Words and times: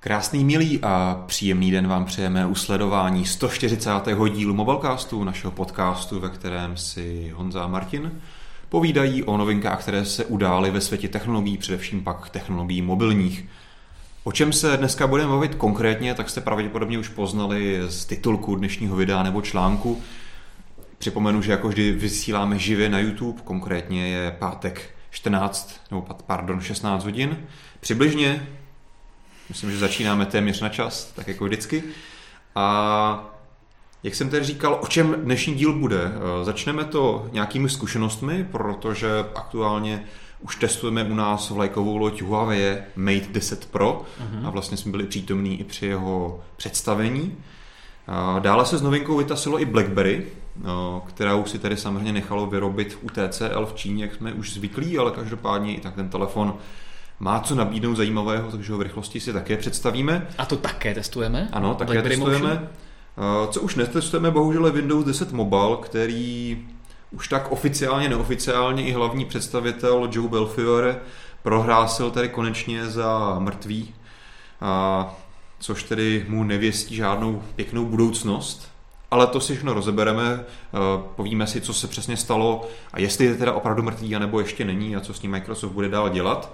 Krásný, 0.00 0.44
milý 0.44 0.80
a 0.82 1.24
příjemný 1.26 1.70
den 1.70 1.86
vám 1.86 2.04
přejeme 2.04 2.46
u 2.46 2.54
sledování 2.54 3.26
140. 3.26 3.90
dílu 4.34 4.54
Mobilecastu, 4.54 5.24
našeho 5.24 5.50
podcastu, 5.50 6.20
ve 6.20 6.28
kterém 6.28 6.76
si 6.76 7.32
Honza 7.34 7.64
a 7.64 7.66
Martin 7.66 8.20
povídají 8.68 9.22
o 9.22 9.36
novinkách, 9.36 9.80
které 9.80 10.04
se 10.04 10.24
udály 10.24 10.70
ve 10.70 10.80
světě 10.80 11.08
technologií, 11.08 11.58
především 11.58 12.04
pak 12.04 12.30
technologií 12.30 12.82
mobilních. 12.82 13.44
O 14.24 14.32
čem 14.32 14.52
se 14.52 14.76
dneska 14.76 15.06
budeme 15.06 15.28
mluvit 15.28 15.54
konkrétně, 15.54 16.14
tak 16.14 16.30
jste 16.30 16.40
pravděpodobně 16.40 16.98
už 16.98 17.08
poznali 17.08 17.80
z 17.88 18.04
titulku 18.04 18.56
dnešního 18.56 18.96
videa 18.96 19.22
nebo 19.22 19.42
článku. 19.42 20.02
Připomenu, 20.98 21.42
že 21.42 21.52
jako 21.52 21.68
vždy 21.68 21.92
vysíláme 21.92 22.58
živě 22.58 22.88
na 22.88 22.98
YouTube, 22.98 23.42
konkrétně 23.44 24.08
je 24.08 24.30
pátek 24.30 24.90
14, 25.10 25.80
nebo 25.90 26.06
pardon, 26.26 26.60
16 26.60 27.04
hodin. 27.04 27.36
Přibližně 27.80 28.46
Myslím, 29.48 29.70
že 29.70 29.78
začínáme 29.78 30.26
téměř 30.26 30.60
na 30.60 30.68
čas, 30.68 31.12
tak 31.16 31.28
jako 31.28 31.44
vždycky. 31.44 31.82
A 32.54 33.24
jak 34.02 34.14
jsem 34.14 34.30
tady 34.30 34.44
říkal, 34.44 34.78
o 34.82 34.86
čem 34.86 35.14
dnešní 35.18 35.54
díl 35.54 35.72
bude? 35.72 36.00
Eh, 36.04 36.44
začneme 36.44 36.84
to 36.84 37.28
nějakými 37.32 37.68
zkušenostmi, 37.68 38.48
protože 38.52 39.08
aktuálně 39.34 40.04
už 40.40 40.56
testujeme 40.56 41.04
u 41.04 41.14
nás 41.14 41.50
vlajkovou 41.50 41.96
loď 41.96 42.22
Huawei 42.22 42.76
Mate 42.96 43.26
10 43.30 43.66
Pro 43.66 44.02
uh-huh. 44.20 44.46
a 44.46 44.50
vlastně 44.50 44.76
jsme 44.76 44.90
byli 44.90 45.04
přítomní 45.04 45.60
i 45.60 45.64
při 45.64 45.86
jeho 45.86 46.40
představení. 46.56 47.36
Dále 48.38 48.66
se 48.66 48.78
s 48.78 48.82
novinkou 48.82 49.16
vytasilo 49.16 49.60
i 49.60 49.64
BlackBerry, 49.64 50.26
eh, 50.26 50.64
kterou 51.06 51.44
si 51.44 51.58
tady 51.58 51.76
samozřejmě 51.76 52.12
nechalo 52.12 52.46
vyrobit 52.46 52.98
u 53.02 53.08
TCL 53.08 53.66
v 53.66 53.74
Číně, 53.74 54.04
jak 54.04 54.14
jsme 54.14 54.32
už 54.32 54.52
zvyklí, 54.52 54.98
ale 54.98 55.10
každopádně 55.10 55.74
i 55.74 55.80
tak 55.80 55.94
ten 55.94 56.08
telefon 56.08 56.54
má 57.20 57.40
co 57.40 57.54
nabídnout 57.54 57.94
zajímavého, 57.94 58.50
takže 58.50 58.72
ho 58.72 58.78
v 58.78 58.82
rychlosti 58.82 59.20
si 59.20 59.32
také 59.32 59.56
představíme. 59.56 60.26
A 60.38 60.44
to 60.44 60.56
také 60.56 60.94
testujeme? 60.94 61.48
Ano, 61.52 61.74
také 61.74 61.92
Blackberry 61.92 62.16
testujeme. 62.16 62.48
Motion? 62.48 62.68
Eh, 63.18 63.52
co 63.52 63.60
už 63.60 63.74
netestujeme, 63.74 64.30
bohužel 64.30 64.66
je 64.66 64.72
Windows 64.72 65.04
10 65.04 65.32
Mobile, 65.32 65.76
který 65.82 66.58
už 67.10 67.28
tak 67.28 67.52
oficiálně, 67.52 68.08
neoficiálně 68.08 68.82
i 68.82 68.92
hlavní 68.92 69.24
představitel 69.24 70.08
Joe 70.12 70.28
Belfiore 70.28 71.00
prohlásil 71.42 72.10
tedy 72.10 72.28
konečně 72.28 72.86
za 72.86 73.38
mrtvý, 73.38 73.94
a 74.60 75.14
což 75.58 75.82
tedy 75.82 76.26
mu 76.28 76.44
nevěstí 76.44 76.96
žádnou 76.96 77.42
pěknou 77.56 77.84
budoucnost. 77.84 78.70
Ale 79.10 79.26
to 79.26 79.40
si 79.40 79.52
všechno 79.52 79.74
rozebereme, 79.74 80.40
eh, 80.40 80.78
povíme 81.16 81.46
si, 81.46 81.60
co 81.60 81.74
se 81.74 81.88
přesně 81.88 82.16
stalo 82.16 82.68
a 82.92 83.00
jestli 83.00 83.24
je 83.24 83.34
teda 83.34 83.52
opravdu 83.52 83.82
mrtvý, 83.82 84.16
anebo 84.16 84.40
ještě 84.40 84.64
není 84.64 84.96
a 84.96 85.00
co 85.00 85.14
s 85.14 85.22
ním 85.22 85.30
Microsoft 85.30 85.72
bude 85.72 85.88
dál 85.88 86.08
dělat. 86.08 86.52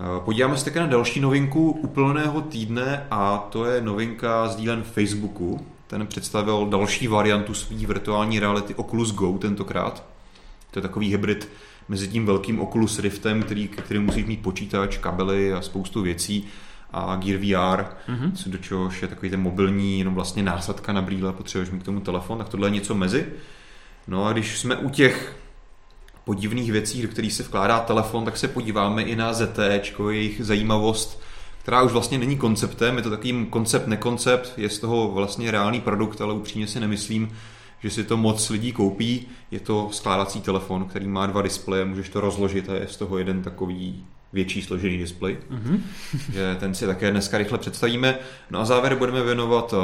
Eh, 0.00 0.20
podíváme 0.24 0.56
se 0.56 0.64
také 0.64 0.80
na 0.80 0.86
další 0.86 1.20
novinku 1.20 1.70
úplného 1.70 2.40
týdne 2.40 3.06
a 3.10 3.38
to 3.38 3.64
je 3.64 3.80
novinka 3.80 4.48
z 4.48 4.56
dílen 4.56 4.82
Facebooku. 4.82 5.66
Ten 5.86 6.06
představil 6.06 6.66
další 6.66 7.08
variantu 7.08 7.54
své 7.54 7.76
virtuální 7.76 8.40
reality 8.40 8.74
Oculus 8.74 9.12
Go 9.14 9.38
tentokrát. 9.38 10.04
To 10.70 10.78
je 10.78 10.82
takový 10.82 11.10
hybrid 11.10 11.48
mezi 11.88 12.08
tím 12.08 12.26
velkým 12.26 12.60
Oculus 12.60 12.98
Riftem, 12.98 13.42
který, 13.42 13.68
který 13.68 14.00
musí 14.00 14.24
mít 14.24 14.42
počítač, 14.42 14.98
kabely 14.98 15.52
a 15.52 15.62
spoustu 15.62 16.02
věcí 16.02 16.46
a 16.92 17.16
Gear 17.16 17.38
VR, 17.38 17.84
mm-hmm. 18.08 18.32
co 18.32 18.50
do 18.50 18.58
čehož 18.58 19.02
je 19.02 19.08
takový 19.08 19.30
ten 19.30 19.40
mobilní, 19.40 19.98
jenom 19.98 20.14
vlastně 20.14 20.42
násadka 20.42 20.92
na 20.92 21.02
brýle, 21.02 21.32
potřebuješ 21.32 21.70
mít 21.70 21.82
k 21.82 21.84
tomu 21.84 22.00
telefon, 22.00 22.38
tak 22.38 22.48
tohle 22.48 22.68
je 22.68 22.72
něco 22.72 22.94
mezi. 22.94 23.26
No 24.08 24.26
a 24.26 24.32
když 24.32 24.58
jsme 24.58 24.76
u 24.76 24.90
těch 24.90 25.36
podivných 26.24 26.72
věcí, 26.72 27.02
do 27.02 27.08
kterých 27.08 27.32
se 27.32 27.42
vkládá 27.42 27.78
telefon, 27.78 28.24
tak 28.24 28.36
se 28.36 28.48
podíváme 28.48 29.02
i 29.02 29.16
na 29.16 29.32
ZT, 29.32 29.58
jejich 30.10 30.44
zajímavost, 30.44 31.22
která 31.62 31.82
už 31.82 31.92
vlastně 31.92 32.18
není 32.18 32.36
konceptem, 32.36 32.96
je 32.96 33.02
to 33.02 33.10
takový 33.10 33.46
koncept, 33.50 33.86
nekoncept, 33.86 34.52
je 34.56 34.68
z 34.68 34.78
toho 34.78 35.08
vlastně 35.08 35.50
reálný 35.50 35.80
produkt, 35.80 36.20
ale 36.20 36.34
upřímně 36.34 36.66
si 36.66 36.80
nemyslím, 36.80 37.32
že 37.82 37.90
si 37.90 38.04
to 38.04 38.16
moc 38.16 38.50
lidí 38.50 38.72
koupí. 38.72 39.26
Je 39.50 39.60
to 39.60 39.88
skládací 39.92 40.40
telefon, 40.40 40.84
který 40.84 41.08
má 41.08 41.26
dva 41.26 41.42
displeje, 41.42 41.84
můžeš 41.84 42.08
to 42.08 42.20
rozložit 42.20 42.68
a 42.68 42.74
je 42.74 42.86
z 42.88 42.96
toho 42.96 43.18
jeden 43.18 43.42
takový 43.42 44.04
větší 44.32 44.62
složený 44.62 44.98
displej. 44.98 45.38
Mm-hmm. 45.50 45.80
že 46.32 46.56
ten 46.60 46.74
si 46.74 46.86
také 46.86 47.10
dneska 47.10 47.38
rychle 47.38 47.58
představíme. 47.58 48.18
No 48.50 48.60
a 48.60 48.64
závěr 48.64 48.94
budeme 48.96 49.22
věnovat 49.22 49.72
uh, 49.72 49.78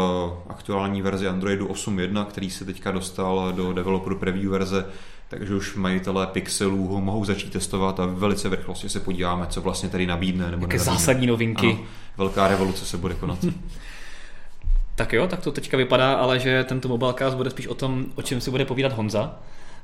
aktuální 0.48 1.02
verzi 1.02 1.28
Androidu 1.28 1.66
8.1, 1.66 2.24
který 2.24 2.50
se 2.50 2.64
teďka 2.64 2.90
dostal 2.90 3.52
do 3.56 3.72
developeru 3.72 4.18
preview 4.18 4.50
verze 4.50 4.86
takže 5.28 5.54
už 5.54 5.74
majitelé 5.74 6.26
pixelů 6.26 6.86
ho 6.86 7.00
mohou 7.00 7.24
začít 7.24 7.52
testovat 7.52 8.00
a 8.00 8.06
velice 8.06 8.48
v 8.48 8.54
rychlosti 8.54 8.88
se 8.88 9.00
podíváme, 9.00 9.46
co 9.46 9.60
vlastně 9.60 9.88
tady 9.88 10.06
nabídne. 10.06 10.50
Nebo 10.50 10.64
Jaké 10.64 10.78
zásadní 10.78 11.26
novinky. 11.26 11.66
Ano, 11.66 11.78
velká 12.16 12.48
revoluce 12.48 12.84
se 12.84 12.96
bude 12.96 13.14
konat. 13.14 13.38
tak 14.94 15.12
jo, 15.12 15.26
tak 15.26 15.40
to 15.40 15.52
teďka 15.52 15.76
vypadá, 15.76 16.14
ale 16.14 16.38
že 16.38 16.64
tento 16.64 16.88
mobilecast 16.88 17.36
bude 17.36 17.50
spíš 17.50 17.66
o 17.66 17.74
tom, 17.74 18.06
o 18.14 18.22
čem 18.22 18.40
si 18.40 18.50
bude 18.50 18.64
povídat 18.64 18.92
Honza. 18.92 19.38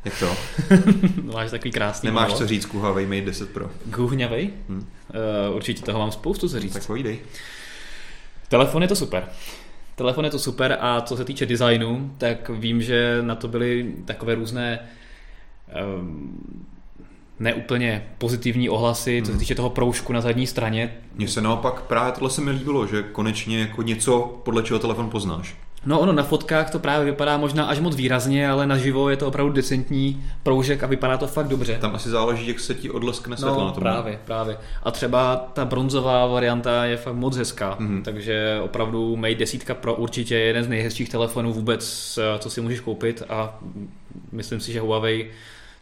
Jak 0.04 0.18
to? 0.18 0.36
Máš 1.32 1.50
takový 1.50 1.70
krásný 1.70 2.06
Nemáš 2.06 2.28
malo. 2.28 2.38
co 2.38 2.46
říct 2.46 2.66
k 2.66 2.74
Huawei 2.74 3.06
Mate 3.06 3.20
10 3.20 3.50
Pro. 3.50 3.70
Guhňavej? 3.84 4.50
Hmm. 4.68 4.78
Uh, 5.48 5.56
určitě 5.56 5.82
toho 5.82 5.98
mám 5.98 6.12
spoustu 6.12 6.48
co 6.48 6.60
říct. 6.60 6.72
Tak 6.72 6.86
povídej. 6.86 7.18
Telefon 8.48 8.82
je 8.82 8.88
to 8.88 8.96
super. 8.96 9.28
Telefon 9.94 10.24
je 10.24 10.30
to 10.30 10.38
super 10.38 10.78
a 10.80 11.00
co 11.00 11.16
se 11.16 11.24
týče 11.24 11.46
designu, 11.46 12.14
tak 12.18 12.48
vím, 12.48 12.82
že 12.82 13.18
na 13.22 13.34
to 13.34 13.48
byly 13.48 13.94
takové 14.04 14.34
různé 14.34 14.78
neúplně 17.42 18.06
pozitivní 18.18 18.68
ohlasy, 18.68 19.20
co 19.22 19.26
se 19.26 19.32
hmm. 19.32 19.40
týče 19.40 19.54
toho 19.54 19.70
proužku 19.70 20.12
na 20.12 20.20
zadní 20.20 20.46
straně. 20.46 20.94
Mně 21.14 21.28
se 21.28 21.40
naopak 21.40 21.82
právě 21.82 22.12
tohle 22.12 22.30
se 22.30 22.40
mi 22.40 22.50
líbilo, 22.50 22.86
že 22.86 23.02
konečně 23.02 23.60
jako 23.60 23.82
něco, 23.82 24.40
podle 24.44 24.62
čeho 24.62 24.78
telefon 24.78 25.10
poznáš. 25.10 25.56
No 25.86 26.00
ono 26.00 26.12
na 26.12 26.22
fotkách 26.22 26.70
to 26.70 26.78
právě 26.78 27.04
vypadá 27.04 27.36
možná 27.36 27.64
až 27.64 27.80
moc 27.80 27.96
výrazně, 27.96 28.48
ale 28.48 28.66
naživo 28.66 29.10
je 29.10 29.16
to 29.16 29.26
opravdu 29.26 29.52
decentní 29.52 30.24
proužek 30.42 30.82
a 30.82 30.86
vypadá 30.86 31.16
to 31.16 31.26
fakt 31.26 31.48
dobře. 31.48 31.78
Tam 31.80 31.94
asi 31.94 32.10
záleží, 32.10 32.48
jak 32.48 32.60
se 32.60 32.74
ti 32.74 32.90
odleskne 32.90 33.36
světlo 33.36 33.60
no, 33.60 33.66
na 33.66 33.72
tom. 33.72 33.80
právě, 33.80 34.20
právě. 34.24 34.58
A 34.82 34.90
třeba 34.90 35.36
ta 35.52 35.64
bronzová 35.64 36.26
varianta 36.26 36.84
je 36.84 36.96
fakt 36.96 37.14
moc 37.14 37.36
hezká, 37.36 37.76
mm-hmm. 37.80 38.02
takže 38.02 38.60
opravdu 38.62 39.16
Mate 39.16 39.34
10 39.34 39.74
Pro 39.74 39.94
určitě 39.94 40.34
je 40.34 40.40
jeden 40.40 40.64
z 40.64 40.68
nejhezčích 40.68 41.08
telefonů 41.08 41.52
vůbec, 41.52 42.18
co 42.38 42.50
si 42.50 42.60
můžeš 42.60 42.80
koupit 42.80 43.22
a 43.28 43.58
myslím 44.32 44.60
si, 44.60 44.72
že 44.72 44.80
Huawei 44.80 45.30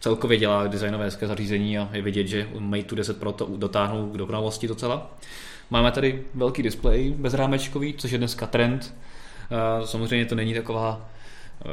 celkově 0.00 0.38
dělá 0.38 0.66
designové 0.66 1.05
hezké 1.05 1.27
zařízení 1.27 1.78
a 1.78 1.88
je 1.93 2.03
vidět, 2.03 2.27
že 2.27 2.49
Mate 2.59 2.94
10 2.94 3.21
Pro 3.21 3.33
to 3.33 3.49
dotáhnou 3.56 4.06
k 4.06 4.16
dokonalosti 4.16 4.69
docela. 4.69 5.11
Máme 5.71 5.93
tady 5.93 6.22
velký 6.34 6.62
displej 6.62 7.11
bezrámečkový, 7.11 7.94
což 7.94 8.10
je 8.10 8.19
dneska 8.19 8.47
trend. 8.47 8.94
Samozřejmě 9.84 10.27
to 10.27 10.34
není 10.34 10.55
taková 10.55 11.09
e, 11.65 11.69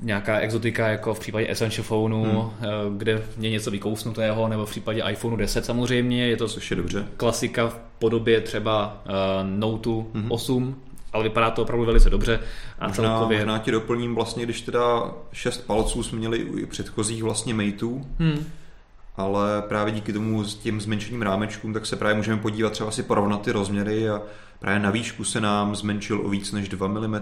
nějaká 0.00 0.38
exotika 0.38 0.88
jako 0.88 1.14
v 1.14 1.20
případě 1.20 1.50
Essential 1.50 1.84
Phoneu, 1.84 2.24
hmm. 2.24 2.50
E, 2.60 2.68
kde 2.96 3.22
mě 3.36 3.50
něco 3.50 3.70
vykousnutého, 3.70 4.48
nebo 4.48 4.66
v 4.66 4.70
případě 4.70 5.02
iPhoneu 5.10 5.36
10 5.36 5.64
samozřejmě. 5.64 6.26
Je 6.26 6.36
to 6.36 6.48
Což 6.48 6.70
je 6.70 6.76
dobře. 6.76 7.06
klasika 7.16 7.68
v 7.68 7.80
podobě 7.98 8.40
třeba 8.40 9.02
uh, 9.06 9.12
Note 9.58 9.90
hmm. 9.90 10.32
8, 10.32 10.82
ale 11.14 11.24
vypadá 11.24 11.50
to 11.50 11.62
opravdu 11.62 11.84
velice 11.84 12.10
dobře. 12.10 12.40
A 12.78 12.88
možná, 12.88 13.04
celkově... 13.04 13.38
možná 13.38 13.58
ti 13.58 13.70
doplním 13.70 14.14
vlastně, 14.14 14.44
když 14.44 14.60
teda 14.60 15.12
šest 15.32 15.66
palců 15.66 16.02
jsme 16.02 16.18
měli 16.18 16.44
u 16.44 16.66
předchozích 16.66 17.22
vlastně 17.22 17.54
Mateů, 17.54 18.06
hmm. 18.18 18.44
ale 19.16 19.62
právě 19.68 19.92
díky 19.92 20.12
tomu 20.12 20.44
s 20.44 20.54
tím 20.54 20.80
zmenšeným 20.80 21.22
rámečkům, 21.22 21.72
tak 21.72 21.86
se 21.86 21.96
právě 21.96 22.16
můžeme 22.16 22.40
podívat 22.40 22.72
třeba 22.72 22.90
si 22.90 23.02
porovnat 23.02 23.42
ty 23.42 23.52
rozměry 23.52 24.08
a 24.08 24.22
právě 24.58 24.78
na 24.78 24.90
výšku 24.90 25.24
se 25.24 25.40
nám 25.40 25.76
zmenšil 25.76 26.20
o 26.26 26.28
víc 26.28 26.52
než 26.52 26.68
2 26.68 26.88
mm, 26.88 27.16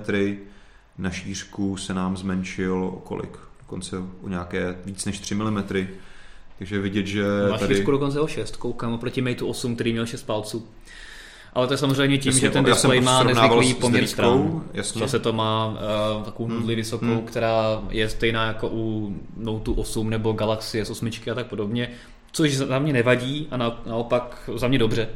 na 0.98 1.10
šířku 1.10 1.76
se 1.76 1.94
nám 1.94 2.16
zmenšil 2.16 2.84
o 2.84 3.00
kolik? 3.00 3.38
Dokonce 3.58 3.96
o 4.22 4.28
nějaké 4.28 4.76
víc 4.84 5.04
než 5.04 5.18
3 5.18 5.34
mm. 5.34 5.62
Takže 6.58 6.80
vidět, 6.80 7.06
že 7.06 7.24
Máš 7.50 7.60
tady... 7.60 7.74
šířku 7.74 7.90
dokonce 7.90 8.20
o 8.20 8.26
6, 8.26 8.56
koukám 8.56 8.92
oproti 8.92 9.22
Mate 9.22 9.44
8, 9.44 9.74
který 9.74 9.92
měl 9.92 10.06
6 10.06 10.22
palců. 10.22 10.68
Ale 11.54 11.66
to 11.66 11.74
je 11.74 11.78
samozřejmě 11.78 12.18
tím, 12.18 12.32
jasně, 12.32 12.40
že 12.40 12.50
ten 12.50 12.64
displej 12.64 13.00
má 13.00 13.22
nezvyklý 13.22 13.74
poměr 13.74 14.06
stran. 14.06 14.64
Zase 14.82 15.18
to 15.18 15.32
má 15.32 15.66
uh, 15.66 16.24
takovou 16.24 16.48
hmm. 16.48 16.58
nudli 16.58 16.74
vysokou, 16.74 17.06
hmm. 17.06 17.22
která 17.22 17.82
je 17.90 18.08
stejná 18.08 18.46
jako 18.46 18.68
u 18.72 19.16
Note 19.36 19.70
8 19.70 20.10
nebo 20.10 20.32
Galaxy 20.32 20.82
S8 20.82 21.32
a 21.32 21.34
tak 21.34 21.46
podobně. 21.46 21.90
Což 22.32 22.56
za 22.56 22.78
mě 22.78 22.92
nevadí 22.92 23.48
a 23.50 23.56
na, 23.56 23.82
naopak 23.86 24.50
za 24.56 24.68
mě 24.68 24.78
dobře. 24.78 25.08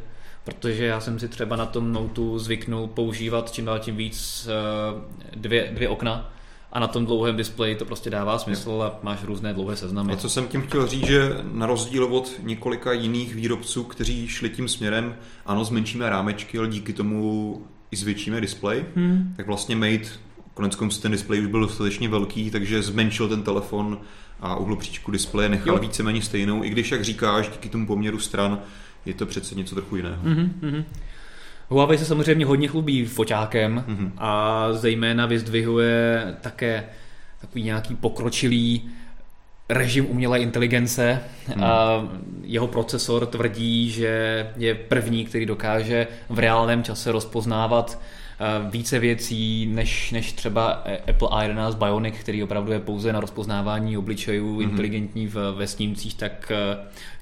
Protože 0.44 0.86
já 0.86 1.00
jsem 1.00 1.18
si 1.18 1.28
třeba 1.28 1.56
na 1.56 1.66
tom 1.66 1.92
Note 1.92 2.22
zvyknul 2.36 2.86
používat 2.86 3.52
čím 3.52 3.64
dál 3.64 3.78
tím 3.78 3.96
víc 3.96 4.48
uh, 4.48 5.00
dvě, 5.36 5.70
dvě 5.72 5.88
okna 5.88 6.32
a 6.72 6.80
na 6.80 6.86
tom 6.86 7.06
dlouhém 7.06 7.36
displeji 7.36 7.74
to 7.74 7.84
prostě 7.84 8.10
dává 8.10 8.38
smysl 8.38 8.82
a 8.82 8.98
máš 9.02 9.24
různé 9.24 9.54
dlouhé 9.54 9.76
seznamy. 9.76 10.12
A 10.12 10.16
co 10.16 10.28
jsem 10.28 10.46
tím 10.48 10.62
chtěl 10.62 10.86
říct, 10.86 11.06
že 11.06 11.36
na 11.52 11.66
rozdíl 11.66 12.04
od 12.04 12.32
několika 12.42 12.92
jiných 12.92 13.34
výrobců, 13.34 13.84
kteří 13.84 14.28
šli 14.28 14.50
tím 14.50 14.68
směrem, 14.68 15.14
ano, 15.46 15.64
zmenšíme 15.64 16.10
rámečky, 16.10 16.58
ale 16.58 16.68
díky 16.68 16.92
tomu 16.92 17.62
i 17.90 17.96
zvětšíme 17.96 18.40
displej, 18.40 18.84
hmm. 18.96 19.34
tak 19.36 19.46
vlastně 19.46 19.76
Mate, 19.76 20.08
konec 20.54 20.74
konců 20.74 21.00
ten 21.00 21.12
displej 21.12 21.40
už 21.40 21.46
byl 21.46 21.60
dostatečně 21.60 22.08
velký, 22.08 22.50
takže 22.50 22.82
zmenšil 22.82 23.28
ten 23.28 23.42
telefon 23.42 23.98
a 24.40 24.56
uhlopříčku 24.56 25.10
displeje 25.10 25.48
nechal 25.48 25.74
jo. 25.74 25.80
víceméně 25.80 26.22
stejnou, 26.22 26.64
i 26.64 26.70
když, 26.70 26.90
jak 26.90 27.04
říkáš, 27.04 27.48
díky 27.48 27.68
tomu 27.68 27.86
poměru 27.86 28.18
stran 28.18 28.58
je 29.06 29.14
to 29.14 29.26
přece 29.26 29.54
něco 29.54 29.74
trochu 29.74 29.96
jiného. 29.96 30.22
Mm-hmm. 30.24 30.84
Huawei 31.68 31.98
se 31.98 32.04
samozřejmě 32.04 32.46
hodně 32.46 32.68
chlubí 32.68 33.04
foťákem 33.04 33.84
mm-hmm. 33.88 34.10
a 34.18 34.68
zejména 34.72 35.26
vyzdvihuje 35.26 36.34
také 36.40 36.84
takový 37.40 37.62
nějaký 37.62 37.94
pokročilý 37.94 38.90
režim 39.68 40.06
umělé 40.10 40.38
inteligence. 40.38 41.20
Hmm. 41.46 41.64
A 41.64 42.04
jeho 42.42 42.66
procesor 42.66 43.26
tvrdí, 43.26 43.90
že 43.90 44.46
je 44.56 44.74
první, 44.74 45.24
který 45.24 45.46
dokáže 45.46 46.06
v 46.28 46.38
reálném 46.38 46.82
čase 46.82 47.12
rozpoznávat 47.12 48.00
eh, 48.00 48.70
více 48.70 48.98
věcí 48.98 49.66
než, 49.66 50.12
než 50.12 50.32
třeba 50.32 50.84
Apple 51.08 51.28
A11 51.28 51.74
Bionic, 51.74 52.14
který 52.18 52.42
opravdu 52.42 52.72
je 52.72 52.80
pouze 52.80 53.12
na 53.12 53.20
rozpoznávání 53.20 53.96
obličejů 53.96 54.58
mm-hmm. 54.58 54.62
inteligentní 54.62 55.26
v, 55.26 55.52
ve 55.56 55.66
snímcích, 55.66 56.14
tak 56.14 56.52
eh, 56.54 56.78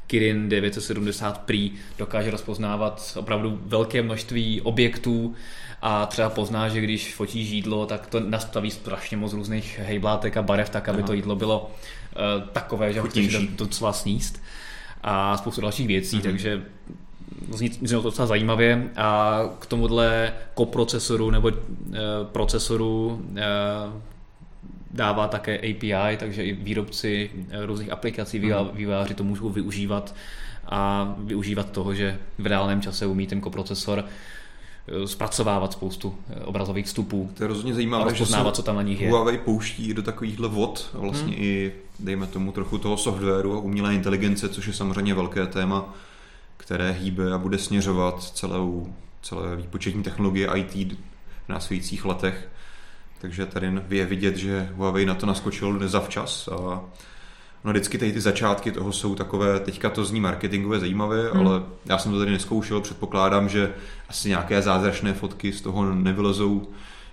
Kirin 0.07 0.49
970 0.49 1.39
Pri 1.39 1.71
dokáže 1.99 2.31
rozpoznávat 2.31 3.13
opravdu 3.17 3.59
velké 3.67 4.03
množství 4.03 4.61
objektů 4.61 5.35
a 5.83 6.07
třeba 6.07 6.31
pozná, 6.31 6.69
že 6.69 6.81
když 6.81 7.15
fotí 7.15 7.41
jídlo, 7.41 7.87
tak 7.87 8.07
to 8.07 8.21
nastaví 8.21 8.71
strašně 8.71 9.17
moc 9.17 9.33
různých 9.33 9.79
hejblátek 9.79 10.37
a 10.37 10.43
barev, 10.43 10.71
tak 10.71 10.89
aby 10.89 10.99
Aha. 10.99 11.07
to 11.07 11.13
jídlo 11.13 11.37
bylo 11.37 11.61
uh, 11.67 12.49
takové, 12.49 12.93
že 12.93 13.01
ho 13.01 13.07
chceš 13.07 13.37
docela 13.37 13.93
sníst 13.93 14.43
a 15.03 15.37
spoustu 15.37 15.61
dalších 15.61 15.87
věcí, 15.87 16.19
mm-hmm. 16.19 16.23
takže 16.23 16.63
zní, 17.53 17.69
zní 17.69 17.89
to 17.89 18.03
docela 18.03 18.27
zajímavě 18.27 18.91
a 18.97 19.41
k 19.59 19.67
tomuhle 19.67 20.33
koprocesoru 20.55 21.31
nebo 21.31 21.49
uh, 21.49 21.55
procesoru 22.33 23.23
uh, 23.31 24.03
dává 24.95 25.29
také 25.29 25.59
API, 25.59 26.17
takže 26.17 26.45
i 26.45 26.53
výrobci 26.53 27.31
různých 27.65 27.93
aplikací, 27.93 28.39
mm. 28.39 28.53
vývojáři 28.73 29.15
to 29.15 29.25
můžou 29.25 29.49
využívat 29.49 30.15
a 30.67 31.15
využívat 31.19 31.71
toho, 31.71 31.95
že 31.95 32.19
v 32.39 32.47
reálném 32.47 32.83
čase 32.83 33.07
umí 33.07 33.27
ten 33.27 33.41
koprocesor 33.41 34.05
Eh, 34.89 35.07
zpracovávat 35.07 35.73
spoustu 35.73 36.15
eh, 36.31 36.41
obrazových 36.41 36.87
vstupů. 36.87 37.31
To 37.35 37.45
je 37.45 37.49
rozhodně 37.49 37.75
zajímavé, 37.75 38.15
že 38.15 38.27
se 38.27 38.37
co 38.53 38.63
tam 38.63 38.77
na 38.77 38.83
nich 38.83 39.01
je. 39.01 39.11
Huawei 39.11 39.39
pouští 39.39 39.95
do 39.95 40.03
takovýchhle 40.03 40.49
vod 40.49 40.91
vlastně 40.93 41.35
hmm. 41.35 41.45
i, 41.45 41.73
dejme 41.99 42.27
tomu, 42.27 42.53
trochu 42.53 42.79
toho 42.79 42.97
softwaru 42.97 43.55
a 43.55 43.59
umělé 43.59 43.95
inteligence, 43.95 44.49
což 44.49 44.67
je 44.67 44.73
samozřejmě 44.73 45.15
velké 45.15 45.47
téma, 45.47 45.95
které 46.57 46.91
hýbe 46.93 47.33
a 47.33 47.39
bude 47.39 47.59
směřovat 47.59 48.23
celou, 48.23 48.95
celé 49.23 49.57
výpočetní 49.57 50.03
technologie 50.03 50.49
IT 50.55 50.93
v 51.47 51.49
následujících 51.49 52.05
letech. 52.05 52.49
Takže 53.25 53.47
tady 53.47 53.73
je 53.91 54.07
vidět, 54.07 54.37
že 54.37 54.69
Huawei 54.75 55.07
na 55.07 55.15
to 55.15 55.27
naskočil 55.27 55.73
nezavčas 55.73 56.49
a 56.49 56.81
No 57.65 57.71
vždycky 57.71 57.99
tady 57.99 58.13
ty 58.13 58.21
začátky 58.21 58.73
toho 58.73 58.93
jsou 58.93 59.15
takové, 59.15 59.61
teďka 59.61 59.91
to 59.91 60.05
zní 60.05 60.21
marketingové 60.21 60.79
zajímavé, 60.79 61.31
hmm. 61.31 61.47
ale 61.47 61.63
já 61.87 61.99
jsem 61.99 62.13
to 62.13 62.19
tady 62.19 62.31
neskoušel, 62.31 62.81
předpokládám, 62.81 63.49
že 63.49 63.73
asi 64.09 64.29
nějaké 64.29 64.63
zázračné 64.63 65.13
fotky 65.13 65.53
z 65.53 65.61
toho 65.61 65.95
nevylezou, 65.95 66.69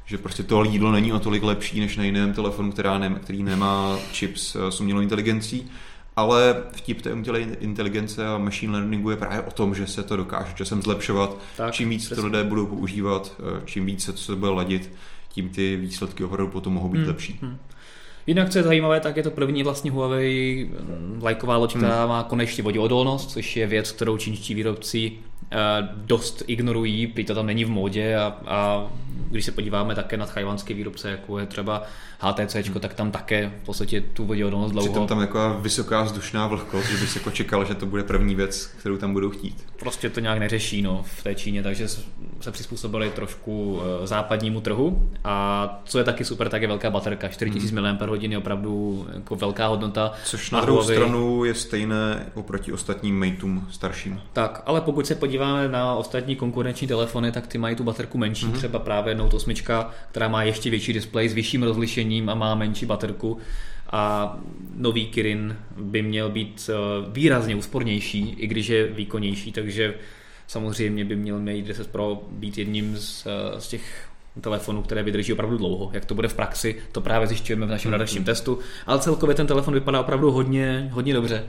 že 0.06 0.18
prostě 0.18 0.44
to 0.44 0.64
jídlo 0.64 0.92
není 0.92 1.14
o 1.14 1.20
tolik 1.20 1.44
lepší 1.44 1.80
než 1.80 1.98
na 1.98 2.04
jiném 2.04 2.34
telefonu, 2.34 2.72
která 2.72 2.98
ne, 2.98 3.20
který 3.24 3.44
nemá 3.44 3.98
chips 4.14 4.56
s 4.70 4.82
umělou 4.82 5.02
inteligencí, 5.02 5.72
ale 6.16 6.64
vtip 6.72 7.02
té 7.02 7.14
umělé 7.14 7.42
inteligence 7.42 8.28
a 8.28 8.38
machine 8.38 8.74
learningu 8.74 9.10
je 9.10 9.18
právě 9.18 9.42
o 9.42 9.52
tom, 9.52 9.76
že 9.76 9.88
se 9.88 10.04
to 10.04 10.16
dokáže 10.16 10.54
časem 10.56 10.82
zlepšovat. 10.82 11.38
Tak, 11.58 11.74
čím 11.74 11.90
víc 11.90 12.06
přesně. 12.06 12.16
to 12.16 12.26
lidé 12.26 12.44
budou 12.44 12.66
používat, 12.66 13.36
eh, 13.40 13.62
čím 13.66 13.86
víc 13.86 14.04
se 14.04 14.14
to 14.14 14.36
bude 14.36 14.52
ladit, 14.52 14.92
tím 15.34 15.50
ty 15.50 15.76
výsledky 15.76 16.24
opravdu 16.24 16.52
potom 16.52 16.74
mohou 16.74 16.90
být 16.90 17.00
hmm. 17.00 17.08
lepší. 17.08 17.40
Hmm. 17.42 17.58
Jinak, 18.28 18.50
co 18.50 18.58
je 18.58 18.64
zajímavé, 18.64 19.00
tak 19.00 19.18
je 19.18 19.24
to 19.24 19.32
první 19.32 19.64
vlastně 19.64 19.92
Huawei 19.92 20.70
mm, 20.80 21.20
lajková 21.24 21.58
loď, 21.58 21.76
která 21.76 22.00
hmm. 22.00 22.10
má 22.10 22.24
konečně 22.24 22.64
voděodolnost, 22.64 23.32
což 23.32 23.58
je 23.58 23.68
věc, 23.68 23.92
kterou 23.92 24.18
čínští 24.18 24.54
výrobci 24.54 25.12
dost 25.92 26.44
ignorují, 26.48 27.08
prý 27.08 27.26
to 27.26 27.36
tam 27.36 27.46
není 27.46 27.66
v 27.66 27.70
módě 27.70 28.16
a, 28.16 28.38
a 28.46 28.88
když 29.32 29.46
se 29.46 29.52
podíváme 29.52 29.96
také 29.96 30.18
na 30.18 30.26
tchajvanské 30.26 30.74
výrobce, 30.74 31.12
jako 31.12 31.40
je 31.40 31.46
třeba 31.46 31.84
HTC, 32.20 32.56
hmm. 32.56 32.80
tak 32.80 32.94
tam 32.94 33.12
také 33.12 33.52
v 33.62 33.66
podstatě 33.66 34.02
tu 34.02 34.26
voděodolnost 34.26 34.72
dlouho. 34.72 34.88
Přitom 34.88 35.08
tam 35.08 35.20
taková 35.20 35.54
vysoká 35.54 36.04
vzdušná 36.04 36.48
vlhkost, 36.48 36.90
že 36.90 36.98
bys 36.98 37.16
jako 37.16 37.32
čekal, 37.32 37.66
že 37.66 37.76
to 37.76 37.86
bude 37.86 38.04
první 38.04 38.36
věc, 38.36 38.66
kterou 38.66 38.98
tam 38.98 39.14
budou 39.14 39.30
chtít. 39.30 39.66
Prostě 39.80 40.10
to 40.10 40.20
nějak 40.20 40.40
neřeší 40.40 40.82
no, 40.82 41.04
v 41.20 41.24
té 41.24 41.36
Číně, 41.36 41.64
takže 41.64 41.88
se 42.40 42.52
přizpůsobili 42.52 43.10
trošku 43.10 43.82
eh, 43.82 44.08
západnímu 44.08 44.62
trhu 44.62 45.10
a 45.24 45.82
co 45.86 45.98
je 45.98 46.04
taky 46.04 46.26
super, 46.26 46.50
tak 46.50 46.62
je 46.62 46.68
velká 46.68 46.90
baterka, 46.90 47.28
4000 47.28 47.76
hmm. 47.76 47.98
mAh 48.00 48.22
je 48.22 48.38
opravdu 48.38 49.06
jako 49.14 49.36
velká 49.36 49.68
hodnota. 49.68 50.12
Což 50.26 50.52
na 50.52 50.62
druhou 50.62 50.78
Huawei... 50.78 50.98
stranu 50.98 51.46
je 51.46 51.54
stejné 51.54 52.26
oproti 52.34 52.74
ostatním 52.74 53.20
Mateům 53.20 53.68
starším. 53.72 54.22
Tak, 54.34 54.64
ale 54.66 54.82
pokud 54.82 55.08
se 55.08 55.16
podíváme 55.16 55.31
na 55.68 55.96
ostatní 55.96 56.36
konkurenční 56.36 56.88
telefony, 56.88 57.32
tak 57.32 57.48
ty 57.48 57.58
mají 57.58 57.76
tu 57.76 57.84
baterku 57.84 58.18
menší, 58.18 58.46
hmm. 58.46 58.54
třeba 58.54 58.80
právě 58.80 59.16
Note 59.16 59.36
8, 59.36 59.54
která 60.12 60.28
má 60.28 60.44
ještě 60.44 60.70
větší 60.70 60.94
displej 60.94 61.30
s 61.30 61.34
vyšším 61.34 61.64
rozlišením 61.64 62.30
a 62.30 62.36
má 62.36 62.56
menší 62.56 62.86
baterku 62.86 63.38
a 63.92 64.38
nový 64.76 65.06
Kirin 65.06 65.58
by 65.78 66.02
měl 66.02 66.30
být 66.30 66.70
eh, 66.70 66.76
výrazně 67.12 67.56
úspornější, 67.56 68.36
i 68.38 68.48
když 68.48 68.68
je 68.68 68.88
výkonnější, 68.88 69.52
takže 69.52 69.94
samozřejmě 70.48 71.06
by 71.06 71.16
měl 71.16 71.40
Mate 71.40 71.62
10 71.62 71.88
Pro 71.88 72.22
být 72.32 72.58
jedním 72.58 72.98
z, 72.98 73.28
eh, 73.28 73.62
z 73.62 73.68
těch 73.68 74.08
telefonů, 74.42 74.82
které 74.82 75.04
vydrží 75.04 75.34
opravdu 75.34 75.58
dlouho. 75.58 75.90
Jak 75.94 76.06
to 76.06 76.16
bude 76.16 76.28
v 76.28 76.34
praxi, 76.34 76.76
to 76.92 77.02
právě 77.02 77.28
zjišťujeme 77.28 77.66
v 77.66 77.70
našem 77.70 77.92
mm-hmm. 77.92 78.24
testu, 78.24 78.60
ale 78.86 79.00
celkově 79.00 79.36
ten 79.36 79.48
telefon 79.48 79.74
vypadá 79.74 80.00
opravdu 80.00 80.32
hodně, 80.32 80.90
hodně 80.92 81.14
dobře 81.14 81.44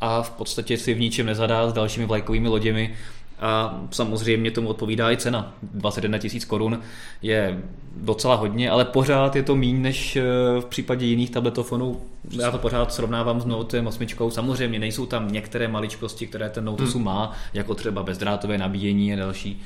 a 0.00 0.22
v 0.22 0.30
podstatě 0.30 0.78
si 0.78 0.94
v 0.94 1.00
ničem 1.00 1.26
nezadá 1.26 1.70
s 1.70 1.72
dalšími 1.72 2.06
vlajkovými 2.06 2.48
loděmi 2.48 2.94
a 3.40 3.80
samozřejmě 3.90 4.50
tomu 4.50 4.68
odpovídá 4.68 5.12
i 5.12 5.16
cena. 5.16 5.54
21 5.62 6.18
tisíc 6.18 6.44
korun 6.44 6.80
je 7.22 7.62
docela 7.96 8.34
hodně, 8.34 8.70
ale 8.70 8.84
pořád 8.84 9.36
je 9.36 9.42
to 9.42 9.56
méně 9.56 9.78
než 9.78 10.16
eh, 10.16 10.22
v 10.60 10.64
případě 10.64 11.06
jiných 11.06 11.30
tabletofonů. 11.30 12.00
Já 12.30 12.50
to 12.50 12.58
pořád 12.58 12.92
srovnávám 12.92 13.40
s 13.40 13.44
Note 13.44 13.80
8. 13.80 14.06
Samozřejmě 14.28 14.78
nejsou 14.78 15.06
tam 15.06 15.32
některé 15.32 15.68
maličkosti, 15.68 16.26
které 16.26 16.50
ten 16.50 16.64
Note 16.64 16.84
8 16.84 16.94
hmm. 16.94 17.04
má, 17.04 17.32
jako 17.54 17.74
třeba 17.74 18.02
bezdrátové 18.02 18.58
nabíjení 18.58 19.12
a 19.12 19.16
další 19.16 19.62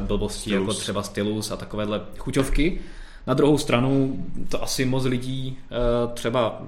uh, 0.00 0.06
blbosti, 0.06 0.40
stylus. 0.40 0.68
jako 0.68 0.80
třeba 0.80 1.02
stylus 1.02 1.50
a 1.50 1.56
takovéhle 1.56 2.00
chuťovky. 2.18 2.80
Na 3.26 3.34
druhou 3.34 3.58
stranu 3.58 4.24
to 4.48 4.62
asi 4.62 4.84
moc 4.84 5.04
lidí 5.04 5.58
uh, 5.70 6.12
třeba 6.12 6.62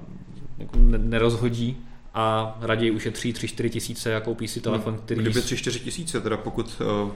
jako 0.58 0.78
nerozhodí, 0.98 1.76
a 2.14 2.56
raději 2.60 2.90
ušetří 2.90 3.32
3-4 3.32 3.68
tisíce 3.68 4.16
a 4.16 4.20
koupí 4.20 4.48
si 4.48 4.60
telefon, 4.60 4.98
který... 5.04 5.20
Kdyby 5.20 5.40
3-4 5.40 5.78
tisíce, 5.78 6.20
teda 6.20 6.36
pokud 6.36 6.82
uh, 7.04 7.10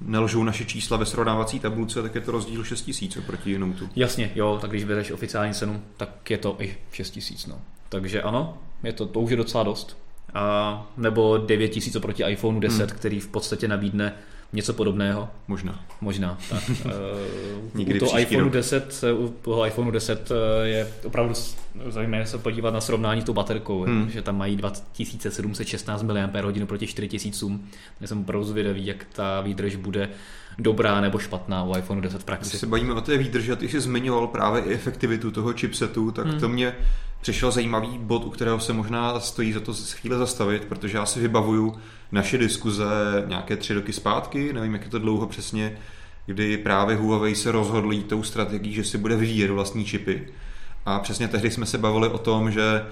nelžou 0.00 0.44
naše 0.44 0.64
čísla 0.64 0.96
ve 0.96 1.06
srovnávací 1.06 1.60
tabulce, 1.60 2.02
tak 2.02 2.14
je 2.14 2.20
to 2.20 2.32
rozdíl 2.32 2.64
6 2.64 2.82
tisíc 2.82 3.16
oproti 3.16 3.58
Note. 3.58 3.88
Jasně, 3.96 4.30
jo, 4.34 4.58
tak 4.60 4.70
když 4.70 4.84
bereš 4.84 5.10
oficiální 5.10 5.54
cenu, 5.54 5.82
tak 5.96 6.30
je 6.30 6.38
to 6.38 6.56
i 6.58 6.76
6 6.92 7.10
tisíc, 7.10 7.46
no. 7.46 7.60
Takže 7.88 8.22
ano, 8.22 8.58
je 8.82 8.92
to, 8.92 9.06
to 9.06 9.20
už 9.20 9.30
je 9.30 9.36
docela 9.36 9.64
dost. 9.64 9.98
A, 10.34 10.86
nebo 10.96 11.38
9 11.38 11.68
tisíc 11.68 11.96
oproti 11.96 12.24
iPhone 12.28 12.60
10, 12.60 12.90
hmm. 12.90 12.98
který 12.98 13.20
v 13.20 13.28
podstatě 13.28 13.68
nabídne 13.68 14.14
Něco 14.54 14.72
podobného? 14.72 15.28
Možná. 15.48 15.84
Možná, 16.00 16.38
tak. 16.50 16.62
Nikdy 17.74 18.00
u 18.00 18.06
toho 18.06 18.18
iPhone 18.18 18.50
10, 18.50 19.04
u 19.18 19.28
toho 19.28 19.66
iPhone 19.66 19.92
10 19.92 20.32
je 20.62 20.88
opravdu 21.04 21.34
zajímavé 21.88 22.26
se 22.26 22.38
podívat 22.38 22.74
na 22.74 22.80
srovnání 22.80 23.20
s 23.20 23.24
tou 23.24 23.32
baterkou, 23.32 23.82
hmm. 23.82 24.10
že 24.10 24.22
tam 24.22 24.38
mají 24.38 24.56
2716 24.56 26.02
mAh 26.02 26.30
proti 26.66 26.86
4000. 26.86 27.46
Já 28.00 28.06
jsem 28.06 28.20
opravdu 28.20 28.44
zvědavý, 28.46 28.86
jak 28.86 29.04
ta 29.12 29.40
výdrž 29.40 29.76
bude 29.76 30.08
dobrá 30.58 31.00
nebo 31.00 31.18
špatná 31.18 31.64
u 31.64 31.76
iPhone 31.78 32.00
10 32.00 32.22
v 32.22 32.24
praxi. 32.24 32.50
Když 32.50 32.60
se 32.60 32.66
bavíme 32.66 32.94
o 32.94 33.00
té 33.00 33.18
výdrži, 33.18 33.56
ty 33.56 33.68
jsi 33.68 33.80
zmiňoval 33.80 34.26
právě 34.26 34.62
i 34.62 34.74
efektivitu 34.74 35.30
toho 35.30 35.52
chipsetu, 35.52 36.10
tak 36.10 36.26
hmm. 36.26 36.40
to 36.40 36.48
mě 36.48 36.74
přišel 37.20 37.50
zajímavý 37.50 37.98
bod, 37.98 38.24
u 38.24 38.30
kterého 38.30 38.60
se 38.60 38.72
možná 38.72 39.20
stojí 39.20 39.52
za 39.52 39.60
to 39.60 39.74
chvíli 39.74 40.16
zastavit, 40.16 40.64
protože 40.64 40.98
já 40.98 41.06
si 41.06 41.20
vybavuju 41.20 41.74
naše 42.12 42.38
diskuze 42.38 42.84
nějaké 43.26 43.56
tři 43.56 43.74
roky 43.74 43.92
zpátky, 43.92 44.52
nevím, 44.52 44.72
jak 44.72 44.84
je 44.84 44.90
to 44.90 44.98
dlouho 44.98 45.26
přesně, 45.26 45.76
kdy 46.26 46.58
právě 46.58 46.96
Huawei 46.96 47.34
se 47.34 47.52
rozhodl 47.52 47.92
jít 47.92 48.06
tou 48.06 48.22
strategií, 48.22 48.72
že 48.72 48.84
si 48.84 48.98
bude 48.98 49.16
vyvíjet 49.16 49.50
vlastní 49.50 49.84
čipy. 49.84 50.28
A 50.86 50.98
přesně 50.98 51.28
tehdy 51.28 51.50
jsme 51.50 51.66
se 51.66 51.78
bavili 51.78 52.08
o 52.08 52.18
tom, 52.18 52.50
že 52.50 52.84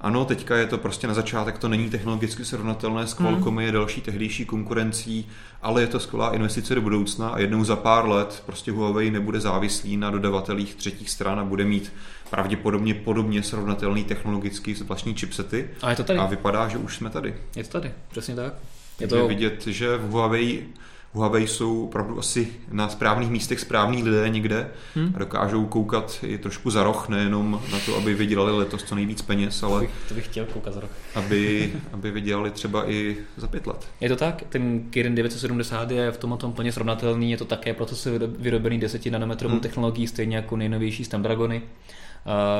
ano, 0.00 0.24
teďka 0.24 0.56
je 0.56 0.66
to 0.66 0.78
prostě 0.78 1.06
na 1.06 1.14
začátek, 1.14 1.58
to 1.58 1.68
není 1.68 1.90
technologicky 1.90 2.44
srovnatelné 2.44 3.06
s 3.06 3.14
Qualcomm, 3.14 3.56
hmm. 3.56 3.60
je 3.60 3.72
další 3.72 4.00
tehdejší 4.00 4.44
konkurencí, 4.44 5.28
ale 5.62 5.80
je 5.80 5.86
to 5.86 6.00
skvělá 6.00 6.34
investice 6.34 6.74
do 6.74 6.80
budoucna 6.80 7.28
a 7.28 7.38
jednou 7.38 7.64
za 7.64 7.76
pár 7.76 8.08
let 8.08 8.42
prostě 8.46 8.72
Huawei 8.72 9.10
nebude 9.10 9.40
závislý 9.40 9.96
na 9.96 10.10
dodavatelích 10.10 10.74
třetích 10.74 11.10
stran 11.10 11.40
a 11.40 11.44
bude 11.44 11.64
mít 11.64 11.92
pravděpodobně 12.30 12.94
podobně 12.94 13.42
srovnatelný 13.42 14.04
technologicky 14.04 14.74
vlastní 14.74 15.14
chipsety. 15.14 15.70
A 15.82 15.90
je 15.90 15.96
to 15.96 16.04
tady. 16.04 16.18
A 16.18 16.26
vypadá, 16.26 16.68
že 16.68 16.78
už 16.78 16.96
jsme 16.96 17.10
tady. 17.10 17.34
Je 17.56 17.64
to 17.64 17.70
tady, 17.70 17.92
přesně 18.10 18.36
tak. 18.36 18.54
Je 19.00 19.08
to 19.08 19.28
vidět, 19.28 19.66
že 19.66 19.96
v 19.96 20.10
Huawei 20.10 20.66
Huawei 21.12 21.46
jsou 21.46 21.84
opravdu 21.84 22.18
asi 22.18 22.52
na 22.70 22.88
správných 22.88 23.30
místech 23.30 23.60
správní 23.60 24.02
lidé 24.02 24.28
někde 24.28 24.70
hmm. 24.94 25.12
a 25.14 25.18
dokážou 25.18 25.66
koukat 25.66 26.18
i 26.22 26.38
trošku 26.38 26.70
za 26.70 26.82
roh, 26.82 27.08
nejenom 27.08 27.62
na 27.72 27.78
to, 27.86 27.96
aby 27.96 28.14
vydělali 28.14 28.52
letos 28.52 28.84
co 28.84 28.94
nejvíc 28.94 29.22
peněz, 29.22 29.62
ale 29.62 29.80
to 29.80 29.80
bych, 29.80 29.90
to 30.08 30.14
bych 30.14 30.24
chtěl 30.24 30.46
koukat 30.46 30.74
za 30.74 30.80
roh. 30.80 30.90
aby, 31.14 31.72
aby 31.92 32.10
vydělali 32.10 32.50
třeba 32.50 32.90
i 32.90 33.16
za 33.36 33.46
pět 33.46 33.66
let. 33.66 33.88
Je 34.00 34.08
to 34.08 34.16
tak, 34.16 34.42
ten 34.48 34.80
Kirin 34.90 35.14
970 35.14 35.90
je 35.90 36.10
v 36.10 36.16
tom 36.16 36.38
tom 36.38 36.52
plně 36.52 36.72
srovnatelný, 36.72 37.30
je 37.30 37.36
to 37.36 37.44
také 37.44 37.74
procesor 37.74 38.12
vyrobený 38.38 38.80
10 38.80 39.06
nanometrovou 39.06 39.54
hmm. 39.54 39.62
technologií, 39.62 40.06
stejně 40.06 40.36
jako 40.36 40.56
nejnovější 40.56 41.04
Snapdragony 41.04 41.62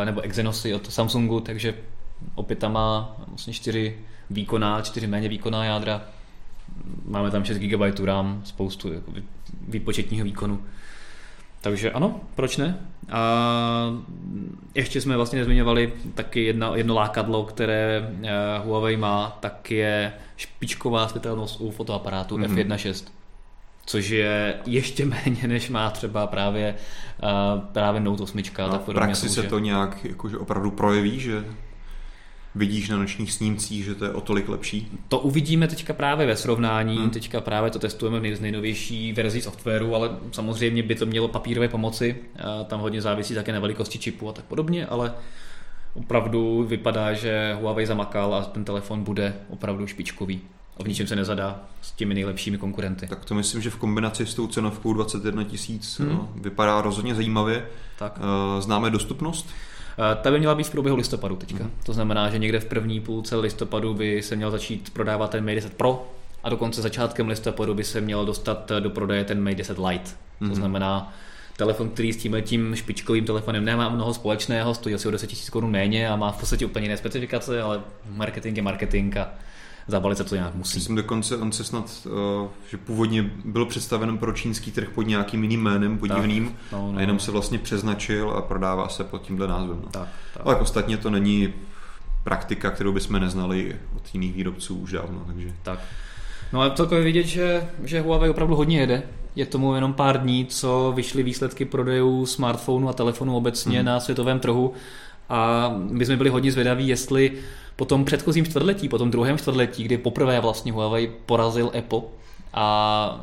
nebo 0.04 0.20
Exynosy 0.20 0.74
od 0.74 0.92
Samsungu, 0.92 1.40
takže 1.40 1.74
opět 2.34 2.58
tam 2.58 2.72
má 2.72 3.16
vlastně 3.28 3.52
čtyři 3.52 3.98
výkonná, 4.30 4.80
čtyři 4.80 5.06
méně 5.06 5.28
výkonná 5.28 5.64
jádra. 5.64 6.02
Máme 7.04 7.30
tam 7.30 7.44
6 7.44 7.58
GB 7.58 8.00
RAM, 8.04 8.40
spoustu 8.44 8.92
jako 8.92 9.12
výpočetního 9.68 10.24
výkonu. 10.24 10.62
Takže 11.60 11.90
ano, 11.92 12.20
proč 12.34 12.56
ne? 12.56 12.78
A 13.10 13.90
ještě 14.74 15.00
jsme 15.00 15.16
vlastně 15.16 15.38
nezmiňovali 15.38 15.92
taky 16.14 16.44
jedna, 16.44 16.76
jedno 16.76 16.94
lákadlo, 16.94 17.44
které 17.44 18.10
eh, 18.22 18.30
Huawei 18.64 18.96
má, 18.96 19.38
tak 19.40 19.70
je 19.70 20.12
špičková 20.36 21.08
světelnost 21.08 21.60
u 21.60 21.70
fotoaparátu 21.70 22.36
mm-hmm. 22.36 22.54
f1.6 22.54 23.06
což 23.90 24.08
je 24.08 24.54
ještě 24.66 25.06
méně, 25.26 25.48
než 25.48 25.70
má 25.70 25.90
třeba 25.90 26.26
právě, 26.26 26.74
uh, 27.22 27.60
právě 27.60 28.00
Note 28.00 28.22
8. 28.22 28.38
No, 28.58 28.68
tak 28.68 28.80
v 28.88 28.94
praxi 28.94 29.28
se 29.28 29.42
to 29.42 29.58
nějak 29.58 30.04
jakože 30.04 30.38
opravdu 30.38 30.70
projeví, 30.70 31.20
že 31.20 31.44
vidíš 32.54 32.88
na 32.88 32.96
nočních 32.96 33.32
snímcích, 33.32 33.84
že 33.84 33.94
to 33.94 34.04
je 34.04 34.12
o 34.12 34.20
tolik 34.20 34.48
lepší? 34.48 34.90
To 35.08 35.18
uvidíme 35.18 35.68
teďka 35.68 35.92
právě 35.92 36.26
ve 36.26 36.36
srovnání, 36.36 36.96
hmm. 36.96 37.10
teďka 37.10 37.40
právě 37.40 37.70
to 37.70 37.78
testujeme 37.78 38.20
v 38.20 38.40
nejnovější 38.40 39.12
verzi 39.12 39.42
softwaru, 39.42 39.94
ale 39.94 40.10
samozřejmě 40.32 40.82
by 40.82 40.94
to 40.94 41.06
mělo 41.06 41.28
papírové 41.28 41.68
pomoci, 41.68 42.16
tam 42.66 42.80
hodně 42.80 43.02
závisí 43.02 43.34
také 43.34 43.52
na 43.52 43.60
velikosti 43.60 43.98
čipu 43.98 44.28
a 44.28 44.32
tak 44.32 44.44
podobně, 44.44 44.86
ale 44.86 45.14
opravdu 45.94 46.64
vypadá, 46.68 47.12
že 47.12 47.56
Huawei 47.60 47.86
zamakal 47.86 48.34
a 48.34 48.44
ten 48.44 48.64
telefon 48.64 49.04
bude 49.04 49.34
opravdu 49.48 49.86
špičkový. 49.86 50.40
A 50.76 50.82
v 50.82 50.88
ničem 50.88 51.06
se 51.06 51.16
nezadá 51.16 51.60
s 51.82 51.92
těmi 51.92 52.14
nejlepšími 52.14 52.58
konkurenty. 52.58 53.06
Tak 53.06 53.24
to 53.24 53.34
myslím, 53.34 53.62
že 53.62 53.70
v 53.70 53.76
kombinaci 53.76 54.26
s 54.26 54.34
tou 54.34 54.46
cenovkou 54.46 54.92
21 54.92 55.44
tisíc 55.44 56.00
hmm. 56.00 56.08
No, 56.08 56.32
vypadá 56.36 56.80
rozhodně 56.80 57.14
zajímavě. 57.14 57.66
Tak. 57.98 58.20
Eh, 58.20 58.62
známe 58.62 58.90
dostupnost? 58.90 59.48
Eh, 60.00 60.16
ta 60.22 60.30
by 60.30 60.38
měla 60.38 60.54
být 60.54 60.66
v 60.66 60.70
průběhu 60.70 60.96
listopadu 60.96 61.36
teďka. 61.36 61.64
Mm. 61.64 61.70
To 61.84 61.92
znamená, 61.92 62.30
že 62.30 62.38
někde 62.38 62.60
v 62.60 62.64
první 62.64 63.00
půlce 63.00 63.36
listopadu 63.36 63.94
by 63.94 64.22
se 64.22 64.36
měl 64.36 64.50
začít 64.50 64.90
prodávat 64.90 65.30
ten 65.30 65.44
Mate 65.44 65.54
10 65.54 65.74
Pro 65.74 66.08
a 66.42 66.48
dokonce 66.48 66.82
začátkem 66.82 67.28
listopadu 67.28 67.74
by 67.74 67.84
se 67.84 68.00
měl 68.00 68.26
dostat 68.26 68.72
do 68.80 68.90
prodeje 68.90 69.24
ten 69.24 69.42
Mate 69.42 69.56
10 69.56 69.78
Lite. 69.78 70.10
Mm. 70.40 70.48
To 70.48 70.52
mhm. 70.52 70.54
znamená, 70.54 71.12
telefon, 71.56 71.88
který 71.88 72.12
s 72.12 72.16
tím 72.16 72.36
tím 72.42 72.76
špičkovým 72.76 73.24
telefonem 73.24 73.64
nemá 73.64 73.88
mnoho 73.88 74.14
společného, 74.14 74.74
stojí 74.74 74.94
asi 74.94 75.08
o 75.08 75.10
10 75.10 75.32
000 75.32 75.42
korun 75.50 75.70
méně 75.70 76.08
a 76.08 76.16
má 76.16 76.32
v 76.32 76.40
podstatě 76.40 76.66
úplně 76.66 76.84
jiné 76.84 76.96
specifikace, 76.96 77.62
ale 77.62 77.80
marketing 78.10 78.56
je 78.56 78.62
marketing 78.62 79.16
a 79.16 79.28
zabalit 79.86 80.18
se 80.18 80.24
to 80.24 80.34
nějak 80.34 80.54
musí. 80.54 80.78
Myslím 80.78 80.96
dokonce, 80.96 81.36
on 81.36 81.52
se 81.52 81.64
snad, 81.64 82.06
uh, 82.06 82.48
že 82.70 82.76
původně 82.76 83.30
byl 83.44 83.66
představen 83.66 84.18
pro 84.18 84.32
čínský 84.32 84.70
trh 84.70 84.88
pod 84.88 85.02
nějakým 85.02 85.42
jiným 85.42 85.62
jménem, 85.62 85.98
podivným, 85.98 86.56
no, 86.72 86.92
no, 86.92 86.98
a 86.98 87.00
jenom 87.00 87.18
se 87.18 87.30
vlastně 87.30 87.58
přeznačil 87.58 88.30
a 88.30 88.42
prodává 88.42 88.88
se 88.88 89.04
pod 89.04 89.22
tímhle 89.22 89.48
názvem. 89.48 89.80
No. 89.84 89.88
Tak, 89.90 90.08
tak. 90.34 90.42
Ale 90.46 90.56
ostatně 90.56 90.96
to 90.96 91.10
není 91.10 91.52
praktika, 92.24 92.70
kterou 92.70 92.92
bychom 92.92 93.20
neznali 93.20 93.76
od 93.96 94.14
jiných 94.14 94.34
výrobců 94.34 94.76
už 94.76 94.92
dávno. 94.92 95.22
Takže... 95.26 95.52
Tak. 95.62 95.78
No 96.52 96.62
a 96.62 96.70
celkově 96.70 97.04
vidět, 97.04 97.26
že, 97.26 97.68
že 97.84 98.00
Huawei 98.00 98.30
opravdu 98.30 98.54
hodně 98.54 98.80
jede. 98.80 99.02
Je 99.36 99.46
tomu 99.46 99.74
jenom 99.74 99.92
pár 99.92 100.22
dní, 100.22 100.46
co 100.46 100.92
vyšly 100.96 101.22
výsledky 101.22 101.64
prodejů 101.64 102.26
smartphonu 102.26 102.88
a 102.88 102.92
telefonu 102.92 103.36
obecně 103.36 103.78
hmm. 103.78 103.86
na 103.86 104.00
světovém 104.00 104.40
trhu. 104.40 104.74
A 105.30 105.72
my 105.90 106.06
jsme 106.06 106.16
byli 106.16 106.30
hodně 106.30 106.52
zvědaví, 106.52 106.88
jestli 106.88 107.32
po 107.76 107.84
tom 107.84 108.04
předchozím 108.04 108.44
čtvrtletí, 108.44 108.88
po 108.88 108.98
tom 108.98 109.10
druhém 109.10 109.38
čtvrtletí, 109.38 109.84
kdy 109.84 109.98
poprvé 109.98 110.40
vlastně 110.40 110.72
Huawei 110.72 111.12
porazil 111.26 111.72
Apple 111.78 112.00
a 112.54 113.20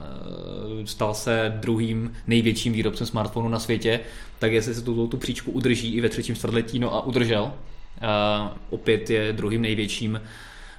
e, 0.83 0.87
stal 0.87 1.13
se 1.13 1.53
druhým 1.59 2.13
největším 2.27 2.73
výrobcem 2.73 3.07
smartphonu 3.07 3.49
na 3.49 3.59
světě, 3.59 3.99
tak 4.39 4.51
jestli 4.51 4.75
se 4.75 4.81
tu, 4.81 5.07
tu 5.07 5.17
příčku 5.17 5.51
udrží 5.51 5.93
i 5.93 6.01
ve 6.01 6.09
třetím 6.09 6.35
čtvrtletí, 6.35 6.79
no 6.79 6.93
a 6.93 7.05
udržel. 7.05 7.53
A 8.01 8.55
opět 8.69 9.09
je 9.09 9.33
druhým 9.33 9.61
největším 9.61 10.21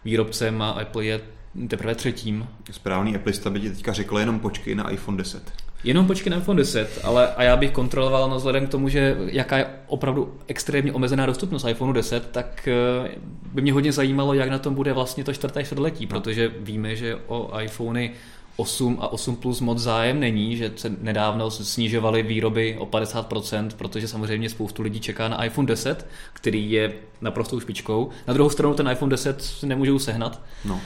výrobcem 0.05 0.63
a 0.63 0.71
Apple 0.71 1.05
je 1.05 1.21
teprve 1.69 1.95
třetím. 1.95 2.47
Správný 2.71 3.17
Apple 3.17 3.33
by 3.51 3.61
ti 3.61 3.71
teďka 3.71 3.93
řekl 3.93 4.19
jenom 4.19 4.41
počkej 4.41 4.75
na 4.75 4.91
iPhone 4.91 5.19
10. 5.19 5.68
Jenom 5.85 6.07
počkej 6.07 6.31
na 6.31 6.37
iPhone 6.37 6.59
10, 6.59 7.01
ale 7.05 7.35
a 7.35 7.43
já 7.43 7.57
bych 7.57 7.71
kontroloval, 7.71 8.31
no 8.31 8.37
vzhledem 8.37 8.67
k 8.67 8.71
tomu, 8.71 8.89
že 8.89 9.17
jaká 9.27 9.59
je 9.59 9.67
opravdu 9.87 10.35
extrémně 10.47 10.93
omezená 10.93 11.27
dostupnost 11.27 11.67
iPhone 11.69 11.93
10, 11.93 12.31
tak 12.31 12.69
eh, 12.69 13.11
by 13.53 13.63
mě 13.63 13.73
hodně 13.73 13.93
zajímalo, 13.93 14.35
jak 14.35 14.49
na 14.49 14.59
tom 14.59 14.75
bude 14.75 14.93
vlastně 14.93 15.25
to 15.25 15.35
čtvrté 15.35 15.65
čtvrtletí, 15.65 16.07
no. 16.07 16.09
protože 16.09 16.53
víme, 16.61 16.97
že 16.97 17.17
o 17.27 17.61
iPhony 17.61 18.13
8 18.57 18.99
a 19.01 19.09
8 19.09 19.37
Plus 19.37 19.61
moc 19.61 19.79
zájem 19.79 20.21
není, 20.21 20.57
že 20.57 20.73
se 20.77 20.93
nedávno 21.01 21.51
snižovaly 21.51 22.23
výroby 22.23 22.77
o 22.79 22.87
50%, 22.87 23.69
protože 23.77 24.09
samozřejmě 24.09 24.51
spoustu 24.51 24.83
lidí 24.83 25.01
čeká 25.01 25.29
na 25.29 25.45
iPhone 25.45 25.67
10, 25.67 26.07
který 26.33 26.71
je 26.71 26.93
naprostou 27.21 27.61
špičkou. 27.61 28.09
Na 28.27 28.35
druhou 28.35 28.51
stranu 28.51 28.75
ten 28.75 28.91
iPhone 28.91 29.11
10 29.11 29.45
nemůžou 29.63 29.99
sehnat. 29.99 30.41
No. 30.65 30.81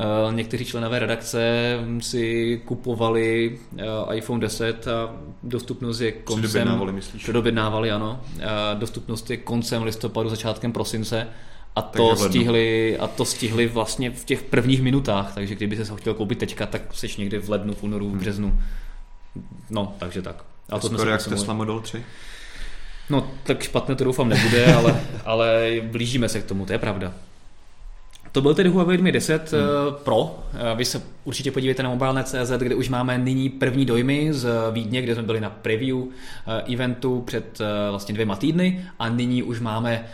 Eh, 0.00 0.32
někteří 0.34 0.64
členové 0.64 0.98
redakce 0.98 1.74
si 2.00 2.60
kupovali 2.64 3.58
eh, 3.78 4.16
iPhone 4.16 4.40
10 4.40 4.88
a 4.88 5.14
dostupnost 5.42 6.00
je 6.00 6.12
koncem... 6.12 6.42
Předobědnávali, 6.42 6.92
myslíš? 6.92 7.22
Předobědnávali, 7.22 7.90
ano. 7.90 8.20
A 8.46 8.74
dostupnost 8.74 9.30
je 9.30 9.36
koncem 9.36 9.82
listopadu, 9.82 10.28
začátkem 10.28 10.72
prosince. 10.72 11.26
A 11.76 11.82
to, 11.82 12.16
stihli, 12.16 12.98
a 12.98 13.06
to 13.06 13.24
stihli 13.24 13.66
vlastně 13.66 14.10
v 14.10 14.24
těch 14.24 14.42
prvních 14.42 14.82
minutách, 14.82 15.34
takže 15.34 15.54
kdyby 15.54 15.76
se 15.76 15.90
ho 15.90 15.96
chtěl 15.96 16.14
koupit 16.14 16.38
teďka, 16.38 16.66
tak 16.66 16.82
seš 16.92 17.16
někdy 17.16 17.38
v 17.38 17.50
lednu, 17.50 17.74
v 17.74 17.82
únoru, 17.82 18.06
v 18.06 18.10
hmm. 18.10 18.18
březnu. 18.18 18.60
No, 19.70 19.94
takže 19.98 20.22
tak. 20.22 20.44
A 20.70 20.78
to 20.78 20.88
skoro 20.88 21.10
jak 21.10 21.28
Tesla 21.28 21.54
Model 21.54 21.80
3? 21.80 22.04
No, 23.10 23.30
tak 23.42 23.62
špatné 23.62 23.94
to 23.94 24.04
doufám 24.04 24.28
nebude, 24.28 24.74
ale, 24.74 25.00
ale 25.24 25.70
blížíme 25.82 26.28
se 26.28 26.40
k 26.40 26.44
tomu, 26.44 26.66
to 26.66 26.72
je 26.72 26.78
pravda. 26.78 27.12
To 28.32 28.40
byl 28.40 28.54
tedy 28.54 28.68
Huawei 28.68 28.98
Mi 28.98 29.12
10 29.12 29.52
hmm. 29.52 29.62
Eh, 29.62 29.92
Pro. 30.04 30.38
Eh, 30.54 30.76
vy 30.76 30.84
se 30.84 31.02
určitě 31.24 31.52
podívejte 31.52 31.82
na 31.82 31.88
mobilné.cz, 31.88 32.50
kde 32.58 32.74
už 32.74 32.88
máme 32.88 33.18
nyní 33.18 33.48
první 33.48 33.84
dojmy 33.84 34.28
z 34.32 34.48
Vídně, 34.72 35.02
kde 35.02 35.14
jsme 35.14 35.22
byli 35.22 35.40
na 35.40 35.50
preview 35.50 35.96
eh, 35.98 36.74
eventu 36.74 37.20
před 37.20 37.58
vlastně 37.90 38.12
dvěma 38.12 38.36
týdny 38.36 38.84
a 38.98 39.08
nyní 39.08 39.42
už 39.42 39.60
máme 39.60 40.04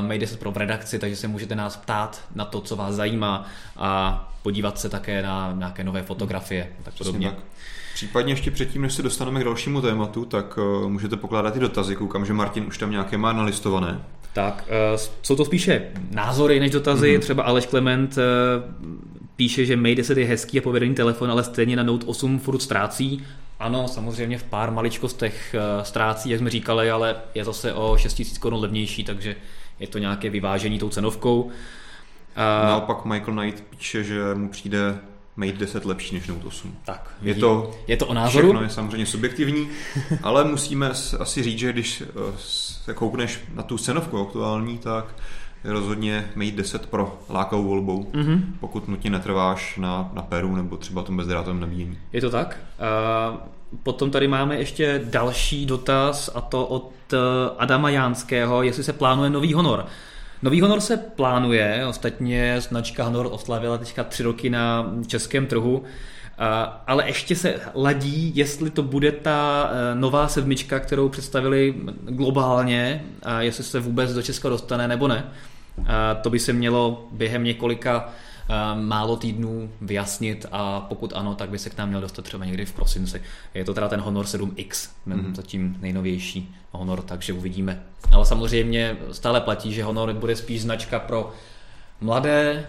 Mate 0.00 0.18
10 0.18 0.40
Pro 0.40 0.52
v 0.52 0.56
redakci, 0.56 0.98
takže 0.98 1.16
se 1.16 1.28
můžete 1.28 1.54
nás 1.54 1.76
ptát 1.76 2.22
na 2.34 2.44
to, 2.44 2.60
co 2.60 2.76
vás 2.76 2.94
zajímá 2.94 3.46
a 3.76 4.29
podívat 4.42 4.78
se 4.78 4.88
také 4.88 5.22
na 5.22 5.54
nějaké 5.58 5.84
nové 5.84 6.02
fotografie. 6.02 6.68
Tak 6.82 6.94
podobně. 6.98 7.28
Tak. 7.28 7.38
Případně 7.94 8.32
ještě 8.32 8.50
předtím, 8.50 8.82
než 8.82 8.94
se 8.94 9.02
dostaneme 9.02 9.40
k 9.40 9.44
dalšímu 9.44 9.80
tématu, 9.80 10.24
tak 10.24 10.58
můžete 10.86 11.16
pokládat 11.16 11.56
i 11.56 11.60
dotazy. 11.60 11.96
Koukám, 11.96 12.26
že 12.26 12.32
Martin 12.32 12.64
už 12.66 12.78
tam 12.78 12.90
nějaké 12.90 13.18
má 13.18 13.32
nalistované. 13.32 14.00
Tak, 14.32 14.64
uh, 14.92 15.00
jsou 15.22 15.36
to 15.36 15.44
spíše 15.44 15.82
názory 16.10 16.60
než 16.60 16.70
dotazy. 16.70 17.16
Mm-hmm. 17.16 17.20
Třeba 17.20 17.42
Aleš 17.42 17.66
Klement 17.66 18.16
uh, 18.16 18.22
píše, 19.36 19.64
že 19.64 19.76
Mate 19.76 19.94
10 19.94 20.18
je 20.18 20.26
hezký 20.26 20.58
a 20.58 20.62
povedený 20.62 20.94
telefon, 20.94 21.30
ale 21.30 21.44
stejně 21.44 21.76
na 21.76 21.82
Note 21.82 22.06
8 22.06 22.38
furt 22.38 22.60
ztrácí. 22.60 23.24
Ano, 23.58 23.88
samozřejmě 23.88 24.38
v 24.38 24.42
pár 24.42 24.70
maličkostech 24.70 25.54
uh, 25.54 25.82
ztrácí, 25.82 26.30
jak 26.30 26.40
jsme 26.40 26.50
říkali, 26.50 26.90
ale 26.90 27.16
je 27.34 27.44
zase 27.44 27.72
o 27.72 27.96
6000 27.96 28.38
korun 28.38 28.60
levnější, 28.60 29.04
takže 29.04 29.36
je 29.80 29.86
to 29.86 29.98
nějaké 29.98 30.30
vyvážení 30.30 30.78
tou 30.78 30.88
cenovkou. 30.88 31.50
Uh, 32.36 32.68
Naopak 32.68 33.04
Michael 33.04 33.34
Knight 33.34 33.64
píše, 33.70 34.04
že 34.04 34.34
mu 34.34 34.48
přijde 34.48 34.98
Mate 35.36 35.52
10 35.52 35.84
lepší 35.84 36.14
než 36.14 36.26
Note 36.26 36.46
8. 36.46 36.74
Tak, 36.84 37.10
je 37.22 37.34
to, 37.34 37.70
je 37.86 37.96
to 37.96 38.06
o 38.06 38.14
názoru? 38.14 38.46
Všechno 38.46 38.62
je 38.62 38.70
samozřejmě 38.70 39.06
subjektivní, 39.06 39.68
ale 40.22 40.44
musíme 40.44 40.90
asi 41.18 41.42
říct, 41.42 41.58
že 41.58 41.72
když 41.72 42.02
eh, 42.02 42.06
se 42.38 42.94
koukneš 42.94 43.40
na 43.54 43.62
tu 43.62 43.78
cenovku 43.78 44.20
aktuální, 44.20 44.78
tak 44.78 45.04
je 45.64 45.72
rozhodně 45.72 46.30
Mate 46.34 46.50
10 46.50 46.86
pro 46.86 47.18
lákavou 47.30 47.64
volbou, 47.64 48.10
mm-hmm. 48.12 48.42
pokud 48.60 48.88
nutně 48.88 49.10
netrváš 49.10 49.76
na, 49.76 50.10
na 50.12 50.22
Peru 50.22 50.56
nebo 50.56 50.76
třeba 50.76 51.02
tom 51.02 51.16
bezdrátovém 51.16 51.60
nabíjení. 51.60 51.98
Je 52.12 52.20
to 52.20 52.30
tak? 52.30 52.58
Uh, 53.32 53.38
potom 53.82 54.10
tady 54.10 54.28
máme 54.28 54.56
ještě 54.56 55.02
další 55.04 55.66
dotaz 55.66 56.30
a 56.34 56.40
to 56.40 56.66
od 56.66 56.92
eh, 57.12 57.16
Adama 57.58 57.90
Jánského, 57.90 58.62
jestli 58.62 58.84
se 58.84 58.92
plánuje 58.92 59.30
nový 59.30 59.54
honor. 59.54 59.86
Nový 60.42 60.60
Honor 60.60 60.80
se 60.80 60.96
plánuje, 60.96 61.86
ostatně 61.88 62.60
značka 62.60 63.04
Honor 63.04 63.28
oslavila 63.30 63.78
teďka 63.78 64.04
tři 64.04 64.22
roky 64.22 64.50
na 64.50 64.92
českém 65.06 65.46
trhu, 65.46 65.82
ale 66.86 67.06
ještě 67.06 67.36
se 67.36 67.54
ladí, 67.74 68.32
jestli 68.34 68.70
to 68.70 68.82
bude 68.82 69.12
ta 69.12 69.70
e, 69.72 69.94
nová 69.94 70.28
sedmička, 70.28 70.80
kterou 70.80 71.08
představili 71.08 71.74
globálně, 72.08 73.04
a 73.22 73.40
jestli 73.42 73.64
se 73.64 73.80
vůbec 73.80 74.14
do 74.14 74.22
Česka 74.22 74.48
dostane 74.48 74.88
nebo 74.88 75.08
ne. 75.08 75.24
To 76.22 76.30
by 76.30 76.38
se 76.38 76.52
mělo 76.52 77.08
během 77.12 77.44
několika 77.44 78.12
málo 78.74 79.16
týdnů 79.16 79.70
vyjasnit 79.80 80.46
a 80.52 80.80
pokud 80.80 81.12
ano, 81.16 81.34
tak 81.34 81.50
by 81.50 81.58
se 81.58 81.70
k 81.70 81.76
nám 81.76 81.88
měl 81.88 82.00
dostat 82.00 82.22
třeba 82.22 82.44
někdy 82.44 82.66
v 82.66 82.72
prosinci. 82.72 83.22
Je 83.54 83.64
to 83.64 83.74
teda 83.74 83.88
ten 83.88 84.00
Honor 84.00 84.24
7X, 84.24 84.68
mm-hmm. 85.08 85.34
zatím 85.34 85.76
nejnovější 85.80 86.54
Honor, 86.72 87.02
takže 87.02 87.32
uvidíme. 87.32 87.82
Ale 88.12 88.26
samozřejmě 88.26 88.96
stále 89.12 89.40
platí, 89.40 89.72
že 89.72 89.84
Honor 89.84 90.12
bude 90.12 90.36
spíš 90.36 90.62
značka 90.62 90.98
pro 90.98 91.32
mladé, 92.00 92.66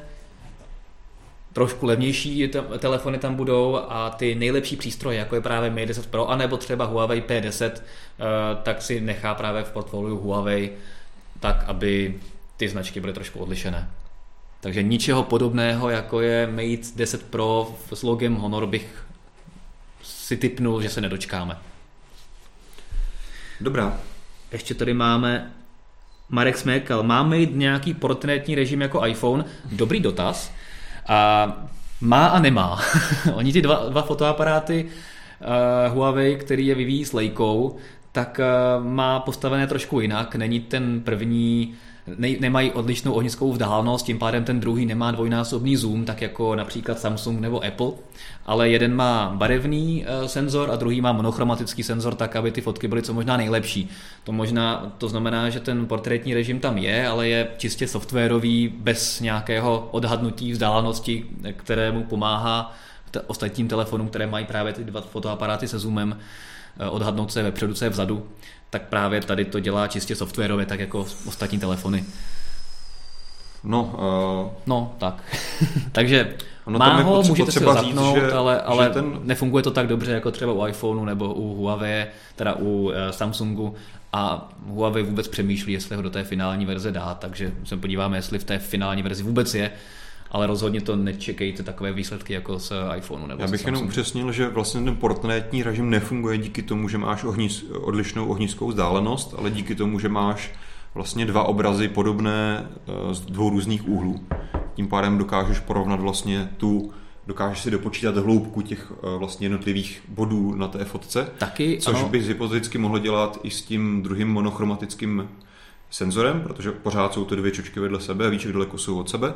trošku 1.53 1.85
levnější 1.85 2.51
telefony 2.79 3.17
tam 3.17 3.35
budou 3.35 3.75
a 3.89 4.09
ty 4.09 4.35
nejlepší 4.35 4.75
přístroje, 4.75 5.17
jako 5.17 5.35
je 5.35 5.41
právě 5.41 5.69
Mate 5.69 5.85
10 5.85 6.07
Pro, 6.07 6.29
anebo 6.29 6.57
třeba 6.57 6.85
Huawei 6.85 7.21
P10, 7.21 7.71
eh, 7.75 7.83
tak 8.63 8.81
si 8.81 9.01
nechá 9.01 9.35
právě 9.35 9.63
v 9.63 9.71
portfoliu 9.71 10.17
Huawei 10.17 10.71
tak, 11.39 11.63
aby 11.67 12.19
ty 12.57 12.69
značky 12.69 12.99
byly 12.99 13.13
trošku 13.13 13.39
odlišené. 13.39 13.89
Takže 14.61 14.83
ničeho 14.83 15.23
podobného, 15.23 15.89
jako 15.89 16.21
je 16.21 16.47
Mate 16.47 16.87
10 16.95 17.23
Pro 17.23 17.75
s 17.93 18.03
logem 18.03 18.35
Honor 18.35 18.65
bych 18.65 19.05
si 20.03 20.37
typnul, 20.37 20.81
že 20.81 20.89
se 20.89 21.01
nedočkáme. 21.01 21.57
Dobrá. 23.61 23.99
Ještě 24.51 24.73
tady 24.73 24.93
máme 24.93 25.51
Marek 26.29 26.57
Smekal. 26.57 27.03
Máme 27.03 27.45
nějaký 27.45 27.93
portrétní 27.93 28.55
režim 28.55 28.81
jako 28.81 29.05
iPhone? 29.05 29.45
Dobrý 29.71 29.99
dotaz. 29.99 30.51
A 31.07 31.47
má 32.01 32.27
a 32.27 32.39
nemá. 32.39 32.81
Oni 33.33 33.53
ty 33.53 33.61
dva, 33.61 33.89
dva 33.89 34.01
fotoaparáty 34.01 34.85
uh, 34.85 35.93
Huawei, 35.93 36.35
který 36.35 36.67
je 36.67 36.75
vyvíjí 36.75 37.05
s 37.05 37.13
Leikou, 37.13 37.77
tak 38.11 38.39
uh, 38.39 38.85
má 38.85 39.19
postavené 39.19 39.67
trošku 39.67 39.99
jinak. 39.99 40.35
Není 40.35 40.59
ten 40.59 41.01
první 41.01 41.75
ne, 42.17 42.29
nemají 42.39 42.71
odlišnou 42.71 43.13
ohniskovou 43.13 43.51
vzdálenost, 43.51 44.05
tím 44.05 44.19
pádem 44.19 44.43
ten 44.43 44.59
druhý 44.59 44.85
nemá 44.85 45.11
dvojnásobný 45.11 45.75
zoom, 45.75 46.05
tak 46.05 46.21
jako 46.21 46.55
například 46.55 46.99
Samsung 46.99 47.39
nebo 47.39 47.65
Apple, 47.65 47.91
ale 48.45 48.69
jeden 48.69 48.95
má 48.95 49.33
barevný 49.35 50.05
uh, 50.21 50.27
senzor 50.27 50.71
a 50.71 50.75
druhý 50.75 51.01
má 51.01 51.11
monochromatický 51.11 51.83
senzor, 51.83 52.15
tak 52.15 52.35
aby 52.35 52.51
ty 52.51 52.61
fotky 52.61 52.87
byly 52.87 53.01
co 53.01 53.13
možná 53.13 53.37
nejlepší. 53.37 53.89
To 54.23 54.31
možná, 54.31 54.93
to 54.97 55.09
znamená, 55.09 55.49
že 55.49 55.59
ten 55.59 55.85
portrétní 55.85 56.33
režim 56.33 56.59
tam 56.59 56.77
je, 56.77 57.07
ale 57.07 57.27
je 57.27 57.47
čistě 57.57 57.87
softwarový, 57.87 58.67
bez 58.67 59.19
nějakého 59.19 59.89
odhadnutí 59.91 60.51
vzdálenosti, 60.51 61.25
kterému 61.55 62.03
pomáhá 62.03 62.73
t- 63.11 63.21
ostatním 63.21 63.67
telefonům, 63.67 64.07
které 64.07 64.27
mají 64.27 64.45
právě 64.45 64.73
ty 64.73 64.83
dva 64.83 65.01
fotoaparáty 65.01 65.67
se 65.67 65.79
zoomem, 65.79 66.17
eh, 66.79 66.89
odhadnout 66.89 67.31
se 67.31 67.43
vepředu, 67.43 67.73
co 67.73 67.85
je 67.85 67.89
vzadu 67.89 68.27
tak 68.71 68.81
právě 68.81 69.21
tady 69.21 69.45
to 69.45 69.59
dělá 69.59 69.87
čistě 69.87 70.15
softwarově, 70.15 70.65
tak 70.65 70.79
jako 70.79 71.05
ostatní 71.25 71.59
telefony. 71.59 72.05
No, 73.63 73.83
uh... 73.83 74.51
no 74.65 74.95
tak. 74.97 75.23
Takže 75.91 76.35
ono 76.65 76.79
má 76.79 77.01
ho, 77.01 77.23
můžete 77.23 77.51
si 77.51 77.63
ho 77.63 77.73
zapnout, 77.73 78.15
říct, 78.15 78.25
že, 78.25 78.31
ale, 78.31 78.61
ale 78.61 78.85
že 78.85 78.89
ten... 78.89 79.19
nefunguje 79.23 79.63
to 79.63 79.71
tak 79.71 79.87
dobře 79.87 80.11
jako 80.11 80.31
třeba 80.31 80.53
u 80.53 80.67
iPhoneu 80.67 81.05
nebo 81.05 81.33
u 81.33 81.55
Huawei, 81.55 82.05
teda 82.35 82.53
u 82.53 82.65
uh, 82.65 82.93
Samsungu 83.11 83.75
a 84.13 84.49
Huawei 84.67 85.03
vůbec 85.03 85.27
přemýšlí, 85.27 85.73
jestli 85.73 85.95
ho 85.95 86.01
do 86.01 86.09
té 86.09 86.23
finální 86.23 86.65
verze 86.65 86.91
dá, 86.91 87.13
takže 87.13 87.51
se 87.63 87.77
podíváme, 87.77 88.17
jestli 88.17 88.39
v 88.39 88.43
té 88.43 88.59
finální 88.59 89.03
verzi 89.03 89.23
vůbec 89.23 89.55
je 89.55 89.71
ale 90.31 90.47
rozhodně 90.47 90.81
to 90.81 90.95
nečekejte 90.95 91.63
takové 91.63 91.93
výsledky 91.93 92.33
jako 92.33 92.59
z 92.59 92.71
iPhoneu. 92.95 93.27
Nebo 93.27 93.41
Já 93.41 93.47
bych 93.47 93.65
jenom 93.65 93.83
upřesnil, 93.83 94.31
že 94.31 94.49
vlastně 94.49 94.81
ten 94.81 94.95
portrétní 94.95 95.63
režim 95.63 95.89
nefunguje 95.89 96.37
díky 96.37 96.61
tomu, 96.61 96.89
že 96.89 96.97
máš 96.97 97.23
ohnis, 97.23 97.65
odlišnou 97.81 98.27
ohniskou 98.27 98.67
vzdálenost, 98.67 99.35
ale 99.37 99.49
díky 99.49 99.75
tomu, 99.75 99.99
že 99.99 100.09
máš 100.09 100.51
vlastně 100.93 101.25
dva 101.25 101.43
obrazy 101.43 101.87
podobné 101.87 102.65
eh, 102.67 103.13
z 103.13 103.19
dvou 103.19 103.49
různých 103.49 103.87
úhlů. 103.87 104.23
Tím 104.73 104.87
pádem 104.87 105.17
dokážeš 105.17 105.59
porovnat 105.59 105.99
vlastně 105.99 106.51
tu 106.57 106.91
dokážeš 107.27 107.59
si 107.59 107.71
dopočítat 107.71 108.17
hloubku 108.17 108.61
těch 108.61 108.91
eh, 108.91 109.17
vlastně 109.17 109.45
jednotlivých 109.45 110.01
bodů 110.07 110.55
na 110.55 110.67
té 110.67 110.85
fotce, 110.85 111.27
Taky, 111.37 111.77
což 111.81 111.95
ano. 111.95 112.09
bys 112.09 112.27
hypoteticky 112.27 112.77
mohl 112.77 112.99
dělat 112.99 113.39
i 113.43 113.49
s 113.49 113.61
tím 113.61 114.03
druhým 114.03 114.27
monochromatickým 114.27 115.29
senzorem, 115.89 116.41
protože 116.41 116.71
pořád 116.71 117.13
jsou 117.13 117.25
ty 117.25 117.35
dvě 117.35 117.51
čočky 117.51 117.79
vedle 117.79 118.01
sebe 118.01 118.25
a 118.27 118.29
víš, 118.29 118.43
jak 118.45 118.53
daleko 118.53 118.77
jsou 118.77 118.99
od 118.99 119.09
sebe. 119.09 119.33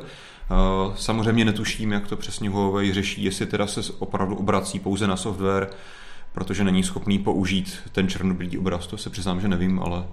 Samozřejmě 0.94 1.44
netuším, 1.44 1.92
jak 1.92 2.08
to 2.08 2.16
přesně 2.16 2.48
Huawei 2.48 2.92
řeší, 2.92 3.24
jestli 3.24 3.46
teda 3.46 3.66
se 3.66 3.80
opravdu 3.98 4.36
obrací 4.36 4.78
pouze 4.78 5.06
na 5.06 5.16
software, 5.16 5.70
protože 6.32 6.64
není 6.64 6.82
schopný 6.82 7.18
použít 7.18 7.78
ten 7.92 8.08
černobílý 8.08 8.58
obraz, 8.58 8.86
to 8.86 8.98
se 8.98 9.10
přiznám, 9.10 9.40
že 9.40 9.48
nevím, 9.48 9.80
ale 9.80 10.04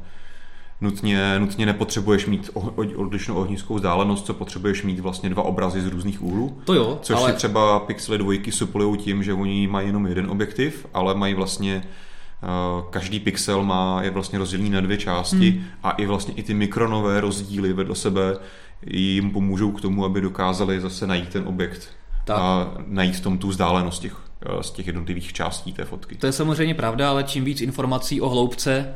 nutně, 0.81 1.39
nutně 1.39 1.65
nepotřebuješ 1.65 2.25
mít 2.25 2.49
odlišnou 2.95 3.35
ohniskou 3.35 3.75
vzdálenost, 3.75 4.25
co 4.25 4.33
potřebuješ 4.33 4.83
mít 4.83 4.99
vlastně 4.99 5.29
dva 5.29 5.43
obrazy 5.43 5.81
z 5.81 5.87
různých 5.87 6.21
úhlů. 6.21 6.61
To 6.65 6.73
jo, 6.73 6.99
Což 7.01 7.15
ale... 7.15 7.31
si 7.31 7.37
třeba 7.37 7.79
Pixely 7.79 8.17
dvojky 8.17 8.51
suplují 8.51 8.97
tím, 8.97 9.23
že 9.23 9.33
oni 9.33 9.67
mají 9.67 9.87
jenom 9.87 10.07
jeden 10.07 10.31
objektiv, 10.31 10.85
ale 10.93 11.15
mají 11.15 11.33
vlastně 11.33 11.83
Eh, 11.83 11.85
každý 12.89 13.19
pixel 13.19 13.63
má, 13.63 14.01
je 14.03 14.09
vlastně 14.09 14.39
rozdělený 14.39 14.69
na 14.69 14.81
dvě 14.81 14.97
části 14.97 15.49
hmm. 15.49 15.63
a 15.83 15.91
i 15.91 16.05
vlastně 16.05 16.33
i 16.33 16.43
ty 16.43 16.53
mikronové 16.53 17.21
rozdíly 17.21 17.73
vedle 17.73 17.95
sebe 17.95 18.37
jim 18.87 19.31
pomůžou 19.31 19.71
k 19.71 19.81
tomu, 19.81 20.05
aby 20.05 20.21
dokázali 20.21 20.81
zase 20.81 21.07
najít 21.07 21.29
ten 21.29 21.47
objekt 21.47 21.89
tak. 22.25 22.37
a 22.37 22.73
najít 22.87 23.21
tom 23.21 23.37
tu 23.37 23.47
vzdálenost 23.47 24.01
těch, 24.01 24.17
eh, 24.41 24.63
z 24.63 24.71
těch 24.71 24.87
jednotlivých 24.87 25.33
částí 25.33 25.73
té 25.73 25.85
fotky. 25.85 26.15
To 26.15 26.25
je 26.25 26.31
samozřejmě 26.31 26.75
pravda, 26.75 27.09
ale 27.09 27.23
čím 27.23 27.45
víc 27.45 27.61
informací 27.61 28.21
o 28.21 28.29
hloubce 28.29 28.95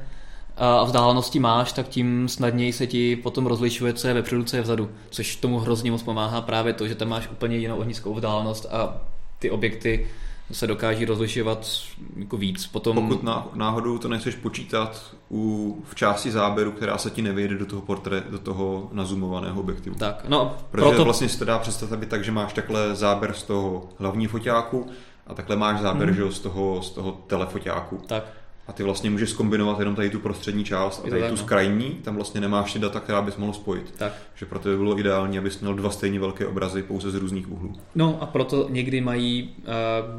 a 0.57 0.83
vzdálenosti 0.83 1.39
máš, 1.39 1.71
tak 1.71 1.88
tím 1.88 2.29
snadněji 2.29 2.73
se 2.73 2.88
ti 2.88 3.15
potom 3.15 3.45
rozlišuje, 3.45 3.93
co 3.93 4.07
je 4.07 4.13
vepředu, 4.13 4.43
co 4.43 4.55
je 4.55 4.62
vzadu. 4.62 4.89
Což 5.10 5.36
tomu 5.36 5.60
hrozně 5.60 5.91
moc 5.91 6.03
pomáhá 6.03 6.41
právě 6.41 6.73
to, 6.73 6.88
že 6.88 6.95
tam 6.95 7.07
máš 7.07 7.29
úplně 7.31 7.57
jinou 7.57 7.77
ohniskovou 7.77 8.15
vzdálenost 8.15 8.65
a 8.71 9.01
ty 9.39 9.51
objekty 9.51 10.07
se 10.51 10.67
dokáží 10.67 11.05
rozlišovat 11.05 11.67
jako 12.15 12.38
víc. 12.38 12.67
Potom... 12.67 12.95
Pokud 12.95 13.23
náhodou 13.53 13.97
to 13.97 14.07
nechceš 14.07 14.36
počítat 14.36 15.15
u, 15.31 15.83
v 15.89 15.95
části 15.95 16.31
záběru, 16.31 16.71
která 16.71 16.97
se 16.97 17.10
ti 17.10 17.21
nevejde 17.21 17.57
do 17.57 17.65
toho 17.65 17.81
portré, 17.81 18.23
do 18.29 18.39
toho 18.39 18.89
nazumovaného 18.91 19.60
objektivu. 19.60 19.95
Tak, 19.95 20.25
no, 20.27 20.57
Protože 20.71 20.89
proto... 20.89 21.03
vlastně 21.03 21.29
se 21.29 21.39
to 21.39 21.45
dá 21.45 21.60
představit 21.60 22.10
tak, 22.10 22.23
že 22.23 22.31
máš 22.31 22.53
takhle 22.53 22.95
záběr 22.95 23.33
z 23.33 23.43
toho 23.43 23.89
hlavního 23.99 24.31
foťáku 24.31 24.88
a 25.27 25.33
takhle 25.33 25.55
máš 25.55 25.79
záběr 25.79 26.10
hmm. 26.10 26.17
že, 26.17 26.31
z 26.31 26.39
toho, 26.39 26.81
z 26.81 26.89
toho 26.89 27.12
telefoťáku. 27.27 28.01
Tak. 28.07 28.23
A 28.67 28.73
ty 28.73 28.84
vlastně 28.84 29.10
můžeš 29.10 29.34
kombinovat 29.34 29.80
jenom 29.80 29.95
tady 29.95 30.10
tu 30.10 30.19
prostřední 30.19 30.63
část 30.63 31.03
a 31.06 31.10
tady 31.10 31.21
tu 31.30 31.36
no. 31.36 31.43
krajní, 31.43 31.89
tam 31.89 32.15
vlastně 32.15 32.41
nemáš 32.41 32.73
ty 32.73 32.80
data, 32.80 32.99
která 32.99 33.21
bys 33.21 33.38
mohl 33.38 33.53
spojit. 33.53 33.93
Tak. 33.97 34.13
Že 34.36 34.45
proto 34.45 34.69
by 34.69 34.77
bylo 34.77 34.99
ideální, 34.99 35.38
abys 35.38 35.60
měl 35.60 35.73
dva 35.73 35.89
stejně 35.89 36.19
velké 36.19 36.47
obrazy 36.47 36.84
pouze 36.84 37.12
z 37.12 37.15
různých 37.15 37.51
úhlů. 37.51 37.73
No 37.95 38.17
a 38.21 38.25
proto 38.25 38.67
někdy 38.69 39.01
mají, 39.01 39.49
eh, 39.60 39.65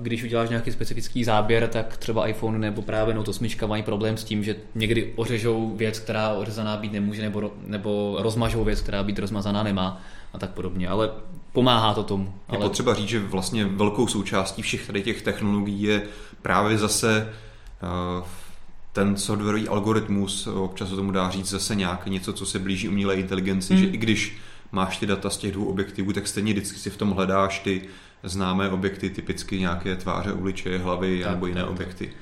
když 0.02 0.24
uděláš 0.24 0.48
nějaký 0.48 0.72
specifický 0.72 1.24
záběr, 1.24 1.68
tak 1.68 1.96
třeba 1.96 2.26
iPhone 2.26 2.58
nebo 2.58 2.82
právě 2.82 3.14
Note 3.14 3.30
8 3.30 3.66
mají 3.66 3.82
problém 3.82 4.16
s 4.16 4.24
tím, 4.24 4.44
že 4.44 4.56
někdy 4.74 5.12
ořežou 5.16 5.76
věc, 5.76 5.98
která 5.98 6.32
ořezaná 6.32 6.76
být 6.76 6.92
nemůže, 6.92 7.22
nebo, 7.22 7.52
nebo 7.66 8.16
rozmažou 8.20 8.64
věc, 8.64 8.80
která 8.80 9.02
být 9.02 9.18
rozmazaná 9.18 9.62
nemá 9.62 10.00
a 10.32 10.38
tak 10.38 10.50
podobně. 10.50 10.88
Ale 10.88 11.10
pomáhá 11.52 11.94
to 11.94 12.02
tomu. 12.02 12.34
Ale... 12.48 12.58
Je 12.58 12.62
potřeba 12.62 12.94
říct, 12.94 13.08
že 13.08 13.20
vlastně 13.20 13.64
velkou 13.64 14.06
součástí 14.06 14.62
všech 14.62 14.86
tady 14.86 15.02
těch 15.02 15.22
technologií 15.22 15.82
je 15.82 16.02
právě 16.42 16.78
zase 16.78 17.32
ten 18.92 19.16
softwarový 19.16 19.68
algoritmus, 19.68 20.46
občas 20.46 20.88
se 20.88 20.96
tomu 20.96 21.10
dá 21.10 21.30
říct 21.30 21.50
zase 21.50 21.74
nějak 21.74 22.06
něco, 22.06 22.32
co 22.32 22.46
se 22.46 22.58
blíží 22.58 22.88
umělé 22.88 23.14
inteligenci, 23.14 23.74
hmm. 23.74 23.82
že 23.82 23.88
i 23.88 23.96
když 23.96 24.38
máš 24.72 24.96
ty 24.96 25.06
data 25.06 25.30
z 25.30 25.36
těch 25.36 25.52
dvou 25.52 25.64
objektivů, 25.64 26.12
tak 26.12 26.28
stejně 26.28 26.52
vždycky 26.52 26.78
si 26.78 26.90
v 26.90 26.96
tom 26.96 27.10
hledáš 27.10 27.58
ty 27.58 27.82
známé 28.22 28.70
objekty, 28.70 29.10
typicky 29.10 29.58
nějaké 29.58 29.96
tváře, 29.96 30.32
obličeje, 30.32 30.78
hlavy 30.78 31.20
tak, 31.22 31.30
nebo 31.32 31.46
jiné 31.46 31.60
tak, 31.60 31.70
objekty. 31.70 32.06
Tak. 32.06 32.16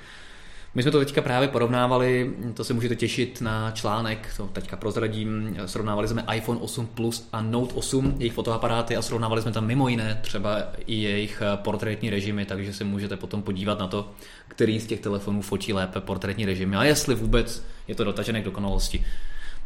My 0.77 0.83
jsme 0.83 0.91
to 0.91 0.99
teďka 0.99 1.23
právě 1.23 1.49
porovnávali, 1.49 2.35
to 2.55 2.65
se 2.65 2.75
můžete 2.75 2.97
těšit 2.97 3.41
na 3.41 3.71
článek, 3.71 4.29
to 4.37 4.47
teďka 4.47 4.77
prozradím, 4.77 5.57
srovnávali 5.67 6.09
jsme 6.09 6.25
iPhone 6.35 6.61
8 6.61 6.87
Plus 6.87 7.29
a 7.33 7.43
Note 7.43 7.75
8, 7.75 8.15
jejich 8.19 8.33
fotoaparáty 8.33 8.97
a 8.97 9.03
srovnávali 9.03 9.43
jsme 9.43 9.53
tam 9.53 9.67
mimo 9.67 9.89
jiné 9.89 10.19
třeba 10.23 10.63
i 10.87 10.95
jejich 10.95 11.43
portrétní 11.57 12.11
režimy, 12.11 12.45
takže 12.45 12.73
se 12.73 12.85
můžete 12.85 13.17
potom 13.17 13.43
podívat 13.43 13.79
na 13.79 13.87
to, 13.87 14.11
který 14.49 14.81
z 14.81 14.87
těch 14.87 15.01
telefonů 15.01 15.43
fotí 15.43 15.73
lépe 15.73 16.01
portrétní 16.01 16.45
režimy 16.47 16.77
a 16.77 16.85
jestli 16.85 17.15
vůbec 17.15 17.65
je 17.89 17.95
to 17.95 18.05
dotažené 18.05 18.41
k 18.41 18.45
dokonalosti. 18.45 19.05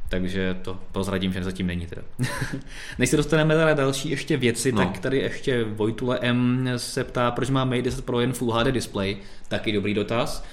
Takže 0.08 0.56
to 0.62 0.78
prozradím, 0.92 1.32
že 1.32 1.44
zatím 1.44 1.66
není 1.66 1.86
teda. 1.86 2.02
Než 2.98 3.10
se 3.10 3.16
dostaneme 3.16 3.54
na 3.54 3.74
další 3.74 4.10
ještě 4.10 4.36
věci, 4.36 4.72
no. 4.72 4.84
tak 4.84 4.98
tady 4.98 5.18
ještě 5.18 5.64
Vojtule 5.64 6.18
M 6.22 6.68
se 6.76 7.04
ptá, 7.04 7.30
proč 7.30 7.50
má 7.50 7.64
Mate 7.64 7.82
10 7.82 8.04
Pro 8.04 8.20
jen 8.20 8.32
Full 8.32 8.52
HD 8.52 8.66
display. 8.66 9.16
Taky 9.48 9.72
dobrý 9.72 9.94
dotaz. 9.94 10.44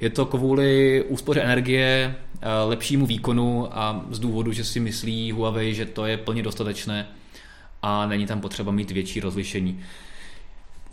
Je 0.00 0.10
to 0.10 0.26
kvůli 0.26 1.04
úspoře 1.08 1.40
energie, 1.40 2.14
eh, 2.40 2.48
lepšímu 2.64 3.06
výkonu 3.06 3.78
a 3.78 4.04
z 4.10 4.18
důvodu, 4.18 4.52
že 4.52 4.64
si 4.64 4.80
myslí 4.80 5.32
Huawei, 5.32 5.74
že 5.74 5.86
to 5.86 6.06
je 6.06 6.16
plně 6.16 6.42
dostatečné 6.42 7.06
a 7.82 8.06
není 8.06 8.26
tam 8.26 8.40
potřeba 8.40 8.72
mít 8.72 8.90
větší 8.90 9.20
rozlišení. 9.20 9.80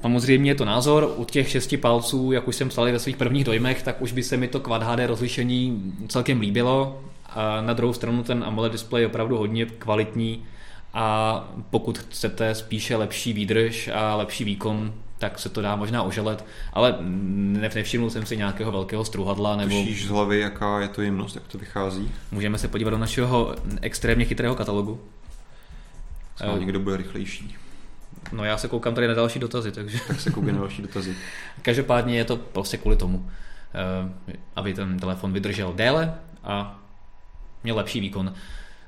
Samozřejmě 0.01 0.51
je 0.51 0.55
to 0.55 0.65
názor, 0.65 1.13
u 1.17 1.23
těch 1.23 1.49
šesti 1.49 1.77
palců, 1.77 2.31
jak 2.31 2.47
už 2.47 2.55
jsem 2.55 2.69
psal 2.69 2.85
ve 2.85 2.99
svých 2.99 3.17
prvních 3.17 3.43
dojmech, 3.43 3.83
tak 3.83 4.01
už 4.01 4.11
by 4.11 4.23
se 4.23 4.37
mi 4.37 4.47
to 4.47 4.59
Quad 4.59 4.83
HD 4.83 5.07
rozlišení 5.07 5.93
celkem 6.07 6.39
líbilo. 6.39 7.01
A 7.25 7.61
na 7.61 7.73
druhou 7.73 7.93
stranu 7.93 8.23
ten 8.23 8.43
AMOLED 8.43 8.71
display 8.71 9.01
je 9.01 9.07
opravdu 9.07 9.37
hodně 9.37 9.65
kvalitní 9.65 10.43
a 10.93 11.49
pokud 11.69 11.97
chcete 11.97 12.55
spíše 12.55 12.95
lepší 12.95 13.33
výdrž 13.33 13.89
a 13.93 14.15
lepší 14.15 14.43
výkon, 14.43 14.93
tak 15.23 15.39
se 15.39 15.49
to 15.49 15.61
dá 15.61 15.75
možná 15.75 16.03
oželet, 16.03 16.45
ale 16.73 16.95
nevšimnul 16.99 18.09
jsem 18.09 18.25
si 18.25 18.37
nějakého 18.37 18.71
velkého 18.71 19.05
struhadla. 19.05 19.55
Nebo... 19.55 19.79
Tušíš 19.79 20.05
z 20.05 20.09
hlavy, 20.09 20.39
jaká 20.39 20.79
je 20.79 20.87
to 20.87 21.01
jemnost, 21.01 21.35
jak 21.35 21.47
to 21.47 21.57
vychází? 21.57 22.11
Můžeme 22.31 22.57
se 22.57 22.67
podívat 22.67 22.89
do 22.89 22.97
našeho 22.97 23.55
extrémně 23.81 24.25
chytrého 24.25 24.55
katalogu. 24.55 25.01
Snad 26.35 26.59
někdo 26.59 26.79
bude 26.79 26.97
rychlejší. 26.97 27.55
No 28.31 28.43
já 28.43 28.57
se 28.57 28.67
koukám 28.67 28.95
tady 28.95 29.07
na 29.07 29.13
další 29.13 29.39
dotazy, 29.39 29.71
takže... 29.71 29.99
Tak 30.07 30.21
se 30.21 30.31
koukám 30.31 30.53
na 30.53 30.59
další 30.59 30.81
dotazy. 30.81 31.15
Každopádně 31.61 32.17
je 32.17 32.25
to 32.25 32.37
prostě 32.37 32.77
kvůli 32.77 32.95
tomu, 32.95 33.29
eh, 33.73 34.39
aby 34.55 34.73
ten 34.73 34.99
telefon 34.99 35.33
vydržel 35.33 35.73
déle 35.73 36.13
a 36.43 36.79
měl 37.63 37.75
lepší 37.75 37.99
výkon. 37.99 38.33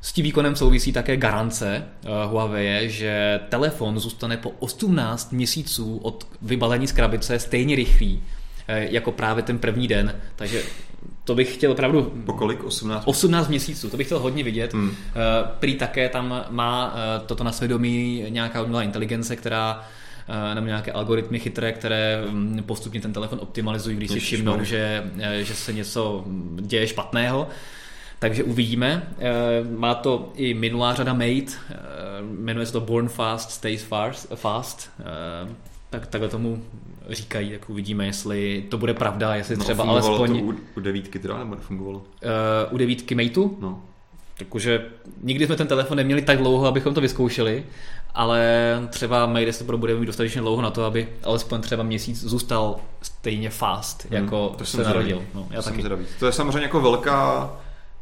S 0.06 0.13
tím 0.13 0.24
výkonem 0.24 0.56
souvisí 0.56 0.91
také 0.91 1.18
garance 1.18 1.84
uh, 2.04 2.32
Huawei, 2.32 2.89
že 2.89 3.39
telefon 3.50 4.00
zůstane 4.00 4.38
po 4.38 4.50
18 4.60 5.32
měsíců 5.32 5.98
od 5.98 6.28
vybalení 6.41 6.88
z 6.88 6.91
krabice 6.91 7.39
stejně 7.39 7.76
rychlý, 7.76 8.15
uh, 8.18 8.76
jako 8.76 9.12
právě 9.12 9.44
ten 9.44 9.60
první 9.60 9.88
den. 9.88 10.15
Takže 10.36 10.63
to 11.24 11.36
bych 11.36 11.54
chtěl 11.54 11.72
opravdu... 11.72 12.04
Po 12.26 12.34
kolik? 12.34 12.63
18? 12.63 13.04
18 13.06 13.48
měsíců, 13.48 13.89
to 13.89 13.98
bych 13.98 14.08
chtěl 14.08 14.20
hodně 14.20 14.44
vidět. 14.44 14.74
Hmm. 14.74 14.89
Uh, 14.89 14.94
prý 15.60 15.76
také 15.76 16.10
tam 16.10 16.46
má 16.50 16.96
toto 17.26 17.44
na 17.44 17.52
svědomí 17.52 18.26
nějaká 18.30 18.62
umělá 18.62 18.84
inteligence, 18.84 19.36
která 19.36 19.84
nebo 20.54 20.68
nějaké 20.68 20.91
algoritmy 20.91 21.39
chytré, 21.39 21.72
které 21.72 22.24
mm, 22.30 22.63
postupně 22.65 23.02
ten 23.02 23.13
telefon 23.13 23.39
optimalizují, 23.41 23.98
když 23.98 24.12
si 24.12 24.20
všimnou, 24.20 24.63
že, 24.63 25.04
že 25.41 25.56
se 25.56 25.74
něco 25.74 26.26
děje 26.62 26.88
špatného. 26.88 27.48
Takže 28.25 28.43
uvidíme. 28.43 29.07
Eh, 29.19 29.31
má 29.77 29.95
to 29.95 30.31
i 30.35 30.53
minulá 30.53 30.93
řada 30.93 31.13
Mate, 31.13 31.51
eh, 31.69 31.75
jmenuje 32.21 32.65
se 32.65 32.73
to 32.73 32.81
Born 32.81 33.07
Fast, 33.07 33.51
Stays 33.51 33.83
Fast. 33.83 34.31
fast. 34.35 34.89
Eh, 34.99 35.49
tak 35.89 36.07
takhle 36.07 36.29
tomu 36.29 36.63
říkají, 37.09 37.51
tak 37.51 37.69
uvidíme, 37.69 38.05
jestli 38.05 38.65
to 38.69 38.77
bude 38.77 38.93
pravda, 38.93 39.35
jestli 39.35 39.57
no, 39.57 39.63
třeba 39.63 39.83
alespoň... 39.83 40.39
to 40.39 40.45
u, 40.45 40.55
u 40.77 40.79
devítky 40.79 41.19
teda, 41.19 41.38
nebo 41.38 41.55
nefungovalo? 41.55 41.97
Uh, 41.97 42.73
u 42.73 42.77
devítky 42.77 43.15
Mateu? 43.15 43.57
No. 43.61 43.81
Takže 44.49 44.85
nikdy 45.23 45.45
jsme 45.45 45.55
ten 45.55 45.67
telefon 45.67 45.97
neměli 45.97 46.21
tak 46.21 46.38
dlouho, 46.38 46.67
abychom 46.67 46.93
to 46.93 47.01
vyzkoušeli, 47.01 47.63
ale 48.13 48.79
třeba 48.89 49.25
Mate 49.25 49.45
10 49.45 49.67
Pro 49.67 49.77
bude 49.77 49.95
mít 49.95 50.05
dostatečně 50.05 50.41
dlouho 50.41 50.61
na 50.61 50.71
to, 50.71 50.83
aby 50.83 51.07
alespoň 51.23 51.61
třeba 51.61 51.83
měsíc 51.83 52.23
zůstal 52.23 52.75
stejně 53.01 53.49
fast, 53.49 54.05
hmm, 54.05 54.23
jako 54.23 54.55
to 54.57 54.65
se 54.65 54.83
narodil. 54.83 55.23
No, 55.33 55.47
já 55.51 55.61
to 55.61 55.69
taky. 55.69 55.83
To 56.19 56.25
je 56.25 56.31
samozřejmě 56.31 56.61
jako 56.61 56.81
velká 56.81 57.51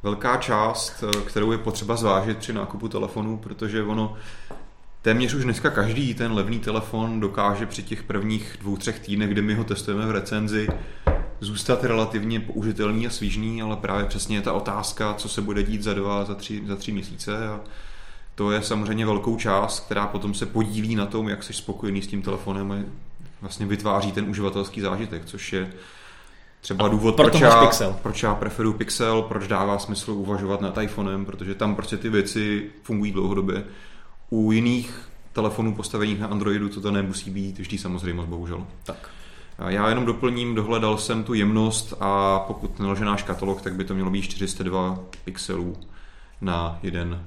velká 0.03 0.37
část, 0.37 1.03
eh, 1.03 1.21
kterou 1.21 1.51
je 1.51 1.57
potřeba 1.57 1.95
zvážit 1.95 2.37
při 2.37 2.53
nákupu 2.53 2.87
telefonu, 2.87 3.37
protože 3.37 3.83
ono 3.83 4.15
téměř 5.01 5.33
už 5.33 5.43
dneska 5.43 5.69
každý 5.69 6.13
ten 6.13 6.33
levný 6.33 6.59
telefon 6.59 7.19
dokáže 7.19 7.65
při 7.65 7.83
těch 7.83 8.03
prvních 8.03 8.57
dvou, 8.59 8.77
třech 8.77 8.99
týdnech, 8.99 9.29
kdy 9.29 9.41
my 9.41 9.55
ho 9.55 9.63
testujeme 9.63 10.05
v 10.05 10.11
recenzi, 10.11 10.67
zůstat 11.39 11.83
relativně 11.83 12.39
použitelný 12.39 13.07
a 13.07 13.09
svížný, 13.09 13.61
ale 13.61 13.75
právě 13.75 14.05
přesně 14.05 14.37
je 14.37 14.41
ta 14.41 14.53
otázka, 14.53 15.13
co 15.13 15.29
se 15.29 15.41
bude 15.41 15.63
dít 15.63 15.83
za 15.83 15.93
dva, 15.93 16.25
za 16.25 16.35
tři, 16.35 16.63
za 16.67 16.75
tři 16.75 16.91
měsíce. 16.91 17.47
A 17.47 17.59
to 18.35 18.51
je 18.51 18.61
samozřejmě 18.61 19.05
velkou 19.05 19.37
část, 19.37 19.79
která 19.79 20.07
potom 20.07 20.33
se 20.33 20.45
podílí 20.45 20.95
na 20.95 21.05
tom, 21.05 21.29
jak 21.29 21.43
jsi 21.43 21.53
spokojený 21.53 22.01
s 22.01 22.07
tím 22.07 22.21
telefonem 22.21 22.71
a 22.71 22.75
vlastně 23.41 23.65
vytváří 23.65 24.11
ten 24.11 24.29
uživatelský 24.29 24.81
zážitek, 24.81 25.25
což 25.25 25.53
je 25.53 25.73
třeba 26.63 26.87
důvod, 26.87 27.15
proč 27.15 27.39
já, 27.39 27.65
Pixel. 27.65 27.95
proč 28.03 28.23
já 28.23 28.35
preferuji 28.35 28.73
Pixel, 28.73 29.21
proč 29.21 29.47
dává 29.47 29.79
smysl 29.79 30.11
uvažovat 30.11 30.61
nad 30.61 30.77
iPhonem, 30.77 31.25
protože 31.25 31.55
tam 31.55 31.75
prostě 31.75 31.97
ty 31.97 32.09
věci 32.09 32.69
fungují 32.83 33.11
dlouhodobě. 33.11 33.63
U 34.29 34.51
jiných 34.51 35.09
telefonů 35.33 35.75
postavených 35.75 36.19
na 36.19 36.27
Androidu 36.27 36.69
to, 36.69 36.81
to 36.81 36.91
nemusí 36.91 37.31
být 37.31 37.59
vždy 37.59 37.77
samozřejmost, 37.77 38.29
bohužel. 38.29 38.65
Tak. 38.83 39.09
Já 39.67 39.89
jenom 39.89 40.05
doplním, 40.05 40.55
dohledal 40.55 40.97
jsem 40.97 41.23
tu 41.23 41.33
jemnost 41.33 41.93
a 41.99 42.39
pokud 42.39 42.79
nelže 42.79 43.05
náš 43.05 43.23
katalog, 43.23 43.61
tak 43.61 43.75
by 43.75 43.83
to 43.83 43.93
mělo 43.93 44.09
být 44.09 44.21
402 44.21 44.99
pixelů 45.25 45.77
na 46.41 46.79
jeden 46.83 47.23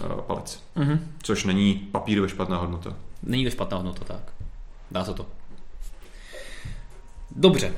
uh, 0.00 0.20
palec. 0.20 0.62
Mm-hmm. 0.76 0.98
Což 1.22 1.44
není 1.44 1.74
papírově 1.74 2.28
špatná 2.28 2.56
hodnota. 2.56 2.94
Není 3.22 3.44
to 3.44 3.50
špatná 3.50 3.76
hodnota, 3.76 4.04
tak. 4.04 4.32
Dá 4.90 5.04
se 5.04 5.14
to. 5.14 5.26
Dobře, 7.36 7.72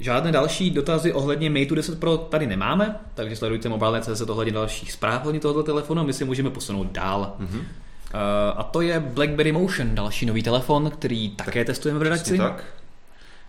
Žádné 0.00 0.32
další 0.32 0.70
dotazy 0.70 1.12
ohledně 1.12 1.50
Mate 1.50 1.74
10 1.74 2.00
Pro 2.00 2.16
tady 2.16 2.46
nemáme, 2.46 2.96
takže 3.14 3.36
sledujte 3.36 3.68
mobilné.cz 3.68 4.20
ohledně 4.20 4.52
dalších 4.52 4.92
zpráv 4.92 5.20
ohledně 5.20 5.40
tohoto 5.40 5.62
telefonu 5.62 6.00
a 6.00 6.04
my 6.04 6.12
si 6.12 6.24
můžeme 6.24 6.50
posunout 6.50 6.92
dál. 6.92 7.36
Mm-hmm. 7.40 7.58
Uh, 7.58 8.20
a 8.56 8.62
to 8.62 8.80
je 8.80 9.00
BlackBerry 9.00 9.52
Motion, 9.52 9.94
další 9.94 10.26
nový 10.26 10.42
telefon, 10.42 10.90
který 10.90 11.30
také 11.30 11.60
tak, 11.60 11.66
testujeme 11.66 11.98
v 11.98 12.02
redakci. 12.02 12.38
Tak. 12.38 12.64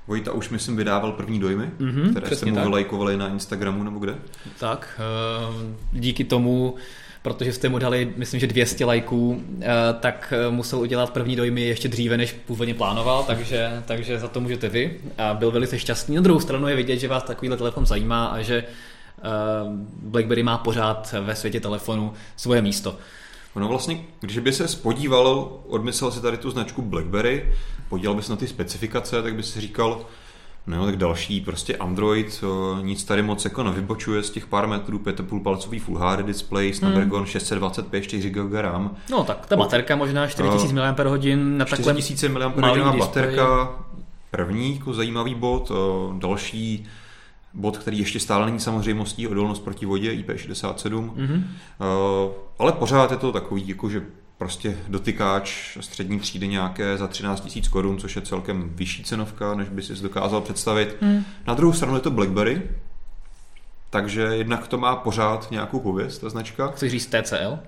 Vojta 0.08 0.32
už, 0.32 0.50
myslím, 0.50 0.76
vydával 0.76 1.12
první 1.12 1.40
dojmy, 1.40 1.72
mm-hmm, 1.80 2.12
které 2.12 2.36
jste 2.36 2.46
mu 2.46 2.56
vylajkovali 2.56 3.18
na 3.18 3.28
Instagramu 3.28 3.84
nebo 3.84 4.00
kde. 4.00 4.16
Tak, 4.60 5.00
uh, 5.50 5.56
díky 5.92 6.24
tomu 6.24 6.76
protože 7.26 7.54
jste 7.54 7.70
mu 7.70 7.80
dali, 7.80 8.14
myslím, 8.16 8.40
že 8.40 8.48
200 8.48 8.86
lajků, 8.86 9.44
eh, 9.62 9.68
tak 10.00 10.34
eh, 10.36 10.52
musel 10.52 10.80
udělat 10.80 11.10
první 11.10 11.36
dojmy 11.36 11.62
ještě 11.62 11.88
dříve, 11.88 12.18
než 12.18 12.32
původně 12.32 12.74
plánoval, 12.74 13.24
takže, 13.24 13.84
takže 13.86 14.20
za 14.20 14.28
to 14.28 14.42
můžete 14.42 14.70
vy. 14.70 15.00
A 15.18 15.34
byl 15.34 15.52
velice 15.52 15.80
šťastný. 15.80 16.16
Na 16.16 16.22
druhou 16.22 16.40
stranu 16.40 16.68
je 16.68 16.76
vidět, 16.76 16.98
že 16.98 17.08
vás 17.08 17.24
takovýhle 17.24 17.58
telefon 17.58 17.86
zajímá 17.86 18.26
a 18.26 18.42
že 18.42 18.56
eh, 18.58 19.22
BlackBerry 20.02 20.44
má 20.44 20.58
pořád 20.58 21.16
ve 21.22 21.36
světě 21.36 21.60
telefonu 21.60 22.14
svoje 22.36 22.62
místo. 22.62 22.98
No 23.56 23.68
vlastně, 23.68 24.00
když 24.20 24.40
by 24.40 24.54
se 24.54 24.68
spodíval, 24.68 25.60
odmyslel 25.68 26.12
si 26.12 26.22
tady 26.22 26.38
tu 26.38 26.52
značku 26.52 26.82
BlackBerry, 26.82 27.54
podíval 27.90 28.16
by 28.16 28.22
se 28.22 28.32
na 28.32 28.36
ty 28.36 28.48
specifikace, 28.48 29.22
tak 29.22 29.36
by 29.36 29.44
si 29.44 29.62
říkal, 29.62 30.06
No, 30.68 30.86
tak 30.86 30.96
další 30.96 31.42
prostě 31.42 31.78
Android, 31.78 32.44
nic 32.82 33.04
tady 33.04 33.22
moc 33.22 33.46
jako 33.46 33.64
nevybočuje 33.64 34.24
z 34.24 34.30
těch 34.30 34.48
pár 34.48 34.68
metrů, 34.68 34.98
5,5 34.98 35.44
palcový 35.44 35.80
Full 35.80 35.98
HD 35.98 36.26
display, 36.26 36.74
Snapdragon 36.74 37.20
hmm. 37.20 37.28
625, 37.28 38.02
4 38.02 38.30
GB 38.30 38.54
RAM. 38.54 38.96
No 39.12 39.24
tak 39.24 39.46
ta 39.46 39.56
baterka 39.56 39.96
možná 39.96 40.28
4000 40.28 40.74
mAh 40.74 40.98
na 41.36 41.66
takovém 41.66 41.98
4000 41.98 42.30
mAh 42.30 42.96
baterka, 42.98 43.70
první 44.32 44.76
jako 44.76 44.94
zajímavý 44.94 45.36
bod, 45.36 45.72
další 46.18 46.86
bod, 47.54 47.78
který 47.78 48.00
ještě 48.00 48.20
stále 48.20 48.46
není 48.46 48.60
samozřejmostí, 48.60 49.28
odolnost 49.28 49.60
proti 49.60 49.86
vodě 49.86 50.12
IP67, 50.12 51.10
mm-hmm. 51.10 51.44
ale 52.60 52.72
pořád 52.72 53.12
je 53.12 53.18
to 53.18 53.32
takový, 53.32 53.68
jako 53.68 53.90
že 53.90 54.02
prostě 54.38 54.78
dotykáč 54.88 55.78
střední 55.80 56.20
třídy 56.20 56.48
nějaké 56.48 56.98
za 56.98 57.08
13 57.08 57.56
000 57.56 57.68
korun, 57.70 57.98
což 57.98 58.16
je 58.16 58.22
celkem 58.22 58.70
vyšší 58.76 59.04
cenovka, 59.04 59.56
než 59.56 59.70
by 59.70 59.82
si 59.82 59.94
dokázal 59.94 60.42
představit. 60.42 60.98
Hmm. 61.02 61.26
Na 61.48 61.54
druhou 61.54 61.74
stranu 61.74 61.96
je 61.96 62.02
to 62.02 62.12
BlackBerry, 62.12 62.62
takže 63.90 64.22
jednak 64.22 64.68
to 64.68 64.78
má 64.78 64.96
pořád 64.96 65.52
nějakou 65.52 65.80
pověst, 65.80 66.20
ta 66.20 66.30
značka. 66.30 66.68
Chceš 66.68 66.92
říct 66.92 67.06
TCL? 67.06 67.60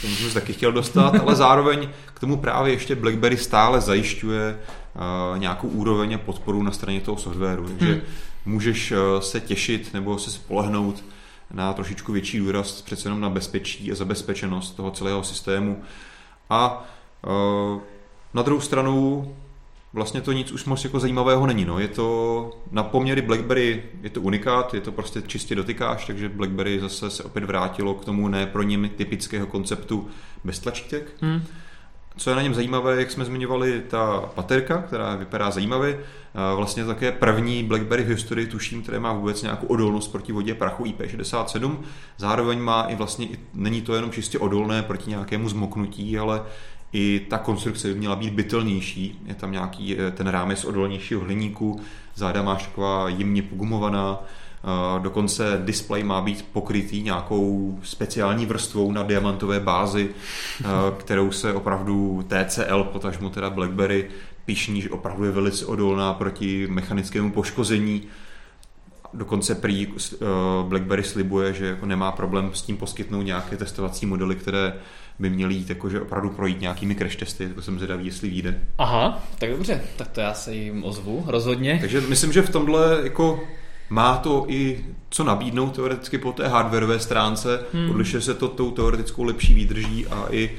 To 0.00 0.06
jsem 0.06 0.28
se 0.28 0.34
taky 0.34 0.52
chtěl 0.52 0.72
dostat, 0.72 1.14
ale 1.14 1.34
zároveň 1.34 1.88
k 2.14 2.20
tomu 2.20 2.36
právě 2.36 2.72
ještě 2.72 2.94
BlackBerry 2.94 3.36
stále 3.36 3.80
zajišťuje 3.80 4.58
uh, 4.94 5.38
nějakou 5.38 5.68
úroveň 5.68 6.14
a 6.14 6.18
podporu 6.18 6.62
na 6.62 6.70
straně 6.70 7.00
toho 7.00 7.18
softwaru. 7.18 7.68
Takže 7.68 7.92
hmm. 7.92 8.02
můžeš 8.44 8.92
uh, 8.92 8.98
se 9.20 9.40
těšit 9.40 9.94
nebo 9.94 10.18
se 10.18 10.30
spolehnout 10.30 11.04
na 11.52 11.72
trošičku 11.72 12.12
větší 12.12 12.38
důraz 12.38 12.82
přece 12.82 13.06
jenom 13.06 13.20
na 13.20 13.30
bezpečí 13.30 13.92
a 13.92 13.94
zabezpečenost 13.94 14.70
toho 14.70 14.90
celého 14.90 15.24
systému. 15.24 15.82
A 16.50 16.88
e, 17.26 17.80
na 18.34 18.42
druhou 18.42 18.60
stranu 18.60 19.26
vlastně 19.92 20.20
to 20.20 20.32
nic 20.32 20.52
už 20.52 20.64
moc 20.64 20.84
jako 20.84 21.00
zajímavého 21.00 21.46
není. 21.46 21.64
No. 21.64 21.78
Je 21.78 21.88
to 21.88 22.50
na 22.70 22.82
poměry 22.82 23.22
BlackBerry, 23.22 23.82
je 24.02 24.10
to 24.10 24.20
unikát, 24.20 24.74
je 24.74 24.80
to 24.80 24.92
prostě 24.92 25.22
čistě 25.22 25.54
dotykáš, 25.54 26.06
takže 26.06 26.28
BlackBerry 26.28 26.80
zase 26.80 27.10
se 27.10 27.24
opět 27.24 27.44
vrátilo 27.44 27.94
k 27.94 28.04
tomu 28.04 28.28
ne 28.28 28.46
pro 28.46 28.62
ním 28.62 28.90
typického 28.96 29.46
konceptu 29.46 30.08
bez 30.44 30.58
tlačítek. 30.58 31.12
Hmm. 31.20 31.42
Co 32.16 32.30
je 32.30 32.36
na 32.36 32.42
něm 32.42 32.54
zajímavé, 32.54 32.96
jak 32.96 33.10
jsme 33.10 33.24
zmiňovali, 33.24 33.82
ta 33.88 34.30
baterka, 34.36 34.82
která 34.82 35.16
vypadá 35.16 35.50
zajímavě, 35.50 36.00
vlastně 36.56 36.84
také 36.84 37.12
první 37.12 37.64
BlackBerry 37.64 38.02
v 38.02 38.08
historii, 38.08 38.46
tuším, 38.46 38.82
které 38.82 39.00
má 39.00 39.12
vůbec 39.12 39.42
nějakou 39.42 39.66
odolnost 39.66 40.08
proti 40.08 40.32
vodě 40.32 40.54
prachu 40.54 40.84
IP67. 40.84 41.78
Zároveň 42.16 42.60
má 42.60 42.82
i 42.82 42.96
vlastně, 42.96 43.28
není 43.54 43.82
to 43.82 43.94
jenom 43.94 44.10
čistě 44.10 44.38
odolné 44.38 44.82
proti 44.82 45.10
nějakému 45.10 45.48
zmoknutí, 45.48 46.18
ale 46.18 46.42
i 46.92 47.26
ta 47.30 47.38
konstrukce 47.38 47.88
by 47.88 47.94
měla 47.94 48.16
být 48.16 48.32
bytelnější. 48.32 49.20
Je 49.26 49.34
tam 49.34 49.52
nějaký 49.52 49.96
ten 50.14 50.26
rámec 50.26 50.64
odolnějšího 50.64 51.20
hliníku, 51.20 51.80
záda 52.14 52.42
máš 52.42 52.66
taková 52.66 53.08
jemně 53.08 53.42
pogumovaná, 53.42 54.20
Dokonce 54.98 55.60
display 55.64 56.02
má 56.02 56.20
být 56.20 56.44
pokrytý 56.52 57.02
nějakou 57.02 57.78
speciální 57.82 58.46
vrstvou 58.46 58.92
na 58.92 59.02
diamantové 59.02 59.60
bázi, 59.60 60.08
kterou 60.98 61.32
se 61.32 61.52
opravdu 61.52 62.24
TCL, 62.28 62.84
potažmo 62.84 63.30
teda 63.30 63.50
BlackBerry, 63.50 64.08
píšní, 64.44 64.82
že 64.82 64.90
opravdu 64.90 65.24
je 65.24 65.30
velice 65.30 65.66
odolná 65.66 66.14
proti 66.14 66.66
mechanickému 66.70 67.30
poškození. 67.32 68.02
dokonce 69.14 69.54
prý 69.54 69.86
uh, 69.86 69.96
BlackBerry 70.62 71.04
slibuje, 71.04 71.52
že 71.54 71.66
jako 71.66 71.86
nemá 71.86 72.12
problém 72.12 72.50
s 72.54 72.62
tím 72.62 72.76
poskytnout 72.76 73.22
nějaké 73.22 73.56
testovací 73.56 74.06
modely, 74.06 74.34
které 74.34 74.74
by 75.18 75.30
měly 75.30 75.54
jít 75.54 75.68
jakože 75.68 76.00
opravdu 76.00 76.30
projít 76.30 76.60
nějakými 76.60 76.94
crash 76.94 77.16
testy, 77.16 77.44
jako 77.44 77.62
jsem 77.62 77.76
zvědavý, 77.78 78.06
jestli 78.06 78.30
vyjde. 78.30 78.60
Aha, 78.78 79.22
tak 79.38 79.50
dobře, 79.50 79.82
tak 79.96 80.08
to 80.08 80.20
já 80.20 80.34
se 80.34 80.54
jim 80.54 80.84
ozvu, 80.84 81.24
rozhodně. 81.26 81.78
Takže 81.80 82.00
myslím, 82.00 82.32
že 82.32 82.42
v 82.42 82.50
tomhle 82.50 83.00
jako 83.02 83.40
má 83.92 84.16
to 84.16 84.44
i 84.48 84.84
co 85.10 85.24
nabídnout 85.24 85.74
teoreticky 85.74 86.18
po 86.18 86.32
té 86.32 86.48
hardwareové 86.48 86.98
stránce, 86.98 87.60
hmm. 87.72 87.90
odlišuje 87.90 88.20
se 88.20 88.34
to 88.34 88.48
tou 88.48 88.70
teoretickou 88.70 89.22
lepší 89.22 89.54
výdrží 89.54 90.06
a 90.06 90.26
i 90.30 90.50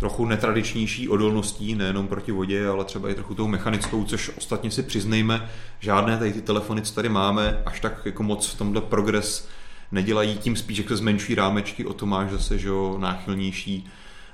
trochu 0.00 0.26
netradičnější 0.26 1.08
odolností, 1.08 1.74
nejenom 1.74 2.08
proti 2.08 2.32
vodě, 2.32 2.68
ale 2.68 2.84
třeba 2.84 3.10
i 3.10 3.14
trochu 3.14 3.34
tou 3.34 3.46
mechanickou, 3.46 4.04
což 4.04 4.30
ostatně 4.38 4.70
si 4.70 4.82
přiznejme, 4.82 5.48
žádné 5.80 6.18
tady 6.18 6.32
ty 6.32 6.42
telefony, 6.42 6.82
co 6.82 6.94
tady 6.94 7.08
máme, 7.08 7.62
až 7.66 7.80
tak 7.80 8.02
jako 8.04 8.22
moc 8.22 8.46
v 8.46 8.58
tomhle 8.58 8.80
progres 8.80 9.48
nedělají, 9.92 10.38
tím 10.38 10.56
spíš, 10.56 10.78
jak 10.78 10.88
se 10.88 10.96
zmenšují 10.96 11.36
rámečky, 11.36 11.84
o 11.84 11.92
to 11.92 12.06
máš 12.06 12.30
zase 12.30 12.58
že 12.58 12.68
jo, 12.68 12.96
náchylnější, 12.98 13.86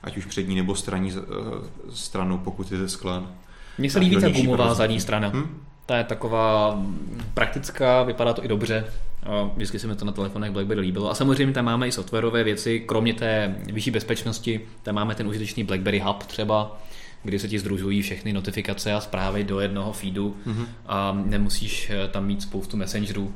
ať 0.03 0.17
už 0.17 0.25
přední 0.25 0.55
nebo 0.55 0.75
straní 0.75 1.13
eh, 1.13 1.21
stranu, 1.91 2.39
pokud 2.39 2.73
je 2.73 2.79
ze 2.79 2.89
skla. 2.89 3.27
Mně 3.79 3.91
se 3.91 3.99
líbí 3.99 4.17
ta 4.17 4.29
gumová 4.29 4.75
zadní 4.75 5.01
strana. 5.01 5.29
Hmm? 5.29 5.61
Ta 5.87 5.97
je 5.97 6.05
taková 6.05 6.83
praktická, 7.35 8.03
vypadá 8.03 8.33
to 8.33 8.44
i 8.44 8.49
dobře. 8.49 8.85
Vždycky 9.55 9.79
se 9.79 9.87
mi 9.87 9.97
to 9.97 10.05
na 10.05 10.12
telefonech 10.12 10.51
BlackBerry 10.51 10.81
líbilo. 10.81 11.11
A 11.11 11.14
samozřejmě 11.14 11.55
tam 11.55 11.64
máme 11.64 11.88
i 11.88 11.92
softwarové 11.92 12.44
věci, 12.44 12.81
kromě 12.81 13.14
té 13.14 13.55
vyšší 13.73 13.90
bezpečnosti, 13.90 14.61
tam 14.83 14.94
máme 14.94 15.14
ten 15.14 15.29
užitečný 15.29 15.64
BlackBerry 15.64 15.99
Hub 15.99 16.23
třeba, 16.23 16.81
kdy 17.23 17.38
se 17.38 17.49
ti 17.49 17.59
združují 17.59 18.03
všechny 18.03 18.33
notifikace 18.33 18.92
a 18.92 19.01
zprávy 19.01 19.44
do 19.44 19.61
jednoho 19.61 19.92
feedu 19.92 20.37
mm-hmm. 20.47 20.66
a 20.87 21.23
nemusíš 21.25 21.90
eh, 21.90 22.09
tam 22.09 22.27
mít 22.27 22.42
spoustu 22.42 22.77
messengerů. 22.77 23.35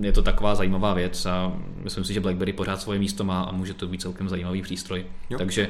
Je 0.00 0.12
to 0.12 0.22
taková 0.22 0.54
zajímavá 0.54 0.94
věc 0.94 1.26
a 1.26 1.52
myslím 1.82 2.04
si, 2.04 2.14
že 2.14 2.20
BlackBerry 2.20 2.52
pořád 2.52 2.80
svoje 2.80 2.98
místo 2.98 3.24
má 3.24 3.42
a 3.42 3.52
může 3.52 3.74
to 3.74 3.86
být 3.86 4.02
celkem 4.02 4.28
zajímavý 4.28 4.62
přístroj. 4.62 5.04
Jo. 5.30 5.38
Takže 5.38 5.68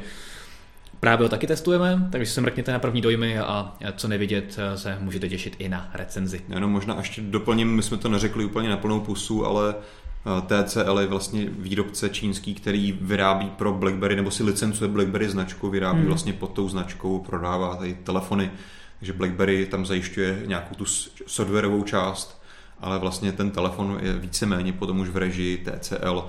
Právě 1.04 1.24
ho 1.24 1.28
taky 1.28 1.46
testujeme, 1.46 2.08
takže 2.12 2.32
se 2.32 2.40
mrkněte 2.40 2.72
na 2.72 2.78
první 2.78 3.00
dojmy 3.00 3.38
a 3.38 3.74
co 3.96 4.08
nevidět 4.08 4.58
se 4.74 4.98
můžete 5.00 5.28
těšit 5.28 5.56
i 5.58 5.68
na 5.68 5.90
recenzi. 5.94 6.40
Jenom 6.48 6.70
možná 6.70 6.96
ještě 6.98 7.22
doplním, 7.22 7.76
my 7.76 7.82
jsme 7.82 7.96
to 7.96 8.08
neřekli 8.08 8.44
úplně 8.44 8.68
na 8.68 8.76
plnou 8.76 9.00
pusu, 9.00 9.46
ale 9.46 9.74
eh, 9.74 10.62
TCL 10.64 11.00
je 11.00 11.06
vlastně 11.06 11.46
výrobce 11.58 12.08
čínský, 12.08 12.54
který 12.54 12.98
vyrábí 13.00 13.50
pro 13.50 13.72
BlackBerry, 13.72 14.16
nebo 14.16 14.30
si 14.30 14.42
licencuje 14.42 14.90
BlackBerry 14.90 15.28
značku, 15.28 15.70
vyrábí 15.70 15.98
hmm. 15.98 16.08
vlastně 16.08 16.32
pod 16.32 16.52
tou 16.52 16.68
značkou, 16.68 17.18
prodává 17.18 17.76
tady 17.76 17.94
telefony, 17.94 18.50
takže 18.98 19.12
BlackBerry 19.12 19.66
tam 19.66 19.86
zajišťuje 19.86 20.42
nějakou 20.46 20.74
tu 20.74 20.84
softwarovou 21.26 21.82
část, 21.82 22.42
ale 22.80 22.98
vlastně 22.98 23.32
ten 23.32 23.50
telefon 23.50 23.98
je 24.02 24.12
víceméně 24.12 24.72
potom 24.72 25.00
už 25.00 25.08
v 25.08 25.16
režii 25.16 25.64
TCL, 25.64 26.28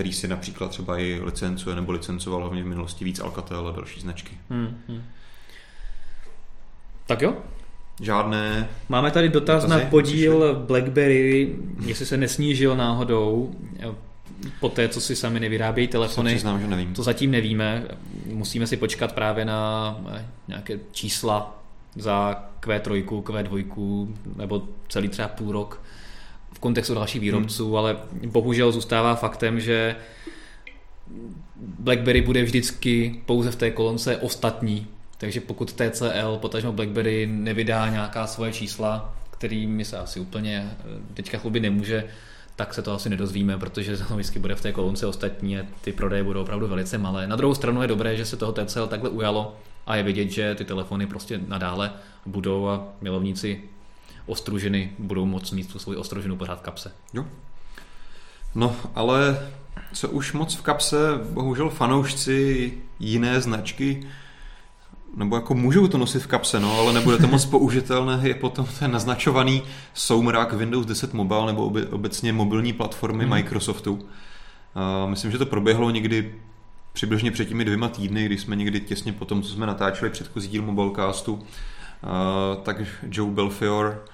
který 0.00 0.12
si 0.12 0.28
například 0.28 0.70
třeba 0.70 0.98
i 0.98 1.20
licencuje 1.24 1.76
nebo 1.76 1.92
licencoval 1.92 2.40
hlavně 2.40 2.62
v 2.62 2.66
minulosti 2.66 3.04
víc 3.04 3.20
Alcatel 3.20 3.68
a 3.68 3.72
další 3.72 4.00
značky. 4.00 4.38
Hmm, 4.50 4.78
hmm. 4.88 5.02
Tak 7.06 7.22
jo. 7.22 7.36
Žádné. 8.00 8.68
Máme 8.88 9.10
tady 9.10 9.28
dotaz 9.28 9.62
dotazy? 9.62 9.84
na 9.84 9.90
podíl 9.90 10.40
Přišli? 10.40 10.66
BlackBerry, 10.66 11.56
jestli 11.86 12.06
se 12.06 12.16
nesnížil 12.16 12.76
náhodou 12.76 13.54
po 14.60 14.68
té, 14.68 14.88
co 14.88 15.00
si 15.00 15.16
sami 15.16 15.40
nevyrábějí 15.40 15.88
telefony. 15.88 16.30
Přiznám, 16.30 16.60
že 16.60 16.66
nevím. 16.66 16.94
To 16.94 17.02
zatím 17.02 17.30
nevíme. 17.30 17.84
Musíme 18.26 18.66
si 18.66 18.76
počkat 18.76 19.12
právě 19.12 19.44
na 19.44 19.96
eh, 20.12 20.26
nějaké 20.48 20.78
čísla 20.92 21.62
za 21.96 22.44
Q3, 22.60 23.04
Q2 23.04 24.14
nebo 24.36 24.68
celý 24.88 25.08
třeba 25.08 25.28
půl 25.28 25.52
rok 25.52 25.80
v 26.52 26.58
kontextu 26.58 26.94
dalších 26.94 27.20
výrobců, 27.20 27.66
hmm. 27.66 27.76
ale 27.76 27.96
bohužel 28.26 28.72
zůstává 28.72 29.14
faktem, 29.14 29.60
že 29.60 29.96
BlackBerry 31.56 32.20
bude 32.20 32.42
vždycky 32.42 33.20
pouze 33.26 33.50
v 33.50 33.56
té 33.56 33.70
kolonce 33.70 34.16
ostatní, 34.16 34.86
takže 35.18 35.40
pokud 35.40 35.72
TCL, 35.72 36.36
potažmo 36.40 36.72
BlackBerry 36.72 37.26
nevydá 37.26 37.88
nějaká 37.88 38.26
svoje 38.26 38.52
čísla, 38.52 39.16
kterými 39.30 39.84
se 39.84 39.98
asi 39.98 40.20
úplně 40.20 40.70
eh, 40.80 41.14
teďka 41.14 41.38
chlubit 41.38 41.62
nemůže, 41.62 42.04
tak 42.56 42.74
se 42.74 42.82
to 42.82 42.92
asi 42.92 43.08
nedozvíme, 43.08 43.58
protože 43.58 43.96
to 43.96 44.14
vždycky 44.14 44.38
bude 44.38 44.54
v 44.54 44.60
té 44.60 44.72
kolonce 44.72 45.06
ostatní 45.06 45.58
a 45.58 45.66
ty 45.80 45.92
prodeje 45.92 46.24
budou 46.24 46.42
opravdu 46.42 46.68
velice 46.68 46.98
malé. 46.98 47.26
Na 47.26 47.36
druhou 47.36 47.54
stranu 47.54 47.82
je 47.82 47.88
dobré, 47.88 48.16
že 48.16 48.24
se 48.24 48.36
toho 48.36 48.52
TCL 48.52 48.86
takhle 48.86 49.10
ujalo 49.10 49.56
a 49.86 49.96
je 49.96 50.02
vidět, 50.02 50.30
že 50.30 50.54
ty 50.54 50.64
telefony 50.64 51.06
prostě 51.06 51.40
nadále 51.48 51.92
budou 52.26 52.68
a 52.68 52.88
milovníci 53.00 53.60
ostružiny 54.30 54.92
budou 54.98 55.26
moct 55.26 55.52
mít 55.52 55.72
tu 55.72 55.78
svou 55.78 55.94
ostružinu 55.94 56.36
pořád 56.36 56.58
v 56.58 56.62
kapse. 56.62 56.92
Jo. 57.14 57.26
No, 58.54 58.76
ale 58.94 59.50
co 59.92 60.08
už 60.08 60.32
moc 60.32 60.54
v 60.54 60.62
kapse, 60.62 60.96
bohužel 61.30 61.70
fanoušci 61.70 62.72
jiné 63.00 63.40
značky, 63.40 64.06
nebo 65.16 65.36
jako 65.36 65.54
můžou 65.54 65.88
to 65.88 65.98
nosit 65.98 66.22
v 66.22 66.26
kapse, 66.26 66.60
no, 66.60 66.78
ale 66.78 66.92
nebude 66.92 67.18
to 67.18 67.26
moc 67.26 67.46
použitelné, 67.46 68.20
je 68.22 68.34
potom 68.34 68.66
ten 68.78 68.92
naznačovaný 68.92 69.62
soumrak 69.94 70.52
Windows 70.52 70.86
10 70.86 71.14
Mobile 71.14 71.46
nebo 71.46 71.72
obecně 71.90 72.32
mobilní 72.32 72.72
platformy 72.72 73.24
hmm. 73.24 73.30
Microsoftu. 73.30 73.94
Uh, 73.94 75.10
myslím, 75.10 75.30
že 75.30 75.38
to 75.38 75.46
proběhlo 75.46 75.90
někdy 75.90 76.34
přibližně 76.92 77.30
před 77.30 77.44
těmi 77.44 77.64
dvěma 77.64 77.88
týdny, 77.88 78.26
kdy 78.26 78.38
jsme 78.38 78.56
někdy 78.56 78.80
těsně 78.80 79.12
po 79.12 79.24
tom, 79.24 79.42
co 79.42 79.52
jsme 79.52 79.66
natáčeli 79.66 80.10
předchozí 80.10 80.48
díl 80.48 80.62
Mobilecastu, 80.62 81.34
uh, 81.34 81.40
tak 82.62 82.76
Joe 83.10 83.32
Belfior 83.32 84.04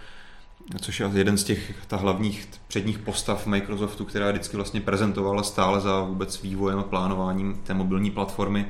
což 0.80 1.00
je 1.00 1.10
jeden 1.14 1.38
z 1.38 1.44
těch 1.44 1.74
ta 1.86 1.96
hlavních 1.96 2.48
předních 2.68 2.98
postav 2.98 3.46
Microsoftu, 3.46 4.04
která 4.04 4.30
vždycky 4.30 4.56
vlastně 4.56 4.80
prezentovala 4.80 5.42
stále 5.42 5.80
za 5.80 6.00
vůbec 6.00 6.42
vývojem 6.42 6.78
a 6.78 6.82
plánováním 6.82 7.54
té 7.64 7.74
mobilní 7.74 8.10
platformy, 8.10 8.66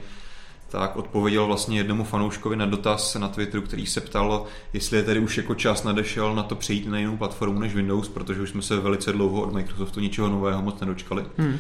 tak 0.68 0.96
odpověděl 0.96 1.46
vlastně 1.46 1.78
jednomu 1.78 2.04
fanouškovi 2.04 2.56
na 2.56 2.66
dotaz 2.66 3.14
na 3.14 3.28
Twitteru, 3.28 3.62
který 3.62 3.86
se 3.86 4.00
ptal, 4.00 4.44
jestli 4.72 4.96
je 4.96 5.02
tedy 5.02 5.20
už 5.20 5.36
jako 5.36 5.54
čas 5.54 5.84
nadešel 5.84 6.34
na 6.34 6.42
to 6.42 6.54
přejít 6.54 6.88
na 6.88 6.98
jinou 6.98 7.16
platformu 7.16 7.60
než 7.60 7.74
Windows, 7.74 8.08
protože 8.08 8.40
už 8.40 8.50
jsme 8.50 8.62
se 8.62 8.76
velice 8.76 9.12
dlouho 9.12 9.42
od 9.42 9.52
Microsoftu 9.52 10.00
ničeho 10.00 10.28
nového 10.28 10.62
moc 10.62 10.80
nedočkali. 10.80 11.24
Hmm. 11.38 11.58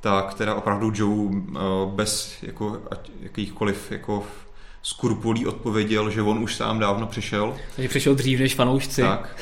Tak 0.00 0.34
teda 0.34 0.54
opravdu 0.54 0.92
Joe 0.94 1.30
eh, 1.32 1.58
bez 1.94 2.42
jako, 2.42 2.82
jakýchkoliv 3.20 3.92
jako 3.92 4.26
skrupulí 4.82 5.46
odpověděl, 5.46 6.10
že 6.10 6.22
on 6.22 6.38
už 6.38 6.54
sám 6.54 6.78
dávno 6.78 7.06
přišel. 7.06 7.54
Takže 7.76 7.88
přišel 7.88 8.14
dřív 8.14 8.40
než 8.40 8.54
fanoušci. 8.54 9.02
Tak. 9.02 9.36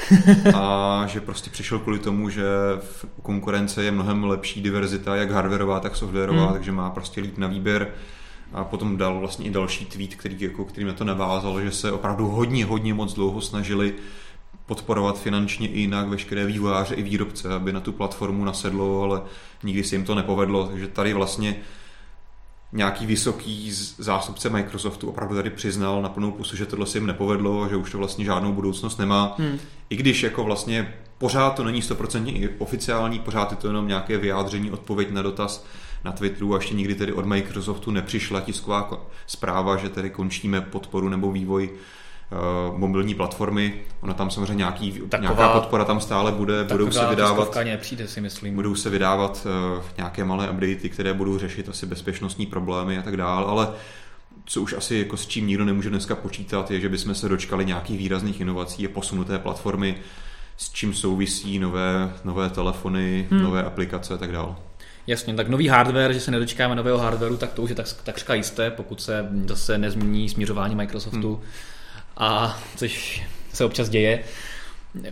A 0.55 1.05
že 1.07 1.21
prostě 1.21 1.51
přišel 1.51 1.79
kvůli 1.79 1.99
tomu, 1.99 2.31
že 2.31 2.45
v 2.81 3.07
konkurence 3.23 3.85
je 3.85 3.91
mnohem 3.91 4.25
lepší 4.25 4.63
diverzita, 4.63 5.17
jak 5.17 5.31
hardwareová, 5.31 5.81
tak 5.81 5.97
softwarová, 5.97 6.45
hmm. 6.45 6.53
takže 6.53 6.73
má 6.73 6.91
prostě 6.91 7.21
líp 7.21 7.39
na 7.39 7.47
výběr. 7.47 7.89
A 8.53 8.65
potom 8.65 8.97
dal 8.97 9.19
vlastně 9.19 9.47
i 9.47 9.51
další 9.51 9.85
tweet, 9.85 10.15
který, 10.15 10.37
jako, 10.41 10.65
který 10.65 10.87
na 10.87 10.93
to 10.93 11.05
navázal, 11.05 11.61
že 11.61 11.71
se 11.71 11.93
opravdu 11.93 12.29
hodně, 12.29 12.65
hodně 12.65 12.95
moc 12.95 13.15
dlouho 13.15 13.41
snažili 13.41 13.95
podporovat 14.67 15.21
finančně 15.21 15.69
i 15.69 15.81
jinak 15.81 16.09
veškeré 16.09 16.47
vývojáře 16.47 16.95
i 16.95 17.03
výrobce, 17.03 17.55
aby 17.55 17.73
na 17.73 17.81
tu 17.81 17.93
platformu 17.93 18.45
nasedlo, 18.45 19.03
ale 19.03 19.23
nikdy 19.63 19.85
se 19.85 19.95
jim 19.95 20.05
to 20.05 20.15
nepovedlo. 20.15 20.67
Takže 20.67 20.89
tady 20.89 21.13
vlastně 21.13 21.57
nějaký 22.73 23.07
vysoký 23.07 23.73
zástupce 23.99 24.51
Microsoftu 24.51 25.09
opravdu 25.09 25.35
tady 25.35 25.51
přiznal 25.51 26.03
na 26.03 26.09
plnou 26.09 26.31
pusu, 26.31 26.57
že 26.57 26.67
tohle 26.67 26.87
se 26.87 26.99
jim 26.99 27.07
nepovedlo, 27.07 27.69
že 27.69 27.77
už 27.77 27.91
to 27.91 27.99
vlastně 27.99 28.25
žádnou 28.25 28.53
budoucnost 28.53 28.99
nemá. 28.99 29.35
Hmm. 29.39 29.59
I 29.91 29.97
když 29.97 30.23
jako 30.23 30.45
vlastně 30.45 30.95
pořád 31.19 31.51
to 31.51 31.65
není 31.65 31.83
stoprocentně 31.83 32.49
oficiální, 32.59 33.19
pořád 33.19 33.51
je 33.51 33.57
to 33.57 33.67
jenom 33.67 33.89
nějaké 33.89 34.19
vyjádření, 34.19 34.71
odpověď 34.71 35.11
na 35.11 35.23
dotaz 35.23 35.65
na 36.05 36.13
Twitteru 36.13 36.55
a 36.55 36.57
ještě 36.57 36.75
nikdy 36.75 36.95
tedy 36.95 37.13
od 37.13 37.27
Microsoftu 37.27 37.91
nepřišla 37.91 38.41
tisková 38.41 39.07
zpráva, 39.27 39.77
že 39.77 39.89
tedy 39.89 40.11
končíme 40.11 40.61
podporu 40.61 41.09
nebo 41.09 41.33
vývoj 41.33 41.71
mobilní 42.77 43.15
platformy. 43.15 43.75
Ona 44.01 44.15
tam 44.15 44.31
samozřejmě 44.31 44.55
nějaký, 44.55 44.93
taková, 44.93 45.21
nějaká 45.21 45.49
podpora 45.49 45.85
tam 45.85 46.01
stále 46.01 46.33
bude, 46.33 46.65
budou 46.65 46.91
se 46.91 47.07
vydávat. 47.07 47.57
nepřijde, 47.65 48.09
si 48.09 48.21
myslím. 48.21 48.55
Budou 48.55 48.75
se 48.75 48.91
vydávat 48.91 49.47
uh, 49.77 49.85
nějaké 49.97 50.25
malé 50.25 50.51
updaty, 50.51 50.89
které 50.89 51.15
budou 51.15 51.39
řešit 51.39 51.69
asi 51.69 51.87
bezpečnostní 51.87 52.47
problémy 52.47 52.99
a 52.99 53.03
tak 53.03 53.17
dále, 53.17 53.47
ale 53.47 53.69
co 54.45 54.63
už 54.63 54.73
asi 54.73 54.97
jako 54.97 55.17
s 55.17 55.27
čím 55.27 55.47
nikdo 55.47 55.65
nemůže 55.65 55.91
dneska 55.91 56.15
počítat, 56.15 56.71
je, 56.71 56.81
že 56.81 56.89
bychom 56.89 57.15
se 57.15 57.29
dočkali 57.29 57.65
nějakých 57.65 57.99
výrazných 57.99 58.41
inovací 58.41 58.87
a 58.87 58.91
posunuté 58.91 59.39
platformy, 59.39 59.97
s 60.57 60.73
čím 60.73 60.95
souvisí 60.95 61.59
nové, 61.59 62.13
nové 62.25 62.51
telefony, 62.51 63.29
hmm. 63.31 63.43
nové 63.43 63.63
aplikace 63.65 64.15
a 64.15 64.17
tak 64.17 64.33
dále. 64.33 64.55
Jasně, 65.07 65.35
tak 65.35 65.49
nový 65.49 65.69
hardware, 65.69 66.13
že 66.13 66.21
se 66.21 66.31
nedočkáme 66.31 66.75
nového 66.75 66.99
hardwareu, 66.99 67.37
tak 67.37 67.53
to 67.53 67.63
už 67.63 67.71
je 67.71 67.77
tak, 67.77 67.87
takřka 68.05 68.35
jisté, 68.35 68.71
pokud 68.71 69.03
se 69.03 69.29
zase 69.47 69.79
nezmění 69.79 70.29
směřování 70.29 70.75
Microsoftu. 70.75 71.35
Hmm 71.35 71.45
a 72.19 72.59
což 72.77 73.23
se 73.53 73.65
občas 73.65 73.89
děje. 73.89 74.25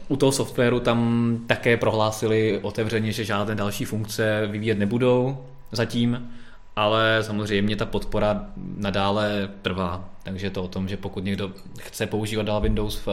U 0.09 0.17
toho 0.17 0.33
softwaru 0.33 0.81
tam 0.81 1.39
také 1.47 1.77
prohlásili 1.77 2.59
otevřeně, 2.63 3.13
že 3.13 3.25
žádné 3.25 3.55
další 3.55 3.85
funkce 3.85 4.47
vyvíjet 4.51 4.79
nebudou 4.79 5.39
zatím, 5.73 6.31
ale 6.77 7.19
samozřejmě 7.23 7.77
ta 7.77 7.87
podpora 7.87 8.47
nadále 8.77 9.49
trvá. 9.63 10.05
Takže 10.23 10.51
to 10.51 10.63
o 10.63 10.69
tom, 10.69 10.89
že 10.89 10.97
pokud 10.97 11.25
někdo 11.25 11.53
chce 11.81 12.07
používat 12.07 12.47
dál 12.47 12.61
Windows 12.61 13.07
v 13.07 13.09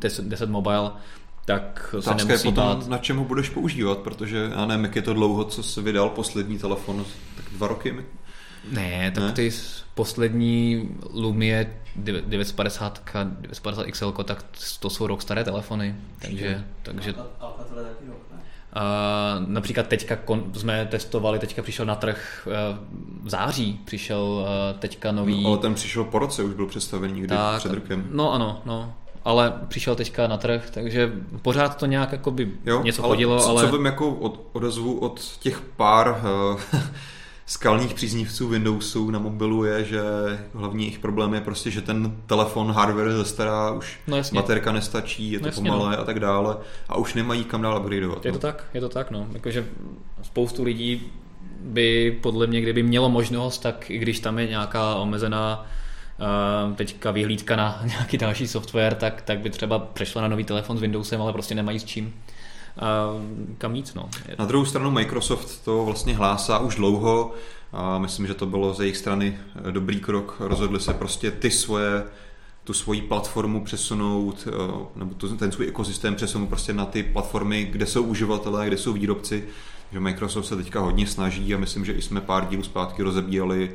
10 0.00 0.42
eh, 0.42 0.46
Mobile, 0.46 0.90
tak 1.44 1.94
se 2.00 2.14
nemusí 2.14 2.32
je 2.32 2.38
potom, 2.38 2.64
bát. 2.64 2.88
na 2.88 2.98
čem 2.98 3.16
ho 3.16 3.24
budeš 3.24 3.48
používat, 3.48 3.98
protože 3.98 4.50
já 4.56 4.66
nevím, 4.66 4.84
jak 4.84 4.96
je 4.96 5.02
to 5.02 5.14
dlouho, 5.14 5.44
co 5.44 5.62
se 5.62 5.82
vydal 5.82 6.08
poslední 6.08 6.58
telefon, 6.58 7.04
tak 7.36 7.44
dva 7.52 7.68
roky 7.68 7.92
ne, 8.70 9.10
tak 9.10 9.24
ne? 9.24 9.32
ty 9.32 9.50
poslední 9.94 10.88
Lumie 11.12 11.74
950, 11.96 13.02
950 13.40 13.86
XL, 13.86 14.12
tak 14.12 14.44
to 14.80 14.90
jsou 14.90 15.06
rok 15.06 15.22
staré 15.22 15.44
telefony. 15.44 15.96
Takže, 16.18 16.64
takže 16.82 17.14
Uh, 18.76 19.48
například 19.48 19.86
teďka 19.86 20.16
kon, 20.16 20.44
jsme 20.54 20.86
testovali, 20.86 21.38
teďka 21.38 21.62
přišel 21.62 21.86
na 21.86 21.94
trh 21.94 22.46
uh, 22.46 22.52
v 23.22 23.28
září, 23.30 23.80
přišel 23.84 24.22
uh, 24.22 24.80
teďka 24.80 25.12
nový... 25.12 25.42
No, 25.42 25.48
ale 25.48 25.58
ten 25.58 25.74
přišel 25.74 26.04
po 26.04 26.18
roce, 26.18 26.42
už 26.42 26.54
byl 26.54 26.66
představený 26.66 27.12
někdy 27.12 27.28
tak, 27.28 27.58
před 27.58 27.72
rokem. 27.72 28.06
No 28.10 28.32
ano, 28.32 28.62
no, 28.64 28.94
ale 29.24 29.52
přišel 29.68 29.94
teďka 29.94 30.26
na 30.26 30.36
trh, 30.36 30.70
takže 30.70 31.12
pořád 31.42 31.76
to 31.76 31.86
nějak 31.86 32.12
jako 32.12 32.30
by 32.30 32.52
jo, 32.64 32.82
něco 32.82 33.04
ale 33.04 33.12
chodilo, 33.12 33.40
co, 33.40 33.48
ale... 33.48 33.62
Co 33.66 33.76
vím 33.76 33.86
jako 33.86 34.10
od, 34.10 34.40
odezvu 34.52 34.98
od 34.98 35.20
těch 35.40 35.60
pár 35.60 36.22
uh, 36.54 36.60
skalních 37.46 37.94
příznivců 37.94 38.48
Windowsu 38.48 39.10
na 39.10 39.18
mobilu 39.18 39.64
je, 39.64 39.84
že 39.84 40.00
hlavní 40.54 40.84
jejich 40.84 40.98
problém 40.98 41.34
je 41.34 41.40
prostě, 41.40 41.70
že 41.70 41.80
ten 41.80 42.16
telefon, 42.26 42.72
hardware 42.72 43.06
je 43.06 43.12
zastará, 43.12 43.70
už 43.70 44.00
no 44.06 44.22
baterka 44.32 44.72
nestačí, 44.72 45.32
je 45.32 45.38
to 45.38 45.42
no 45.42 45.48
jasně, 45.48 45.70
pomalé 45.70 45.96
no. 45.96 46.02
a 46.02 46.04
tak 46.04 46.20
dále 46.20 46.56
a 46.88 46.96
už 46.96 47.14
nemají 47.14 47.44
kam 47.44 47.62
dál 47.62 47.78
upgradeovat. 47.78 48.24
Je 48.24 48.32
to 48.32 48.36
no. 48.36 48.40
tak, 48.40 48.64
je 48.74 48.80
to 48.80 48.88
tak, 48.88 49.10
no. 49.10 49.26
Jakože 49.32 49.66
spoustu 50.22 50.62
lidí 50.62 51.02
by 51.60 52.18
podle 52.22 52.46
mě, 52.46 52.60
kdyby 52.60 52.82
mělo 52.82 53.08
možnost, 53.08 53.58
tak 53.58 53.90
i 53.90 53.98
když 53.98 54.20
tam 54.20 54.38
je 54.38 54.46
nějaká 54.46 54.94
omezená 54.94 55.66
uh, 56.68 56.74
teďka 56.74 57.10
vyhlídka 57.10 57.56
na 57.56 57.82
nějaký 57.86 58.18
další 58.18 58.46
software, 58.46 58.94
tak, 58.94 59.22
tak 59.22 59.38
by 59.38 59.50
třeba 59.50 59.78
přešla 59.78 60.22
na 60.22 60.28
nový 60.28 60.44
telefon 60.44 60.78
s 60.78 60.80
Windowsem, 60.80 61.22
ale 61.22 61.32
prostě 61.32 61.54
nemají 61.54 61.80
s 61.80 61.84
čím 61.84 62.14
kam 63.58 63.74
jít. 63.74 63.92
No. 63.94 64.08
Na 64.38 64.44
druhou 64.44 64.64
stranu 64.64 64.90
Microsoft 64.90 65.64
to 65.64 65.84
vlastně 65.84 66.16
hlásá 66.16 66.58
už 66.58 66.74
dlouho 66.74 67.34
a 67.72 67.98
myslím, 67.98 68.26
že 68.26 68.34
to 68.34 68.46
bylo 68.46 68.74
ze 68.74 68.84
jejich 68.84 68.96
strany 68.96 69.38
dobrý 69.70 70.00
krok. 70.00 70.36
Rozhodli 70.40 70.80
se 70.80 70.94
prostě 70.94 71.30
ty 71.30 71.50
svoje 71.50 72.04
tu 72.64 72.72
svoji 72.72 73.02
platformu 73.02 73.64
přesunout, 73.64 74.48
eh, 74.48 74.86
nebo 74.96 75.14
ten 75.38 75.52
svůj 75.52 75.68
ekosystém 75.68 76.14
přesunout 76.14 76.46
prostě 76.46 76.72
na 76.72 76.84
ty 76.84 77.02
platformy, 77.02 77.64
kde 77.64 77.86
jsou 77.86 78.02
uživatelé, 78.02 78.66
kde 78.66 78.76
jsou 78.76 78.92
výrobci. 78.92 79.44
Že 79.92 80.00
Microsoft 80.00 80.46
se 80.46 80.56
teďka 80.56 80.80
hodně 80.80 81.06
snaží 81.06 81.54
a 81.54 81.58
myslím, 81.58 81.84
že 81.84 81.92
i 81.92 82.02
jsme 82.02 82.20
pár 82.20 82.48
dílů 82.48 82.62
zpátky 82.62 83.02
rozebírali 83.02 83.70